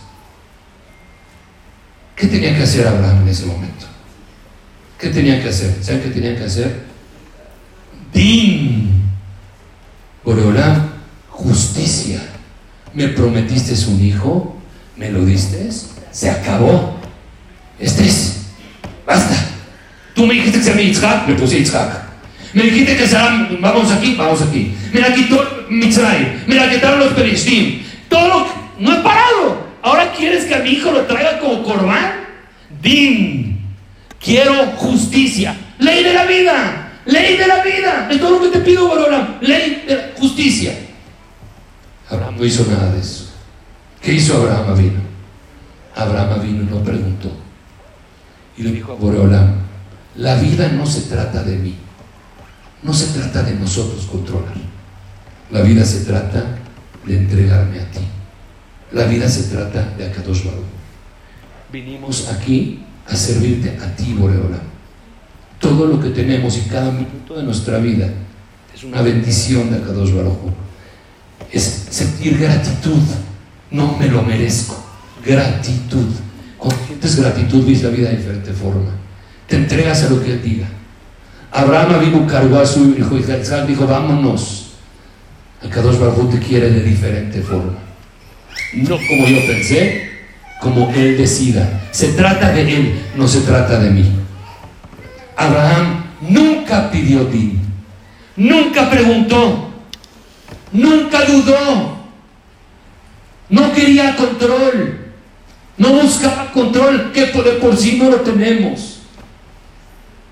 ¿Qué 2.19 2.27
tenía 2.27 2.53
que 2.53 2.63
hacer 2.63 2.85
Abraham 2.85 3.21
en 3.21 3.29
ese 3.29 3.45
momento? 3.45 3.85
¿Qué 4.99 5.07
tenía 5.07 5.41
que 5.41 5.47
hacer? 5.47 5.73
¿Saben 5.81 6.01
qué 6.01 6.09
tenía 6.09 6.35
que 6.37 6.43
hacer? 6.43 6.81
Din. 8.13 9.03
Boreolam, 10.25 10.89
justicia. 11.29 12.19
¿Me 12.93 13.07
prometiste 13.07 13.73
un 13.89 14.03
hijo? 14.03 14.57
¿Me 14.97 15.09
lo 15.09 15.23
diste? 15.23 15.69
Se 16.11 16.29
acabó. 16.29 16.99
Este 17.79 18.05
es. 18.05 18.41
Basta. 19.07 19.37
Tú 20.13 20.27
me 20.27 20.33
dijiste 20.33 20.57
que 20.57 20.63
se 20.65 20.69
llama 20.71 20.81
Yitzhak, 20.81 21.27
me 21.29 21.35
puse 21.35 21.59
Yitzhak. 21.59 22.09
Me 22.51 22.63
dijiste 22.63 22.97
que 22.97 23.07
será, 23.07 23.47
vamos 23.61 23.89
aquí, 23.91 24.15
vamos 24.15 24.41
aquí. 24.41 24.75
Me 24.91 24.99
la 24.99 25.13
quitó 25.13 25.67
Mitzray, 25.69 26.43
me 26.47 26.55
la 26.55 26.69
quitaron 26.69 26.99
los 26.99 27.13
Perishtim. 27.13 27.83
Todo 28.09 28.27
lo 28.27 28.45
que, 28.45 28.51
no 28.79 28.91
he 28.91 29.03
parado. 29.03 29.68
Ahora 29.81 30.11
quieres 30.11 30.45
que 30.45 30.55
a 30.55 30.59
mi 30.59 30.71
hijo 30.71 30.91
lo 30.91 31.05
traiga 31.05 31.39
como 31.39 31.63
corbán. 31.63 32.27
Din. 32.81 33.59
Quiero 34.19 34.53
justicia. 34.77 35.55
Ley 35.79 36.03
de 36.03 36.13
la 36.13 36.25
vida. 36.25 36.91
Ley 37.05 37.37
de 37.37 37.47
la 37.47 37.63
vida. 37.63 38.07
Es 38.11 38.19
todo 38.19 38.39
lo 38.39 38.41
que 38.41 38.57
te 38.57 38.63
pido, 38.63 38.87
Borolam. 38.87 39.37
Ley 39.41 39.83
de 39.87 40.13
justicia. 40.17 40.73
Abraham 42.09 42.35
no 42.37 42.45
hizo 42.45 42.65
nada 42.65 42.91
de 42.91 42.99
eso. 42.99 43.31
¿Qué 44.01 44.13
hizo 44.13 44.35
Abraham 44.35 44.77
vino? 44.77 45.01
Abraham 45.95 46.41
vino 46.41 46.63
y 46.63 46.65
no 46.65 46.83
preguntó. 46.83 47.31
Y 48.57 48.63
le 48.63 48.71
dijo 48.71 48.93
a 48.93 48.95
Boreolam, 48.95 49.55
la 50.15 50.35
vida 50.35 50.67
no 50.69 50.85
se 50.85 51.01
trata 51.01 51.43
de 51.43 51.55
mí. 51.55 51.75
No 52.83 52.93
se 52.93 53.07
trata 53.17 53.43
de 53.43 53.55
nosotros 53.55 54.05
controlar. 54.05 54.55
La 55.51 55.61
vida 55.61 55.83
se 55.85 56.05
trata 56.05 56.43
de 57.05 57.17
entregarme 57.17 57.79
a 57.79 57.91
ti. 57.91 57.99
La 58.91 59.05
vida 59.05 59.29
se 59.29 59.43
trata 59.43 59.93
de 59.97 60.05
Akadosh 60.05 60.45
Baruch. 60.45 60.65
Vinimos 61.71 62.29
aquí 62.29 62.83
a 63.07 63.15
servirte 63.15 63.77
a 63.81 63.95
ti, 63.95 64.13
Boreola. 64.13 64.59
Todo 65.59 65.85
lo 65.85 65.99
que 65.99 66.09
tenemos 66.09 66.57
y 66.57 66.61
cada 66.61 66.91
minuto 66.91 67.35
de 67.35 67.43
nuestra 67.43 67.77
vida 67.77 68.09
es 68.73 68.83
una 68.83 69.01
bendición 69.01 69.69
de 69.69 69.77
Akadosh 69.77 70.13
Baruch. 70.13 70.53
Es 71.51 71.63
sentir 71.89 72.37
gratitud. 72.39 73.01
No 73.71 73.97
me 73.97 74.07
lo 74.07 74.23
merezco. 74.23 74.83
Gratitud. 75.23 76.07
Cuando 76.57 76.85
sientes 76.85 77.15
gratitud, 77.15 77.65
ves 77.65 77.83
la 77.83 77.89
vida 77.89 78.09
de 78.09 78.17
diferente 78.17 78.51
forma. 78.53 78.91
Te 79.47 79.55
entregas 79.57 80.03
a 80.03 80.09
lo 80.09 80.21
que 80.23 80.33
Él 80.33 80.41
diga 80.41 80.67
Abraham 81.51 81.99
vino, 81.99 82.27
cargó 82.27 82.59
a 82.59 82.65
su 82.65 82.95
hijo 82.97 83.17
Isaac, 83.17 83.65
dijo, 83.65 83.87
vámonos. 83.87 84.73
El 85.63 85.69
Kadosh 85.69 85.97
Baruj 85.97 86.31
te 86.31 86.39
quiere 86.39 86.69
de 86.69 86.81
diferente 86.81 87.41
forma. 87.41 87.88
No 88.73 88.97
como 88.97 89.27
yo 89.27 89.45
pensé, 89.47 90.09
como 90.59 90.91
Él 90.95 91.17
decida. 91.17 91.87
Se 91.91 92.09
trata 92.09 92.51
de 92.51 92.61
Él, 92.61 93.01
no 93.15 93.27
se 93.27 93.41
trata 93.41 93.79
de 93.79 93.89
mí. 93.89 94.05
Abraham 95.35 96.03
nunca 96.21 96.91
pidió 96.91 97.23
din, 97.25 97.61
nunca 98.35 98.89
preguntó, 98.89 99.71
nunca 100.73 101.23
dudó, 101.23 101.97
no 103.49 103.71
quería 103.73 104.15
control, 104.17 104.99
no 105.77 105.93
buscaba 105.93 106.51
control 106.51 107.11
que 107.13 107.27
por, 107.27 107.57
por 107.59 107.77
sí 107.77 107.97
no 107.97 108.09
lo 108.09 108.17
tenemos. 108.17 108.99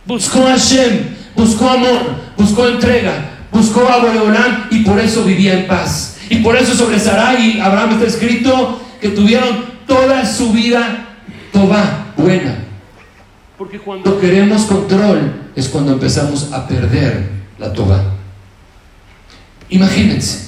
Buscó 0.05 0.45
a 0.45 0.51
Hashem, 0.51 1.15
buscó 1.35 1.69
amor, 1.69 2.15
buscó 2.37 2.67
entrega, 2.67 3.31
buscó 3.51 3.87
a 3.87 3.99
Boreolán 3.99 4.67
y 4.71 4.83
por 4.83 4.99
eso 4.99 5.23
vivía 5.23 5.53
en 5.53 5.67
paz. 5.67 6.16
Y 6.29 6.37
por 6.37 6.55
eso 6.55 6.73
sobre 6.73 6.99
Sarai 6.99 7.57
y 7.57 7.59
Abraham 7.59 7.93
está 7.93 8.05
escrito 8.05 8.81
que 8.99 9.09
tuvieron 9.09 9.65
toda 9.85 10.25
su 10.25 10.51
vida 10.51 11.05
toba, 11.51 12.13
buena. 12.15 12.55
Porque 13.57 13.79
cuando 13.79 14.19
queremos 14.19 14.63
control 14.63 15.49
es 15.55 15.67
cuando 15.69 15.93
empezamos 15.93 16.51
a 16.53 16.67
perder 16.67 17.29
la 17.57 17.73
toba. 17.73 18.03
Imagínense, 19.69 20.47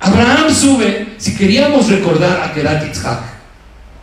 Abraham 0.00 0.50
sube, 0.50 1.14
si 1.18 1.36
queríamos 1.36 1.88
recordar 1.88 2.42
a 2.42 2.52
Kerat 2.52 2.84
Yitzhak, 2.84 3.20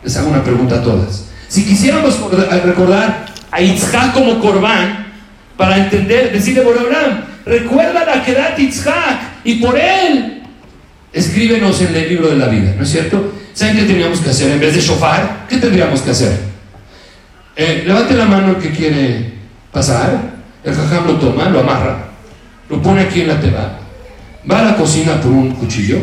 les 0.02 0.16
hago 0.16 0.30
una 0.30 0.44
pregunta 0.44 0.76
a 0.76 0.82
todas. 0.82 1.26
Si 1.48 1.64
quisiéramos 1.64 2.18
recordar 2.64 3.26
a 3.50 3.60
Yitzhak 3.60 4.12
como 4.12 4.40
Corbán, 4.40 5.02
para 5.56 5.76
entender, 5.76 6.32
decirle 6.32 6.62
por 6.62 6.78
Abraham, 6.78 7.24
recuerda 7.44 8.00
a 8.12 8.24
Kerat 8.24 8.58
Yitzhak 8.58 9.44
y 9.44 9.56
por 9.56 9.78
él 9.78 10.41
escríbenos 11.12 11.80
en 11.82 11.94
el 11.94 12.08
libro 12.08 12.28
de 12.28 12.36
la 12.36 12.46
vida, 12.46 12.74
¿no 12.76 12.84
es 12.84 12.90
cierto? 12.90 13.32
¿Saben 13.54 13.76
qué 13.76 13.82
teníamos 13.82 14.20
que 14.20 14.30
hacer? 14.30 14.50
En 14.50 14.60
vez 14.60 14.74
de 14.74 14.80
shofar, 14.80 15.46
¿qué 15.48 15.58
tendríamos 15.58 16.00
que 16.00 16.10
hacer? 16.10 16.38
Eh, 17.54 17.82
levante 17.86 18.14
la 18.14 18.24
mano 18.24 18.50
el 18.50 18.56
que 18.56 18.70
quiere 18.70 19.32
pasar, 19.70 20.18
el 20.64 20.74
jajam 20.74 21.06
lo 21.06 21.14
toma, 21.16 21.48
lo 21.50 21.60
amarra, 21.60 22.06
lo 22.70 22.80
pone 22.80 23.02
aquí 23.02 23.20
en 23.20 23.28
la 23.28 23.40
teba, 23.40 23.78
va 24.50 24.58
a 24.60 24.62
la 24.62 24.76
cocina 24.76 25.20
por 25.20 25.32
un 25.32 25.50
cuchillo 25.52 25.98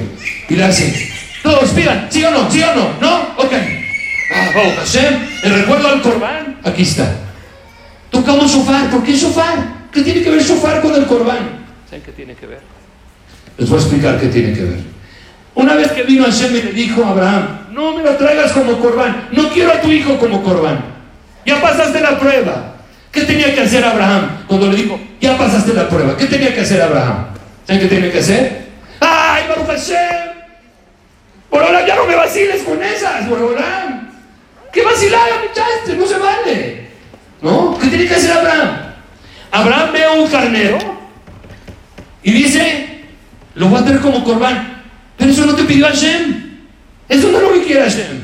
y 0.47 0.55
le 0.55 0.63
hace, 0.63 1.11
todos 1.41 1.69
pidan, 1.71 2.07
¿sí 2.09 2.23
o 2.23 2.31
no? 2.31 2.51
¿Sí 2.51 2.61
o 2.61 2.75
no? 2.75 2.89
¿No? 3.01 3.17
Ok. 3.37 3.53
Ah, 4.31 4.49
oh, 4.55 4.79
Hashem, 4.79 5.27
el 5.43 5.53
recuerdo 5.55 5.87
al 5.87 6.01
corbán, 6.03 6.59
aquí 6.63 6.83
está. 6.83 7.15
Tocamos 8.11 8.51
shofar, 8.51 8.89
¿por 8.91 9.03
qué 9.03 9.13
shofar? 9.13 9.79
¿Qué 9.91 10.01
tiene 10.03 10.21
que 10.21 10.29
ver 10.29 10.43
shofar 10.43 10.81
con 10.81 10.93
el 10.93 11.05
corbán? 11.07 11.65
¿Saben 11.89 12.03
qué 12.03 12.11
tiene 12.11 12.35
que 12.35 12.45
ver? 12.45 12.61
Les 13.57 13.67
voy 13.67 13.79
a 13.79 13.81
explicar 13.81 14.19
qué 14.19 14.27
tiene 14.27 14.53
que 14.53 14.61
ver. 14.61 14.98
Una 15.59 15.75
vez 15.75 15.91
que 15.91 16.03
vino 16.03 16.23
Hashem 16.23 16.55
y 16.55 16.61
le 16.61 16.71
dijo 16.71 17.03
a 17.03 17.09
Abraham, 17.09 17.59
no 17.71 17.93
me 17.93 18.01
lo 18.01 18.15
traigas 18.15 18.53
como 18.53 18.79
corbán, 18.79 19.27
no 19.33 19.49
quiero 19.49 19.73
a 19.73 19.81
tu 19.81 19.91
hijo 19.91 20.17
como 20.17 20.41
corbán. 20.41 20.79
Ya 21.45 21.61
pasaste 21.61 21.99
la 21.99 22.17
prueba. 22.17 22.75
¿Qué 23.11 23.23
tenía 23.23 23.53
que 23.53 23.59
hacer 23.59 23.83
Abraham 23.83 24.45
cuando 24.47 24.67
le 24.67 24.77
dijo, 24.77 24.97
ya 25.19 25.37
pasaste 25.37 25.73
la 25.73 25.89
prueba? 25.89 26.15
¿Qué 26.15 26.27
tenía 26.27 26.55
que 26.55 26.61
hacer 26.61 26.81
Abraham? 26.81 27.25
¿Saben 27.67 27.81
qué 27.81 27.87
tiene 27.89 28.09
que 28.09 28.19
hacer? 28.19 28.69
¡Ay, 29.01 29.43
Baruch 29.49 29.67
Hashem! 29.67 30.29
Borolam, 31.51 31.85
ya 31.85 31.95
no 31.97 32.05
me 32.05 32.15
vaciles 32.15 32.63
con 32.63 32.81
esas, 32.81 33.27
Borolam. 33.27 34.11
¿Qué 34.71 34.81
vacilada 34.81 35.41
me 35.41 35.47
echaste? 35.47 35.97
No 35.97 36.05
se 36.05 36.17
vale. 36.19 36.87
¿No? 37.41 37.77
¿Qué 37.81 37.87
tiene 37.87 38.07
que 38.07 38.15
hacer 38.15 38.31
Abraham? 38.31 38.77
Abraham 39.51 39.89
ve 39.91 40.03
a 40.05 40.11
un 40.11 40.27
carnero 40.29 40.77
y 42.23 42.31
dice, 42.31 43.01
lo 43.55 43.67
voy 43.67 43.81
a 43.81 43.83
tener 43.83 43.99
como 43.99 44.23
corbán. 44.23 44.78
Pero 45.19 45.31
eso 45.31 45.45
no 45.45 45.53
te 45.53 45.63
pidió 45.65 45.85
Hashem. 45.85 46.57
Eso 47.09 47.29
no 47.31 47.37
es 47.37 47.43
lo 47.43 47.53
que 47.53 47.63
quiere 47.63 47.81
Hashem. 47.81 48.21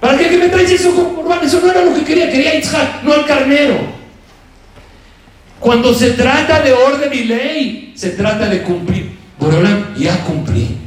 ¿Para 0.00 0.18
qué 0.18 0.36
me 0.36 0.48
traes 0.48 0.70
eso 0.70 0.94
como 0.94 1.14
corbán? 1.14 1.40
Eso 1.44 1.60
no 1.62 1.70
era 1.70 1.84
lo 1.84 1.94
que 1.94 2.02
quería. 2.02 2.30
Quería 2.30 2.54
Yitzhak, 2.54 3.02
no 3.02 3.12
al 3.12 3.26
carnero. 3.26 3.76
Cuando 5.60 5.94
se 5.94 6.10
trata 6.12 6.60
de 6.62 6.72
orden 6.72 7.12
y 7.12 7.24
ley, 7.24 7.92
se 7.94 8.10
trata 8.10 8.48
de 8.48 8.62
cumplir. 8.62 9.16
Borolam, 9.38 9.94
ya 9.96 10.22
cumplí. 10.24 10.78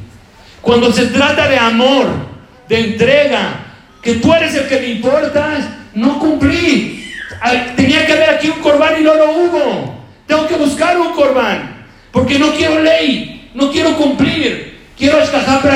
Cuando 0.61 0.91
se 0.91 1.07
trata 1.07 1.47
de 1.47 1.57
amor, 1.57 2.07
de 2.67 2.79
entrega, 2.79 3.65
que 4.01 4.15
tú 4.15 4.33
eres 4.33 4.55
el 4.55 4.67
que 4.67 4.79
me 4.79 4.87
importas, 4.89 5.65
no 5.93 6.19
cumplí. 6.19 7.11
Tenía 7.75 8.05
que 8.05 8.13
haber 8.13 8.29
aquí 8.31 8.49
un 8.49 8.59
corbán 8.59 8.99
y 8.99 9.03
no 9.03 9.13
lo 9.13 9.31
hubo. 9.31 10.05
Tengo 10.25 10.47
que 10.47 10.55
buscar 10.55 10.99
un 10.99 11.13
corbán. 11.13 11.85
Porque 12.11 12.39
no 12.39 12.53
quiero 12.53 12.81
ley, 12.81 13.49
no 13.53 13.71
quiero 13.71 13.95
cumplir. 13.97 14.68
Quiero 14.99 15.17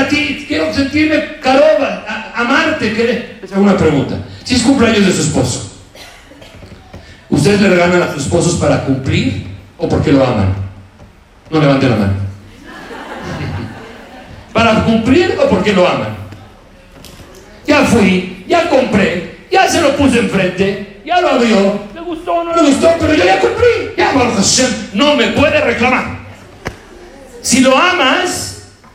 ti, 0.10 0.46
quiero 0.46 0.74
sentirme 0.74 1.40
caroba, 1.40 2.04
amarte. 2.36 3.40
Esa 3.42 3.56
es 3.56 3.62
una 3.62 3.78
pregunta. 3.78 4.18
Si 4.44 4.56
es 4.56 4.64
cumpleaños 4.64 5.06
de 5.06 5.14
su 5.14 5.22
esposo, 5.22 5.72
¿ustedes 7.30 7.62
le 7.62 7.70
regalan 7.70 8.04
a 8.04 8.12
sus 8.12 8.24
esposos 8.24 8.56
para 8.56 8.84
cumplir 8.84 9.48
o 9.78 9.88
porque 9.88 10.12
lo 10.12 10.26
aman? 10.26 10.54
No 11.50 11.62
levanten 11.62 11.90
la 11.90 11.96
mano. 11.96 12.14
¿Para 14.54 14.84
cumplir 14.84 15.40
o 15.42 15.50
porque 15.50 15.72
lo 15.72 15.88
aman? 15.88 16.18
Ya 17.66 17.86
fui, 17.86 18.44
ya 18.46 18.70
compré, 18.70 19.46
ya 19.50 19.70
se 19.70 19.80
lo 19.80 19.96
puse 19.96 20.20
enfrente, 20.20 21.02
ya 21.06 21.22
lo 21.22 21.30
abrió, 21.30 21.80
le 21.96 22.02
gustó 22.02 22.34
o 22.34 22.44
no 22.44 22.54
le 22.54 22.64
gustó, 22.64 22.90
pero 23.00 23.14
yo 23.14 23.24
ya 23.24 23.40
cumplí. 23.40 23.94
Ya, 23.98 24.12
no 24.94 25.16
me 25.16 25.28
puede 25.28 25.62
reclamar. 25.62 26.24
Si 27.42 27.62
lo 27.62 27.78
amas, 27.78 28.53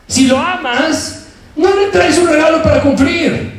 si 0.09 0.27
lo 0.27 0.39
amas, 0.39 1.27
no 1.55 1.69
le 1.75 1.89
traes 1.89 2.19
un 2.19 2.29
regalo 2.29 2.63
para 2.63 2.81
cumplir. 2.81 3.59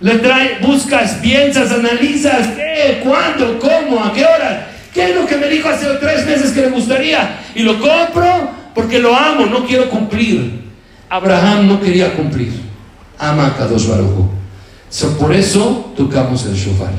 Le 0.00 0.18
traes, 0.18 0.60
buscas, 0.60 1.14
piensas, 1.14 1.72
analizas, 1.72 2.48
qué, 2.48 3.00
cuándo, 3.02 3.58
cómo, 3.58 4.04
a 4.04 4.12
qué 4.12 4.24
hora. 4.24 4.68
¿Qué 4.92 5.10
es 5.10 5.16
lo 5.16 5.26
que 5.26 5.36
me 5.36 5.48
dijo 5.48 5.68
hace 5.68 5.86
tres 6.00 6.26
meses 6.26 6.52
que 6.52 6.62
le 6.62 6.70
gustaría? 6.70 7.40
Y 7.54 7.62
lo 7.62 7.78
compro 7.80 8.50
porque 8.74 8.98
lo 8.98 9.16
amo, 9.16 9.46
no 9.46 9.66
quiero 9.66 9.88
cumplir. 9.88 10.60
Abraham 11.08 11.66
no 11.66 11.80
quería 11.80 12.14
cumplir. 12.14 12.52
Ama 13.18 13.48
a 13.48 13.56
Kadosh 13.56 13.86
Baruj 13.86 14.28
Por 15.18 15.34
eso 15.34 15.92
tocamos 15.96 16.46
el 16.46 16.54
shofar. 16.54 16.92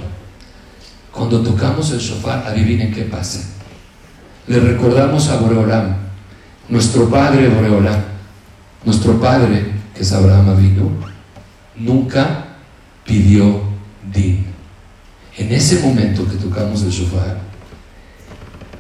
Cuando 1.12 1.42
tocamos 1.42 1.92
el 1.92 2.00
shofar, 2.00 2.44
adivinen 2.48 2.94
qué 2.94 3.04
pasa. 3.04 3.40
Le 4.48 4.60
recordamos 4.60 5.30
a 5.30 5.38
Boreolam, 5.38 5.96
nuestro 6.70 7.10
padre 7.10 7.48
Boreolam, 7.48 8.11
nuestro 8.86 9.20
padre, 9.20 9.72
que 9.96 10.02
es 10.02 10.12
Abraham 10.12 10.50
Avinu, 10.50 10.92
nunca 11.76 12.46
pidió 13.06 13.62
din. 14.14 14.46
En 15.38 15.52
ese 15.52 15.80
momento 15.80 16.28
que 16.28 16.38
tocamos 16.38 16.84
el 16.84 16.90
shofar, 16.90 17.40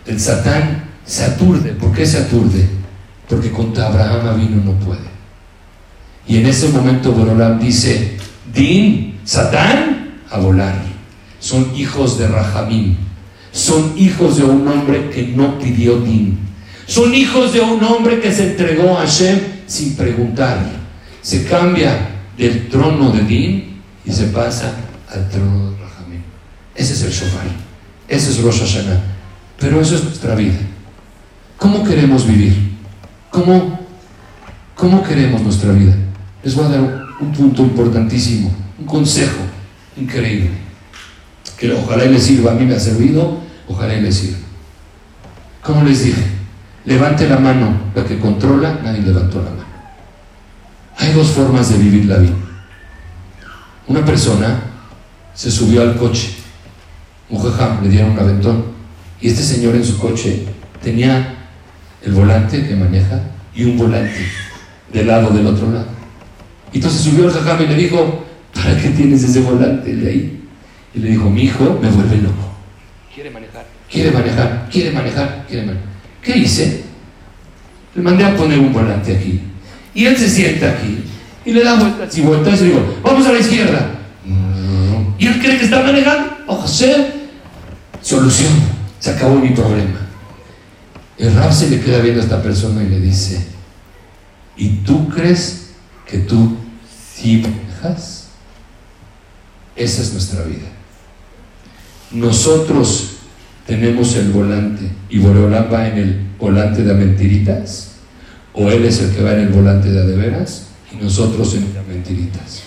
el 0.06 0.20
Satán 0.20 0.84
se 1.06 1.24
aturde. 1.24 1.72
¿Por 1.74 1.94
qué 1.94 2.06
se 2.06 2.18
aturde? 2.18 2.68
Porque 3.28 3.52
contra 3.52 3.88
Abraham 3.88 4.28
Avinu 4.28 4.64
no 4.64 4.74
puede. 4.74 5.12
Y 6.28 6.38
en 6.38 6.46
ese 6.46 6.70
momento 6.70 7.12
Borolam 7.12 7.60
dice, 7.60 8.18
Din, 8.54 9.20
Satán, 9.24 10.22
a 10.30 10.40
volar. 10.40 10.76
Son 11.40 11.76
hijos 11.76 12.18
de 12.18 12.28
Rahamim. 12.28 12.96
Son 13.52 13.94
hijos 13.98 14.38
de 14.38 14.44
un 14.44 14.68
hombre 14.68 15.10
que 15.10 15.28
no 15.28 15.58
pidió 15.60 16.00
Din. 16.00 16.38
Son 16.86 17.14
hijos 17.14 17.54
de 17.54 17.62
un 17.62 17.84
hombre 17.84 18.20
que 18.20 18.32
se 18.32 18.52
entregó 18.52 18.98
a 18.98 19.02
Hashem 19.02 19.40
sin 19.72 19.96
preguntar. 19.96 20.60
Se 21.22 21.46
cambia 21.46 22.10
del 22.38 22.68
trono 22.68 23.12
de 23.12 23.24
Din 23.24 23.82
y 24.04 24.12
se 24.12 24.26
pasa 24.26 24.74
al 25.10 25.30
trono 25.30 25.72
de 25.72 25.78
Rahamim. 25.78 26.22
Ese 26.76 26.94
es 26.94 27.04
el 27.04 27.12
Shofar. 27.12 27.48
Ese 28.08 28.32
es 28.32 28.42
Rosh 28.42 28.60
Hashanah. 28.60 29.02
Pero 29.58 29.80
eso 29.80 29.96
es 29.96 30.04
nuestra 30.04 30.36
vida. 30.36 30.60
¿Cómo 31.58 31.84
queremos 31.84 32.28
vivir? 32.28 32.72
¿Cómo, 33.30 33.80
cómo 34.76 35.04
queremos 35.04 35.42
nuestra 35.42 35.72
vida? 35.72 35.96
Les 36.44 36.56
voy 36.56 36.66
a 36.66 36.70
dar 36.70 36.82
un 37.22 37.32
punto 37.32 37.62
importantísimo, 37.62 38.52
un 38.80 38.86
consejo 38.86 39.38
increíble, 39.96 40.50
que 41.58 41.72
ojalá 41.72 42.06
y 42.06 42.10
les 42.10 42.24
sirva, 42.24 42.52
a 42.52 42.56
mí 42.56 42.66
me 42.66 42.76
ha 42.76 42.80
servido, 42.80 43.38
ojalá 43.68 43.94
y 43.94 44.02
les 44.02 44.16
sirva. 44.16 44.40
Como 45.62 45.84
les 45.84 46.04
dije, 46.04 46.24
levante 46.86 47.30
la 47.30 47.38
mano 47.38 47.92
la 47.94 48.04
que 48.04 48.18
controla, 48.18 48.80
nadie 48.84 49.02
levantó 49.04 49.38
la 49.38 49.52
mano. 49.52 49.61
Hay 51.02 51.14
dos 51.14 51.30
formas 51.30 51.68
de 51.70 51.80
vivir 51.80 52.06
la 52.06 52.18
vida. 52.18 52.36
Una 53.88 54.06
persona 54.06 54.62
se 55.34 55.50
subió 55.50 55.82
al 55.82 55.98
coche, 55.98 56.30
un 57.28 57.42
jajam, 57.42 57.82
le 57.82 57.90
dieron 57.90 58.12
un 58.12 58.20
aventón, 58.20 58.66
y 59.20 59.30
este 59.30 59.42
señor 59.42 59.76
en 59.76 59.84
su 59.84 59.98
coche 59.98 60.46
tenía 60.82 61.38
el 62.04 62.12
volante 62.12 62.68
que 62.68 62.76
maneja 62.76 63.20
y 63.56 63.64
un 63.64 63.80
volante 63.80 64.28
del 64.94 65.08
lado 65.08 65.32
del 65.32 65.48
otro 65.48 65.72
lado. 65.72 65.88
Entonces 66.72 67.02
subió 67.02 67.26
el 67.26 67.32
jajam 67.32 67.64
y 67.64 67.68
le 67.68 67.76
dijo, 67.76 68.24
¿para 68.54 68.78
qué 68.78 68.90
tienes 68.90 69.24
ese 69.24 69.42
volante 69.42 69.96
de 69.96 70.08
ahí? 70.08 70.44
Y 70.94 71.00
le 71.00 71.10
dijo, 71.10 71.32
mi 71.32 71.46
hijo 71.46 71.80
me 71.82 71.90
vuelve 71.90 72.18
loco. 72.18 72.54
Quiere 73.14 73.32
manejar. 73.32 73.66
quiere 73.90 74.12
manejar, 74.12 74.70
quiere 74.72 74.92
manejar, 74.92 75.46
quiere 75.48 75.66
manejar. 75.66 75.88
¿Qué 76.22 76.38
hice? 76.38 76.84
Le 77.96 78.02
mandé 78.04 78.24
a 78.24 78.36
poner 78.36 78.60
un 78.60 78.72
volante 78.72 79.18
aquí. 79.18 79.51
Y 79.94 80.06
él 80.06 80.18
se 80.18 80.30
sienta 80.30 80.72
aquí 80.72 81.04
y 81.46 81.52
le 81.54 81.64
da 81.64 81.76
vueltas 81.76 82.18
y 82.18 82.22
vueltas 82.22 82.62
y 82.62 82.66
digo, 82.66 83.00
vamos 83.04 83.26
a 83.26 83.34
la 83.34 83.40
izquierda. 83.40 83.92
Y 85.18 85.28
él 85.28 85.40
cree 85.40 85.58
que 85.58 85.66
está 85.66 85.84
manejando. 85.84 86.32
O 86.48 86.68
sea, 86.68 87.14
solución. 88.02 88.52
Se 89.00 89.12
acabó 89.12 89.36
mi 89.36 89.50
problema. 89.50 90.00
El 91.18 91.34
rap 91.36 91.52
se 91.52 91.70
le 91.70 91.80
queda 91.80 92.00
viendo 92.00 92.22
a 92.22 92.24
esta 92.24 92.42
persona 92.42 92.84
y 92.84 92.90
le 92.90 93.00
dice, 93.00 93.46
¿y 94.58 94.70
tú 94.78 95.10
crees 95.10 95.72
que 96.08 96.20
tú 96.20 96.58
sí? 97.16 97.44
Esa 99.76 100.02
es 100.02 100.14
nuestra 100.14 100.44
vida. 100.44 100.68
Nosotros 102.12 103.14
tenemos 103.66 104.16
el 104.16 104.32
volante 104.32 104.84
y 105.10 105.18
Boreolán 105.20 105.68
va 105.72 105.88
en 105.88 105.98
el 105.98 106.20
volante 106.38 106.84
de 106.84 106.94
mentiritas, 106.94 107.91
o 108.54 108.70
él 108.70 108.86
es 108.86 109.00
el 109.02 109.12
que 109.12 109.22
va 109.22 109.34
en 109.34 109.42
el 109.42 109.50
volante 109.50 109.92
de 109.92 110.02
adeveras 110.02 110.68
y 110.92 111.04
nosotros 111.04 111.56
en 111.56 111.68
mentiritas. 111.88 112.64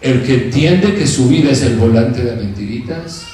El 0.00 0.22
que 0.22 0.44
entiende 0.44 0.94
que 0.94 1.06
su 1.06 1.28
vida 1.28 1.50
es 1.50 1.62
el 1.62 1.76
volante 1.76 2.22
de 2.22 2.36
mentiritas, 2.36 3.24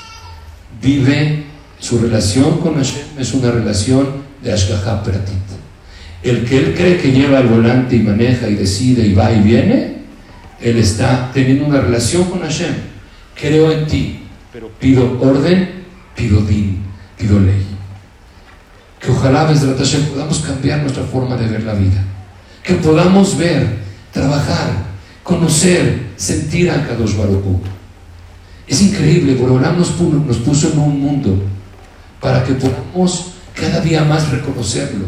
vive 0.81 1.45
su 1.79 1.99
relación 1.99 2.59
con 2.59 2.77
Hashem, 2.77 3.05
es 3.19 3.35
una 3.35 3.51
relación 3.51 4.07
de 4.43 4.53
Ashgaha 4.53 5.03
Pratit. 5.03 5.35
El 6.23 6.45
que 6.47 6.57
él 6.57 6.75
cree 6.75 6.97
que 6.97 7.13
lleva 7.13 7.41
el 7.41 7.49
volante 7.49 7.97
y 7.97 8.01
maneja 8.01 8.49
y 8.49 8.55
decide 8.55 9.07
y 9.07 9.13
va 9.13 9.31
y 9.31 9.41
viene, 9.41 9.97
él 10.61 10.79
está 10.79 11.31
teniendo 11.35 11.67
una 11.67 11.83
relación 11.83 12.25
con 12.25 12.41
Hashem. 12.41 12.73
Creo 13.39 13.71
en 13.71 13.87
ti, 13.87 14.21
pero 14.51 14.71
pido 14.79 15.21
orden, 15.21 15.85
pido 16.17 16.41
din, 16.41 16.79
pido 17.19 17.39
ley. 17.41 17.74
Que 19.05 19.11
ojalá, 19.11 19.45
Besrat 19.45 19.79
Hashem, 19.79 20.07
podamos 20.07 20.39
cambiar 20.39 20.81
nuestra 20.81 21.05
forma 21.05 21.37
de 21.37 21.47
ver 21.47 21.63
la 21.65 21.75
vida. 21.75 22.03
Que 22.63 22.75
podamos 22.75 23.37
ver, 23.37 23.81
trabajar, 24.13 24.71
conocer, 25.23 26.07
sentir 26.17 26.71
a 26.71 26.87
Kadosh 26.87 27.15
Baruch 27.15 27.61
Es 28.67 28.81
increíble, 28.81 29.35
Borolam 29.35 29.79
nos, 29.79 30.01
nos 30.01 30.39
puso 30.39 30.73
en 30.73 30.79
un 30.79 31.01
mundo 31.01 31.43
para 32.21 32.43
que 32.45 32.55
podamos 32.55 33.33
cada 33.55 33.81
día 33.81 34.05
más 34.05 34.31
reconocerlo. 34.31 35.05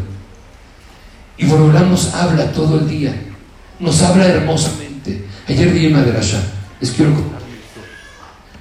Y 1.37 1.45
Borolam 1.45 1.89
nos 1.89 2.13
habla 2.13 2.51
todo 2.51 2.79
el 2.79 2.87
día, 2.87 3.15
nos 3.79 4.03
habla 4.03 4.27
hermosamente. 4.27 5.25
Ayer 5.47 5.73
di 5.73 5.87
una 5.87 6.03
de 6.03 6.13
les 6.13 6.91
quiero 6.91 7.15
contar 7.15 7.37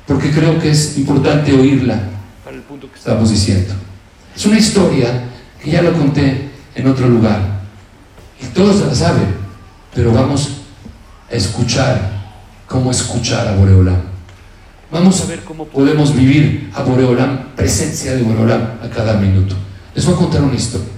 porque 0.07 0.31
creo 0.31 0.59
que 0.61 0.71
es 0.71 0.97
importante 0.97 1.53
oírla 1.53 2.01
para 2.45 2.57
el 2.57 2.63
punto 2.63 2.91
que 2.91 2.97
estamos 2.97 3.31
diciendo. 3.31 3.75
Es 4.37 4.45
una 4.45 4.59
historia 4.59 5.25
que 5.63 5.71
ya 5.71 5.81
lo 5.81 5.95
conté 5.95 6.51
en 6.75 6.87
otro 6.87 7.09
lugar 7.09 7.41
y 8.41 8.45
todos 8.49 8.87
la 8.87 8.95
saben, 8.95 9.35
pero 9.95 10.13
vamos 10.13 10.51
a 11.31 11.35
escuchar 11.35 12.13
cómo 12.67 12.91
escuchar 12.91 13.49
a 13.49 13.57
Boreolam. 13.57 13.97
Vamos 14.93 15.23
a 15.23 15.25
ver 15.25 15.43
cómo 15.43 15.65
podemos 15.65 16.15
vivir 16.15 16.71
a 16.75 16.83
Boreolam, 16.83 17.55
presencia 17.57 18.15
de 18.15 18.23
Boreolam 18.23 18.79
a 18.83 18.91
cada 18.91 19.15
minuto. 19.15 19.57
Les 19.95 20.05
voy 20.05 20.15
a 20.15 20.19
contar 20.19 20.43
una 20.43 20.55
historia. 20.55 20.89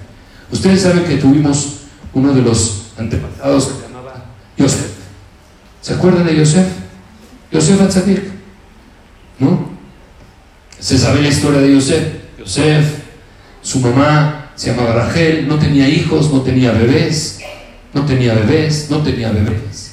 Ustedes 0.51 0.81
saben 0.81 1.05
que 1.05 1.15
tuvimos 1.15 1.77
uno 2.13 2.33
de 2.33 2.41
los 2.41 2.87
antepasados 2.97 3.67
que 3.67 3.73
se 3.73 3.87
llamaba 3.87 4.25
Yosef. 4.57 4.91
¿Se 5.81 5.93
acuerdan 5.93 6.25
de 6.25 6.35
Yosef? 6.35 6.67
Yosef 7.51 7.81
Atzadik. 7.81 8.23
¿No? 9.39 9.69
Se 10.77 10.97
sabe 10.97 11.21
la 11.21 11.29
historia 11.29 11.61
de 11.61 11.73
Yosef. 11.73 12.03
Yosef, 12.37 12.98
su 13.69 13.79
mamá 13.81 14.51
se 14.55 14.71
llamaba 14.71 14.93
Rachel, 14.93 15.47
no 15.47 15.59
tenía 15.59 15.87
hijos, 15.87 16.33
no 16.33 16.41
tenía 16.41 16.71
bebés, 16.71 17.37
no 17.93 18.03
tenía 18.03 18.33
bebés, 18.33 18.87
no 18.89 19.03
tenía 19.03 19.31
bebés. 19.31 19.91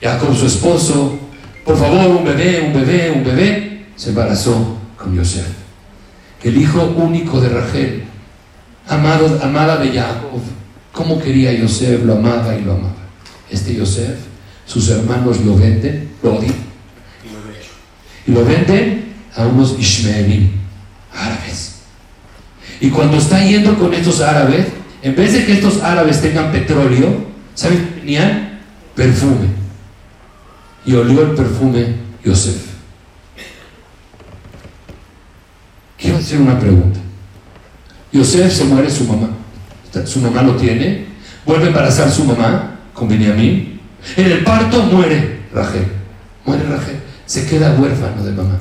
Jacob, 0.00 0.34
su 0.34 0.46
esposo, 0.46 1.18
por 1.62 1.76
favor, 1.76 2.06
un 2.06 2.24
bebé, 2.24 2.62
un 2.62 2.72
bebé, 2.72 3.10
un 3.10 3.22
bebé, 3.22 3.84
se 3.96 4.08
embarazó 4.08 4.78
con 4.96 5.14
Yosef. 5.14 5.46
El 6.42 6.56
hijo 6.56 6.82
único 6.96 7.38
de 7.38 7.50
Rachel, 7.50 8.04
amado, 8.88 9.38
amada 9.42 9.76
de 9.76 9.92
Jacob. 9.92 10.40
¿Cómo 10.92 11.20
quería 11.20 11.52
Yosef? 11.52 12.02
Lo 12.06 12.14
amaba 12.14 12.56
y 12.56 12.62
lo 12.62 12.72
amaba. 12.72 12.94
Este 13.50 13.74
Yosef, 13.74 14.20
sus 14.64 14.88
hermanos 14.88 15.38
lo 15.44 15.54
venden, 15.54 16.12
lo 16.22 16.36
odian 16.36 16.54
y 18.26 18.30
lo 18.30 18.42
venden 18.42 19.12
a 19.36 19.44
unos 19.44 19.78
Ishmaelim, 19.78 20.52
árabes. 21.14 21.71
Y 22.82 22.90
cuando 22.90 23.16
está 23.16 23.42
yendo 23.42 23.78
con 23.78 23.94
estos 23.94 24.20
árabes, 24.20 24.66
en 25.02 25.16
vez 25.16 25.32
de 25.32 25.46
que 25.46 25.54
estos 25.54 25.82
árabes 25.82 26.20
tengan 26.20 26.52
petróleo, 26.52 27.24
¿saben 27.54 28.02
qué? 28.04 28.52
Perfume 28.94 29.62
y 30.84 30.94
olió 30.94 31.22
el 31.22 31.30
perfume 31.34 31.94
Yosef. 32.24 32.72
Quiero 35.96 36.18
hacer 36.18 36.40
una 36.40 36.58
pregunta. 36.58 36.98
Yosef 38.12 38.52
se 38.52 38.64
muere 38.64 38.90
su 38.90 39.04
mamá. 39.04 39.28
Su 40.04 40.20
mamá 40.20 40.42
lo 40.42 40.56
tiene. 40.56 41.06
Vuelve 41.46 41.66
a 41.66 41.68
embarazar 41.68 42.10
su 42.10 42.24
mamá 42.24 42.80
con 42.92 43.08
Benjamín. 43.08 43.80
En 44.16 44.26
el 44.26 44.42
parto 44.42 44.82
muere 44.84 45.42
Rachel. 45.54 45.86
Muere 46.44 46.64
Rachel. 46.64 46.96
Se 47.26 47.46
queda 47.46 47.76
huérfano 47.78 48.24
de 48.24 48.32
mamá. 48.32 48.58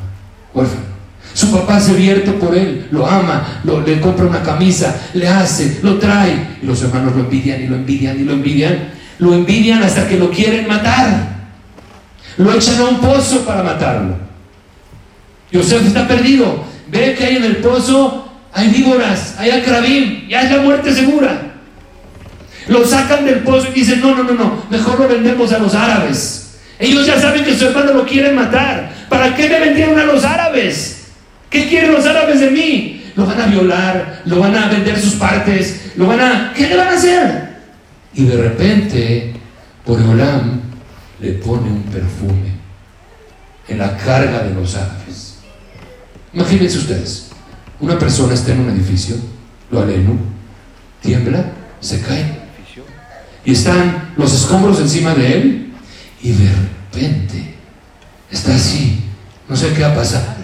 Huérfano. 0.53 0.90
Su 1.33 1.51
papá 1.51 1.79
se 1.79 1.93
vierte 1.93 2.31
por 2.31 2.55
él, 2.55 2.87
lo 2.91 3.07
ama, 3.07 3.61
le 3.85 3.99
compra 4.01 4.25
una 4.25 4.43
camisa, 4.43 5.01
le 5.13 5.27
hace, 5.27 5.79
lo 5.81 5.97
trae. 5.97 6.57
Y 6.61 6.65
los 6.65 6.81
hermanos 6.83 7.15
lo 7.15 7.21
envidian 7.21 7.61
y 7.61 7.67
lo 7.67 7.75
envidian 7.75 8.19
y 8.19 8.23
lo 8.23 8.33
envidian. 8.33 8.89
Lo 9.19 9.33
envidian 9.33 9.83
hasta 9.83 10.07
que 10.07 10.17
lo 10.17 10.31
quieren 10.31 10.67
matar. 10.67 11.31
Lo 12.37 12.51
echan 12.53 12.79
a 12.79 12.85
un 12.85 12.99
pozo 12.99 13.45
para 13.45 13.63
matarlo. 13.63 14.15
Yosef 15.51 15.85
está 15.85 16.07
perdido. 16.07 16.63
Ve 16.87 17.15
que 17.17 17.25
hay 17.25 17.35
en 17.37 17.43
el 17.45 17.57
pozo, 17.57 18.29
hay 18.51 18.69
víboras, 18.69 19.35
hay 19.37 19.51
acrabín, 19.51 20.27
ya 20.27 20.41
es 20.41 20.51
la 20.51 20.61
muerte 20.61 20.93
segura. 20.93 21.53
Lo 22.67 22.85
sacan 22.85 23.25
del 23.25 23.39
pozo 23.39 23.67
y 23.69 23.79
dicen, 23.79 24.01
no, 24.01 24.15
no, 24.15 24.23
no, 24.23 24.33
no, 24.33 24.63
mejor 24.69 24.99
lo 24.99 25.07
vendemos 25.07 25.51
a 25.53 25.59
los 25.59 25.73
árabes. 25.73 26.59
Ellos 26.79 27.05
ya 27.05 27.19
saben 27.19 27.43
que 27.43 27.55
su 27.55 27.67
hermano 27.67 27.93
lo 27.93 28.05
quieren 28.05 28.35
matar. 28.35 28.91
¿Para 29.07 29.35
qué 29.35 29.47
me 29.47 29.59
vendieron 29.59 29.99
a 29.99 30.05
los 30.05 30.23
árabes? 30.25 31.00
¿Qué 31.51 31.67
quieren 31.67 31.91
los 31.91 32.05
árabes 32.05 32.39
de 32.39 32.49
mí? 32.49 33.11
Lo 33.15 33.25
van 33.25 33.41
a 33.41 33.45
violar, 33.45 34.21
lo 34.25 34.39
van 34.39 34.55
a 34.55 34.69
vender 34.69 34.97
sus 34.99 35.15
partes, 35.15 35.91
lo 35.97 36.07
van 36.07 36.21
a... 36.21 36.53
¿Qué 36.55 36.67
le 36.67 36.77
van 36.77 36.87
a 36.87 36.93
hacer? 36.93 37.57
Y 38.13 38.23
de 38.23 38.37
repente, 38.37 39.33
por 39.85 40.01
Olam 40.01 40.61
le 41.19 41.33
pone 41.33 41.69
un 41.69 41.83
perfume 41.83 42.51
en 43.67 43.77
la 43.77 43.97
carga 43.97 44.43
de 44.43 44.53
los 44.53 44.75
árabes. 44.75 45.39
Imagínense 46.33 46.77
ustedes, 46.77 47.31
una 47.81 47.99
persona 47.99 48.33
está 48.33 48.53
en 48.53 48.61
un 48.61 48.69
edificio, 48.69 49.17
lo 49.69 49.81
aleno, 49.81 50.17
tiembla, 51.01 51.51
se 51.81 51.99
cae, 51.99 52.39
y 53.43 53.51
están 53.51 54.13
los 54.15 54.33
escombros 54.33 54.79
encima 54.79 55.13
de 55.13 55.33
él, 55.33 55.73
y 56.21 56.31
de 56.31 56.49
repente 56.49 57.55
está 58.31 58.55
así, 58.55 59.03
no 59.49 59.55
sé 59.55 59.73
qué 59.73 59.81
va 59.81 59.91
a 59.91 59.95
pasar, 59.95 60.40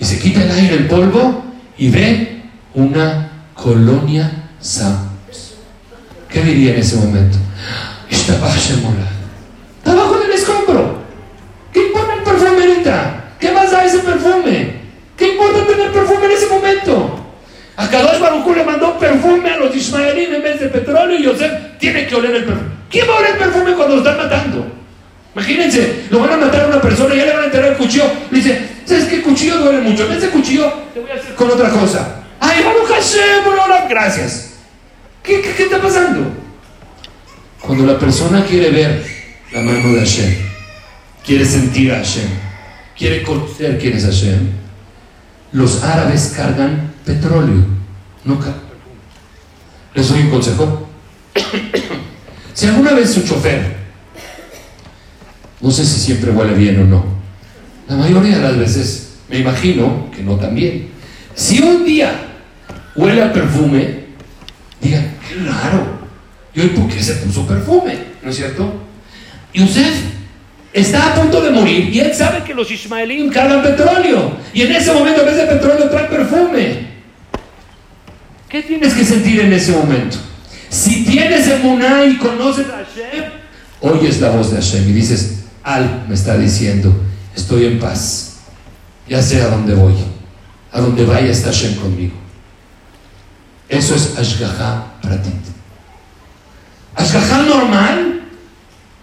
y 0.00 0.04
se 0.04 0.18
quita 0.18 0.42
el 0.42 0.50
aire, 0.50 0.74
el 0.76 0.86
polvo, 0.86 1.44
y 1.76 1.90
ve 1.90 2.42
una 2.74 3.30
colonia 3.54 4.48
Sams. 4.58 5.54
¿Qué 6.28 6.40
diría 6.42 6.74
en 6.74 6.80
ese 6.80 6.96
momento? 6.96 7.36
Está 8.08 8.34
Abajo 9.84 10.18
del 10.18 10.32
escombro. 10.32 11.00
¿Qué 11.72 11.86
importa 11.86 12.14
el 12.14 12.22
perfume 12.22 12.64
ahorita? 12.64 13.24
¿Qué 13.38 13.52
más 13.52 13.70
da 13.70 13.84
ese 13.84 13.98
perfume? 13.98 14.80
¿Qué 15.16 15.28
importa 15.28 15.66
tener 15.66 15.92
perfume 15.92 16.26
en 16.26 16.32
ese 16.32 16.46
momento? 16.46 17.26
A 17.76 17.88
Kadosh 17.88 18.20
Baruj 18.20 18.56
le 18.56 18.64
mandó 18.64 18.98
perfume 18.98 19.50
a 19.50 19.56
los 19.58 19.74
ismaelíes 19.74 20.30
en 20.32 20.42
vez 20.42 20.60
de 20.60 20.68
petróleo 20.68 21.18
y 21.18 21.24
Yosef 21.24 21.78
tiene 21.78 22.06
que 22.06 22.14
oler 22.14 22.36
el 22.36 22.44
perfume. 22.44 22.68
¿Quién 22.90 23.06
va 23.08 23.14
a 23.14 23.18
oler 23.18 23.30
el 23.32 23.38
perfume 23.38 23.72
cuando 23.74 23.96
lo 23.96 24.02
están 24.02 24.16
matando? 24.16 24.66
Imagínense, 25.34 26.04
lo 26.10 26.20
van 26.20 26.32
a 26.32 26.36
matar 26.36 26.62
a 26.62 26.66
una 26.68 26.80
persona 26.80 27.14
y 27.14 27.18
ya 27.18 27.26
le 27.26 27.32
van 27.32 27.42
a 27.42 27.46
enterrar 27.46 27.72
el 27.72 27.76
cuchillo. 27.76 28.04
Le 28.30 28.38
dice, 28.38 28.69
mucho. 29.90 30.04
En 30.04 30.10
vez 30.10 30.22
de 30.22 30.30
cuchillo, 30.30 30.72
te 30.94 31.00
voy 31.00 31.10
a 31.10 31.14
hacer 31.14 31.34
con 31.34 31.50
otra 31.50 31.70
cosa. 31.70 32.22
¡Ay, 32.40 32.62
Hashem, 32.88 33.88
gracias! 33.88 34.50
¿Qué, 35.22 35.40
qué, 35.40 35.52
¿Qué 35.54 35.62
está 35.64 35.80
pasando? 35.80 36.30
Cuando 37.60 37.84
la 37.84 37.98
persona 37.98 38.44
quiere 38.44 38.70
ver 38.70 39.04
la 39.52 39.60
mano 39.60 39.92
de 39.92 40.00
Hashem, 40.00 40.34
quiere 41.24 41.44
sentir 41.44 41.92
a 41.92 41.96
Hashem, 41.96 42.28
quiere 42.96 43.22
conocer 43.22 43.78
quién 43.78 43.96
es 43.96 44.04
Hashem, 44.04 44.50
los 45.52 45.82
árabes 45.82 46.32
cargan 46.36 46.92
petróleo, 47.04 47.64
no 48.24 48.38
cargan 48.38 48.60
Les 49.94 50.08
doy 50.08 50.20
un 50.22 50.30
consejo. 50.30 50.88
si 52.54 52.66
alguna 52.66 52.92
vez 52.92 53.12
su 53.12 53.22
chofer, 53.22 53.76
no 55.60 55.70
sé 55.70 55.84
si 55.84 56.00
siempre 56.00 56.30
huele 56.30 56.54
bien 56.54 56.80
o 56.80 56.86
no, 56.86 57.04
la 57.88 57.96
mayoría 57.96 58.36
de 58.36 58.42
las 58.42 58.56
veces, 58.56 59.09
me 59.30 59.38
imagino 59.38 60.10
que 60.14 60.22
no 60.22 60.36
tan 60.36 60.54
bien, 60.54 60.88
Si 61.34 61.62
un 61.62 61.84
día 61.84 62.12
huele 62.96 63.22
a 63.22 63.32
perfume, 63.32 64.00
digan, 64.80 65.14
qué 65.26 65.36
raro. 65.48 66.00
¿Y 66.52 66.60
hoy 66.60 66.68
por 66.68 66.88
qué 66.88 67.00
se 67.02 67.14
puso 67.14 67.46
perfume? 67.46 67.96
¿No 68.22 68.30
es 68.30 68.36
cierto? 68.36 68.74
Yosef 69.54 69.94
está 70.72 71.12
a 71.12 71.14
punto 71.14 71.40
de 71.40 71.50
morir 71.50 71.88
y 71.94 72.00
él 72.00 72.12
sabe 72.12 72.42
que 72.42 72.52
los 72.52 72.70
ismaelíes 72.70 73.32
cargan 73.32 73.62
petróleo. 73.62 74.36
Y 74.52 74.62
en 74.62 74.72
ese 74.72 74.92
momento, 74.92 75.20
en 75.20 75.26
vez 75.26 75.36
de 75.36 75.46
petróleo, 75.46 75.88
trae 75.88 76.08
perfume. 76.08 76.90
¿Qué 78.48 78.62
tienes 78.62 78.92
que 78.94 79.04
sentir 79.04 79.40
en 79.40 79.52
ese 79.52 79.72
momento? 79.72 80.18
Si 80.68 81.04
tienes 81.04 81.46
emuná 81.48 82.04
y 82.04 82.16
conoces 82.16 82.66
a 82.66 82.84
Hashem, 82.84 83.30
oyes 83.80 84.20
la 84.20 84.30
voz 84.30 84.50
de 84.50 84.56
Hashem 84.56 84.88
y 84.90 84.92
dices, 84.92 85.44
Al 85.62 86.04
me 86.08 86.14
está 86.14 86.36
diciendo, 86.36 86.92
estoy 87.34 87.66
en 87.66 87.78
paz, 87.78 88.29
ya 89.10 89.20
sé 89.20 89.42
a 89.42 89.48
dónde 89.48 89.74
voy, 89.74 89.94
a 90.70 90.80
dónde 90.80 91.04
vaya 91.04 91.32
está 91.32 91.48
Hashem 91.48 91.74
conmigo. 91.74 92.14
Eso 93.68 93.96
es 93.96 94.16
Ashgaha 94.16 95.00
Pratit. 95.02 95.34
Ashgaha 96.94 97.42
normal, 97.42 98.22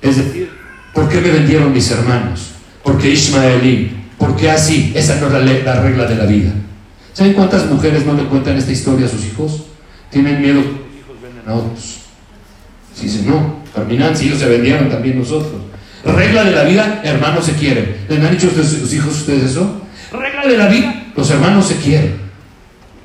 es 0.01 0.15
decir, 0.15 0.49
¿por 0.93 1.09
qué 1.09 1.19
me 1.19 1.31
vendieron 1.31 1.73
mis 1.73 1.91
hermanos? 1.91 2.51
¿Por 2.83 2.97
qué 2.97 3.09
Ismaelí? 3.09 3.97
¿Por 4.17 4.37
qué 4.37 4.49
así? 4.49 4.93
Esa 4.95 5.19
no 5.19 5.27
es 5.27 5.65
la, 5.65 5.81
regla 5.81 6.05
de 6.05 6.15
la 6.15 6.25
vida. 6.25 6.51
¿Saben 7.11 7.33
cuántas 7.33 7.65
mujeres 7.65 8.05
no 8.05 8.13
le 8.13 8.23
cuentan 8.25 8.55
esta 8.55 8.71
historia 8.71 9.07
a 9.07 9.09
sus 9.09 9.25
hijos? 9.25 9.63
Tienen 10.09 10.41
miedo 10.41 10.61
que 10.61 10.69
los 10.69 11.03
hijos 11.03 11.21
vendan 11.21 11.49
a 11.49 11.55
otros. 11.55 11.97
Si 12.95 13.07
dicen, 13.07 13.29
no, 13.29 13.57
Carminan, 13.75 14.15
si 14.15 14.27
ellos 14.27 14.39
se 14.39 14.47
vendieron, 14.47 14.89
también 14.89 15.19
nosotros. 15.19 15.63
Regla 16.05 16.45
de 16.45 16.51
la 16.51 16.63
vida, 16.63 17.01
hermanos 17.03 17.45
se 17.45 17.53
quieren. 17.53 18.05
¿Les 18.07 18.23
han 18.23 18.31
dicho 18.31 18.49
a 18.49 18.63
sus 18.63 18.93
hijos 18.93 19.13
ustedes 19.13 19.51
eso? 19.51 19.86
Regla 20.11 20.47
de 20.47 20.57
la 20.57 20.67
vida, 20.67 21.05
los 21.15 21.29
hermanos 21.29 21.67
se 21.67 21.77
quieren. 21.77 22.17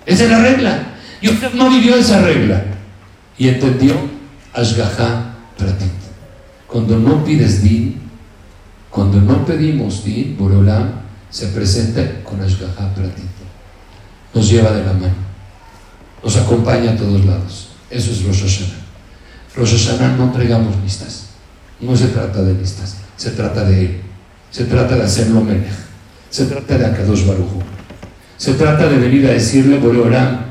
Esa 0.06 0.24
es 0.24 0.30
la 0.30 0.40
regla. 0.40 0.94
Y 1.20 1.28
usted 1.28 1.52
no 1.54 1.70
vivió 1.70 1.96
esa 1.96 2.22
regla. 2.22 2.64
Y 3.38 3.48
entendió 3.48 3.94
Ashgaha 4.52 5.34
Pratit. 5.56 5.90
Cuando 6.66 6.98
no 6.98 7.24
pides 7.24 7.62
din, 7.62 8.00
cuando 8.90 9.20
no 9.20 9.44
pedimos 9.44 10.04
din, 10.04 10.36
Boreolam 10.38 10.90
se 11.30 11.46
presenta 11.48 12.22
con 12.22 12.40
Ashgaha 12.40 12.94
Pratit. 12.94 13.30
Nos 14.34 14.48
lleva 14.48 14.72
de 14.72 14.84
la 14.84 14.92
mano. 14.92 15.14
Nos 16.22 16.36
acompaña 16.36 16.92
a 16.92 16.96
todos 16.96 17.24
lados. 17.24 17.68
Eso 17.90 18.10
es 18.12 18.24
Rosh 18.24 18.42
Hashanah. 18.42 18.82
Rosh 19.56 19.72
Hashanah 19.72 20.16
no 20.16 20.24
entregamos 20.24 20.76
listas. 20.82 21.26
No 21.80 21.96
se 21.96 22.08
trata 22.08 22.42
de 22.42 22.54
listas. 22.54 22.96
Se 23.16 23.30
trata 23.30 23.64
de 23.64 23.80
Él. 23.80 24.00
Se 24.50 24.64
trata 24.64 24.96
de 24.96 25.02
hacerlo 25.02 25.40
melech. 25.40 25.81
Se 26.32 26.46
trata 26.46 26.78
de 26.78 26.86
Akadosh 26.86 27.26
Baruj 27.26 27.56
Hu. 27.56 27.62
Se 28.38 28.54
trata 28.54 28.88
de 28.88 28.96
venir 28.96 29.26
a 29.26 29.32
decirle, 29.32 29.76
Boreolam, 29.78 30.46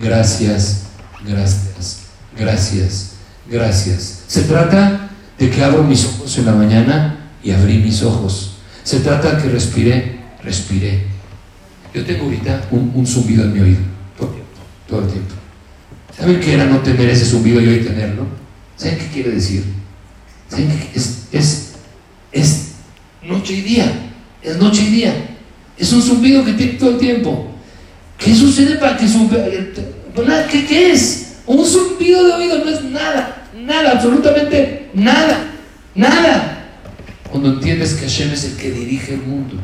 gracias, 0.00 0.84
gracias, 1.26 2.02
gracias, 2.38 3.10
gracias. 3.50 4.22
Se 4.28 4.42
trata 4.42 5.10
de 5.36 5.50
que 5.50 5.64
abro 5.64 5.82
mis 5.82 6.04
ojos 6.04 6.38
en 6.38 6.46
la 6.46 6.52
mañana 6.52 7.28
y 7.42 7.50
abrí 7.50 7.78
mis 7.78 8.04
ojos. 8.04 8.58
Se 8.84 9.00
trata 9.00 9.32
de 9.32 9.42
que 9.42 9.48
respiré, 9.48 10.20
respiré. 10.44 11.06
Yo 11.92 12.04
tengo 12.04 12.26
ahorita 12.26 12.68
un, 12.70 12.92
un 12.94 13.04
zumbido 13.04 13.42
en 13.42 13.52
mi 13.52 13.58
oído, 13.58 13.80
todo 14.88 15.00
el 15.00 15.08
tiempo. 15.08 15.34
¿Saben 16.16 16.38
qué 16.38 16.54
era 16.54 16.66
no 16.66 16.78
tener 16.78 17.08
ese 17.10 17.24
zumbido 17.24 17.60
y 17.60 17.66
hoy 17.66 17.80
tenerlo? 17.80 18.28
¿Saben 18.76 18.96
qué 18.96 19.08
quiere 19.08 19.32
decir? 19.32 19.64
¿Saben 20.48 20.68
qué? 20.68 20.96
Es, 20.96 21.72
es 22.30 22.68
noche 23.24 23.54
y 23.54 23.62
día, 23.62 24.06
es 24.42 24.56
noche 24.58 24.82
y 24.82 24.90
día. 24.90 25.14
Es 25.78 25.92
un 25.92 26.02
zumbido 26.02 26.44
que 26.44 26.52
tiene 26.54 26.72
todo 26.74 26.90
el 26.90 26.98
tiempo. 26.98 27.48
¿Qué 28.18 28.34
sucede 28.34 28.76
para 28.76 28.96
que 28.96 29.06
zumbi- 29.06 29.68
nada, 30.26 30.46
¿Qué, 30.46 30.64
¿Qué 30.66 30.92
es? 30.92 31.36
Un 31.46 31.64
zumbido 31.64 32.24
de 32.24 32.32
oído 32.32 32.64
no 32.64 32.70
es 32.70 32.82
nada, 32.84 33.44
nada, 33.54 33.92
absolutamente 33.92 34.90
nada, 34.94 35.44
nada. 35.94 36.68
Cuando 37.30 37.50
entiendes 37.50 37.94
que 37.94 38.06
Hashem 38.06 38.32
es 38.32 38.44
el 38.44 38.56
que 38.56 38.70
dirige 38.70 39.14
el 39.14 39.22
mundo, 39.22 39.56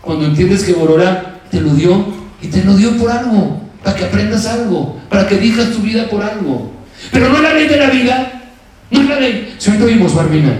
cuando 0.00 0.24
entiendes 0.26 0.64
que 0.64 0.72
Bororá 0.72 1.40
te 1.50 1.60
lo 1.60 1.74
dio 1.74 2.06
y 2.40 2.46
te 2.48 2.64
lo 2.64 2.76
dio 2.76 2.96
por 2.96 3.10
algo, 3.10 3.60
para 3.84 3.96
que 3.96 4.04
aprendas 4.06 4.46
algo, 4.46 4.98
para 5.10 5.28
que 5.28 5.36
dirijas 5.36 5.70
tu 5.70 5.80
vida 5.80 6.08
por 6.08 6.22
algo. 6.22 6.72
Pero 7.12 7.28
no 7.28 7.40
la 7.40 7.52
ley 7.52 7.68
de 7.68 7.76
la 7.76 7.90
vida, 7.90 8.42
no 8.90 9.00
es 9.02 9.08
la 9.08 9.20
ley. 9.20 9.54
Si 9.58 9.70
ahorita 9.70 9.86
vimos, 9.86 10.14
Barbina, 10.14 10.52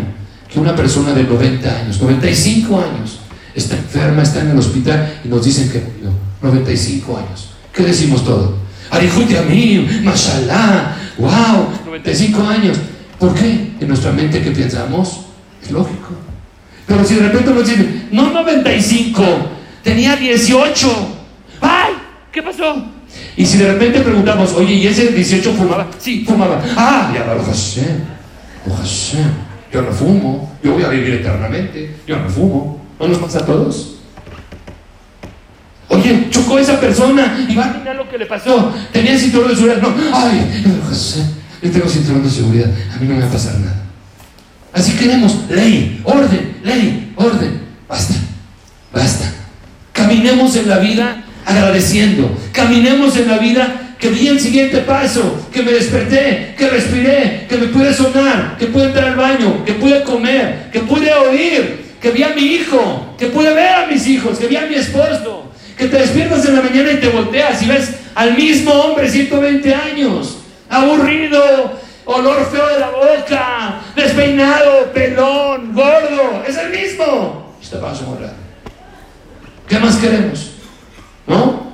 que 0.52 0.60
una 0.60 0.76
persona 0.76 1.12
de 1.14 1.24
90 1.24 1.76
años, 1.80 2.00
95 2.00 2.76
años, 2.80 3.19
está 3.54 3.76
enferma, 3.76 4.22
está 4.22 4.40
en 4.40 4.50
el 4.50 4.58
hospital 4.58 5.20
y 5.24 5.28
nos 5.28 5.44
dicen 5.44 5.70
que 5.70 5.80
murió, 5.80 6.12
95 6.42 7.16
años. 7.16 7.50
¿Qué 7.72 7.82
decimos 7.82 8.24
todo? 8.24 8.56
Arijuti 8.90 9.36
a 9.36 9.42
mí, 9.42 10.02
mashallah, 10.02 10.96
wow, 11.18 11.68
95 11.86 12.42
años. 12.48 12.78
¿Por 13.18 13.34
qué? 13.34 13.72
En 13.80 13.88
nuestra 13.88 14.12
mente, 14.12 14.42
¿qué 14.42 14.50
pensamos? 14.50 15.26
Es 15.62 15.70
lógico. 15.70 16.08
Pero 16.86 17.04
si 17.04 17.14
de 17.14 17.28
repente 17.28 17.50
nos 17.52 17.68
dicen, 17.68 18.08
no 18.10 18.30
95, 18.30 19.22
tenía 19.84 20.16
18. 20.16 20.88
¡Ay! 21.60 21.92
¿Qué 22.32 22.42
pasó? 22.42 22.84
Y 23.36 23.46
si 23.46 23.58
de 23.58 23.72
repente 23.72 24.00
preguntamos, 24.00 24.52
oye, 24.54 24.74
¿y 24.74 24.86
ese 24.86 25.08
18 25.08 25.52
fumaba? 25.52 25.88
Sí, 25.98 26.24
fumaba. 26.26 26.60
Ah, 26.76 27.12
ya 27.14 27.24
Baruch 27.24 27.46
Hashem. 27.46 28.20
Yo 29.72 29.82
no 29.82 29.92
fumo, 29.92 30.56
yo 30.62 30.72
voy 30.72 30.82
a 30.82 30.88
vivir 30.88 31.14
eternamente, 31.14 31.96
yo 32.06 32.18
no 32.18 32.28
fumo. 32.28 32.79
¿No 33.00 33.08
nos 33.08 33.18
pasa 33.18 33.38
a 33.38 33.46
todos? 33.46 33.94
Oye, 35.88 36.28
chocó 36.30 36.58
esa 36.58 36.78
persona 36.78 37.46
y 37.48 37.56
va 37.56 37.64
a 37.64 37.78
mirar 37.78 37.96
lo 37.96 38.08
que 38.08 38.18
le 38.18 38.26
pasó. 38.26 38.72
Tenía 38.92 39.18
cinturón 39.18 39.48
de 39.48 39.56
seguridad. 39.56 39.80
No, 39.80 39.94
ay, 40.12 40.62
yo 41.62 41.70
tengo 41.70 41.88
cinturón 41.88 42.22
de 42.22 42.30
seguridad, 42.30 42.70
a 42.94 42.98
mí 42.98 43.08
no 43.08 43.14
me 43.14 43.22
va 43.22 43.26
a 43.26 43.32
pasar 43.32 43.58
nada. 43.58 43.82
Así 44.72 44.92
queremos 44.92 45.36
ley, 45.48 46.00
orden, 46.04 46.58
ley, 46.62 47.12
orden. 47.16 47.60
Basta, 47.88 48.14
basta. 48.92 49.32
Caminemos 49.92 50.54
en 50.56 50.68
la 50.68 50.78
vida 50.78 51.24
agradeciendo. 51.44 52.30
Caminemos 52.52 53.16
en 53.16 53.28
la 53.28 53.38
vida 53.38 53.96
que 53.98 54.10
vi 54.10 54.28
el 54.28 54.40
siguiente 54.40 54.78
paso, 54.78 55.48
que 55.52 55.62
me 55.62 55.72
desperté, 55.72 56.54
que 56.56 56.68
respiré, 56.68 57.46
que 57.48 57.56
me 57.56 57.66
pude 57.66 57.92
sonar, 57.92 58.56
que 58.58 58.66
pude 58.66 58.84
entrar 58.84 59.08
al 59.08 59.16
baño, 59.16 59.64
que 59.64 59.74
pude 59.74 60.02
comer, 60.02 60.70
que 60.72 60.80
pude 60.80 61.12
oír, 61.12 61.79
que 62.00 62.10
vi 62.10 62.22
a 62.22 62.30
mi 62.30 62.42
hijo, 62.42 63.14
que 63.18 63.26
pude 63.26 63.52
ver 63.52 63.74
a 63.74 63.86
mis 63.86 64.06
hijos, 64.06 64.38
que 64.38 64.46
vi 64.46 64.56
a 64.56 64.66
mi 64.66 64.74
esposo, 64.74 65.50
que 65.76 65.86
te 65.86 65.98
despiertas 65.98 66.44
en 66.46 66.56
la 66.56 66.62
mañana 66.62 66.92
y 66.92 66.96
te 66.96 67.08
volteas 67.08 67.62
y 67.62 67.66
ves 67.66 67.90
al 68.14 68.36
mismo 68.36 68.72
hombre 68.72 69.08
120 69.08 69.74
años, 69.74 70.38
aburrido, 70.68 71.78
olor 72.06 72.50
feo 72.50 72.66
de 72.68 72.80
la 72.80 72.90
boca, 72.90 73.80
despeinado, 73.94 74.92
pelón, 74.92 75.74
gordo, 75.74 76.42
es 76.46 76.56
el 76.56 76.70
mismo. 76.70 77.54
Esta 77.62 77.80
pasa 77.80 78.04
morar. 78.04 78.34
¿Qué 79.68 79.78
más 79.78 79.96
queremos? 79.96 80.52
¿No? 81.26 81.70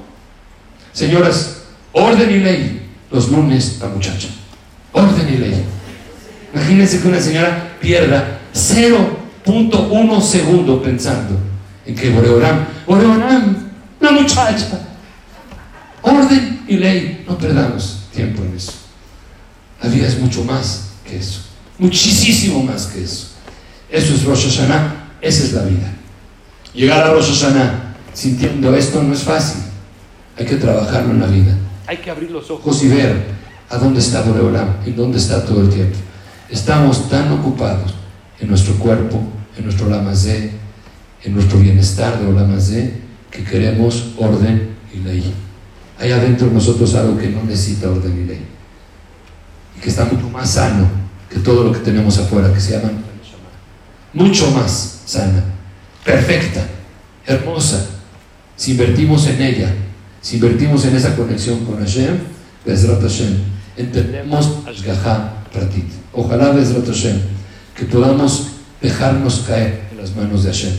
Señoras, 0.92 1.62
orden 1.92 2.30
y 2.30 2.38
ley. 2.38 2.82
Los 3.10 3.30
lunes, 3.30 3.78
la 3.80 3.88
muchacha. 3.88 4.28
Orden 4.92 5.28
y 5.32 5.36
ley. 5.38 5.64
Imagínense 6.52 7.00
que 7.00 7.08
una 7.08 7.20
señora 7.20 7.76
pierda 7.80 8.40
0.1 9.46 10.20
segundo 10.22 10.82
pensando 10.82 11.38
en 11.86 11.94
que 11.94 12.10
Boreoram, 12.10 12.66
Boreoram, 12.86 13.56
la 14.00 14.10
muchacha. 14.10 14.80
Orden 16.02 16.64
y 16.66 16.76
ley. 16.76 17.24
No 17.26 17.38
perdamos 17.38 18.08
tiempo 18.12 18.42
en 18.42 18.56
eso. 18.56 18.72
La 19.82 19.88
vida 19.88 20.08
es 20.08 20.18
mucho 20.18 20.44
más 20.44 20.88
que 21.04 21.18
eso. 21.18 21.40
Muchísimo 21.78 22.62
más 22.62 22.86
que 22.86 23.04
eso. 23.04 23.28
Eso 23.90 24.14
es 24.14 24.24
Rosh 24.24 24.46
Hashanah. 24.46 25.10
Esa 25.20 25.44
es 25.44 25.52
la 25.52 25.62
vida. 25.62 25.92
Llegar 26.74 27.06
a 27.06 27.12
Rosh 27.12 27.30
Hashanah 27.30 27.94
sintiendo 28.12 28.74
esto 28.74 29.02
no 29.02 29.14
es 29.14 29.22
fácil. 29.22 29.62
Hay 30.36 30.44
que 30.44 30.56
trabajarlo 30.56 31.12
en 31.12 31.20
la 31.20 31.26
vida. 31.26 31.56
Hay 31.86 31.98
que 31.98 32.10
abrir 32.10 32.30
los 32.30 32.50
ojos. 32.50 32.82
Y 32.82 32.88
ver 32.88 33.26
a 33.68 33.78
dónde 33.78 34.00
está 34.00 34.22
Boreolam 34.22 34.76
y 34.84 34.90
dónde 34.90 35.18
está 35.18 35.44
todo 35.44 35.60
el 35.60 35.70
tiempo. 35.70 35.96
Estamos 36.50 37.08
tan 37.08 37.32
ocupados 37.32 37.94
en 38.40 38.48
nuestro 38.48 38.74
cuerpo, 38.74 39.20
en 39.56 39.64
nuestro 39.64 39.88
lamazé, 39.88 40.50
en 41.24 41.34
nuestro 41.34 41.58
bienestar 41.58 42.20
de 42.20 42.26
Olamazé, 42.26 42.92
que 43.30 43.42
queremos 43.44 44.12
orden 44.18 44.76
y 44.94 44.98
ley. 44.98 45.34
Hay 45.98 46.12
adentro 46.12 46.48
de 46.48 46.54
nosotros 46.54 46.94
algo 46.94 47.16
que 47.16 47.28
no 47.28 47.42
necesita 47.44 47.90
orden 47.90 48.22
y 48.22 48.26
ley. 48.26 48.44
Y 49.76 49.80
que 49.80 49.88
está 49.88 50.04
mucho 50.04 50.28
más 50.28 50.50
sano 50.50 50.88
que 51.30 51.38
todo 51.40 51.64
lo 51.64 51.72
que 51.72 51.80
tenemos 51.80 52.18
afuera, 52.18 52.52
que 52.52 52.60
se 52.60 52.72
llama 52.72 52.90
mucho 54.12 54.50
más 54.52 55.02
sana, 55.04 55.44
perfecta, 56.04 56.66
hermosa. 57.26 57.86
Si 58.56 58.72
invertimos 58.72 59.26
en 59.26 59.42
ella, 59.42 59.74
si 60.22 60.36
invertimos 60.36 60.84
en 60.86 60.96
esa 60.96 61.14
conexión 61.14 61.64
con 61.66 61.78
Hashem, 61.78 62.16
Bezrat 62.64 63.02
Hashem, 63.02 63.36
entendemos 63.76 64.66
Ashgaha 64.66 65.44
Pratit. 65.52 65.84
Ojalá 66.12 66.50
Bezrat 66.50 66.86
Hashem, 66.86 67.20
que 67.74 67.84
podamos 67.84 68.55
dejarnos 68.80 69.44
caer 69.46 69.88
en 69.90 69.98
las 69.98 70.14
manos 70.14 70.44
de 70.44 70.50
Hashem, 70.50 70.72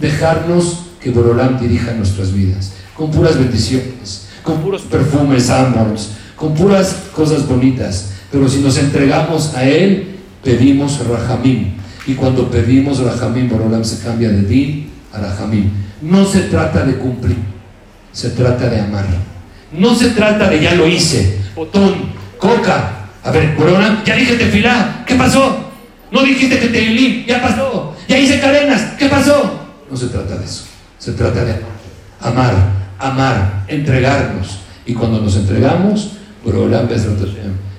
dejarnos 0.00 0.80
que 1.00 1.10
Borolam 1.10 1.58
dirija 1.58 1.92
nuestras 1.92 2.32
vidas. 2.32 2.72
con 2.96 3.10
puras 3.10 3.38
bendiciones, 3.38 4.28
con 4.42 4.58
puros 4.60 4.82
perfumes, 4.82 5.48
amores, 5.48 6.10
con 6.36 6.54
puras 6.54 6.94
cosas 7.14 7.48
bonitas. 7.48 8.10
Pero 8.30 8.46
si 8.46 8.60
nos 8.60 8.76
entregamos 8.76 9.54
a 9.54 9.64
Él, 9.64 10.16
pedimos 10.44 11.00
Rahamim. 11.06 11.76
Y 12.06 12.12
cuando 12.12 12.50
pedimos 12.50 12.98
Rahamim, 12.98 13.48
Borolam 13.48 13.84
se 13.84 14.04
cambia 14.04 14.28
de 14.28 14.42
Din 14.42 14.90
a 15.14 15.18
Rahamim. 15.18 15.70
No 16.02 16.26
se 16.26 16.42
trata 16.42 16.84
de 16.84 16.96
cumplir, 16.96 17.38
se 18.12 18.30
trata 18.30 18.68
de 18.68 18.80
amar. 18.80 19.06
No 19.72 19.94
se 19.94 20.10
trata 20.10 20.50
de 20.50 20.60
ya 20.60 20.74
lo 20.74 20.86
hice, 20.86 21.38
botón, 21.56 22.12
coca. 22.36 23.08
A 23.22 23.30
ver, 23.30 23.54
Borolam, 23.56 24.04
ya 24.04 24.14
dije 24.14 24.34
tefilá, 24.34 25.04
¿qué 25.06 25.14
pasó? 25.14 25.69
No 26.12 26.22
dijiste 26.22 26.58
que 26.58 26.68
te 26.68 26.82
ilí, 26.82 27.24
ya 27.26 27.40
pasó. 27.40 27.94
Ya 28.08 28.18
hice 28.18 28.40
cadenas, 28.40 28.94
¿qué 28.98 29.08
pasó? 29.08 29.60
No 29.90 29.96
se 29.96 30.06
trata 30.06 30.36
de 30.36 30.44
eso. 30.44 30.64
Se 30.98 31.12
trata 31.12 31.44
de 31.44 31.54
amar, 32.20 32.54
amar, 32.98 33.64
entregarnos. 33.68 34.58
Y 34.86 34.94
cuando 34.94 35.20
nos 35.20 35.36
entregamos, 35.36 36.12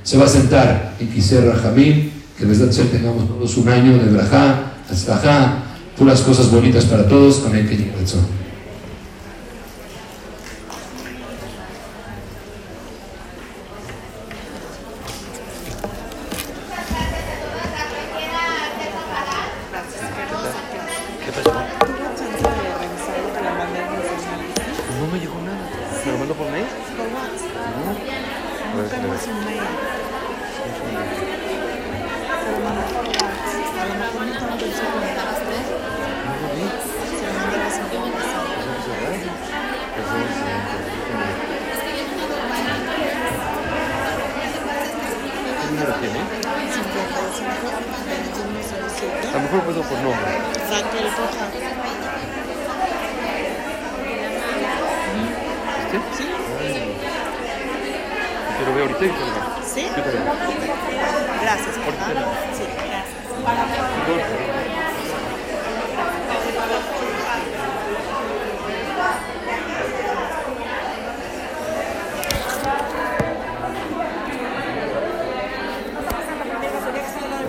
se 0.03 0.17
va 0.17 0.25
a 0.25 0.29
sentar 0.29 0.93
en 0.99 1.07
Kiser 1.09 1.45
Rahamim, 1.45 2.09
que 2.37 2.45
desde 2.45 2.83
tengamos 2.85 3.27
todos 3.27 3.57
un 3.57 3.69
año 3.69 3.97
de 3.97 4.11
Brajá, 4.11 4.73
hasta 4.89 5.63
puras 5.97 6.21
cosas 6.21 6.49
bonitas 6.49 6.85
para 6.85 7.07
todos. 7.07 7.43
Amén. 7.45 7.67
Que 7.67 7.75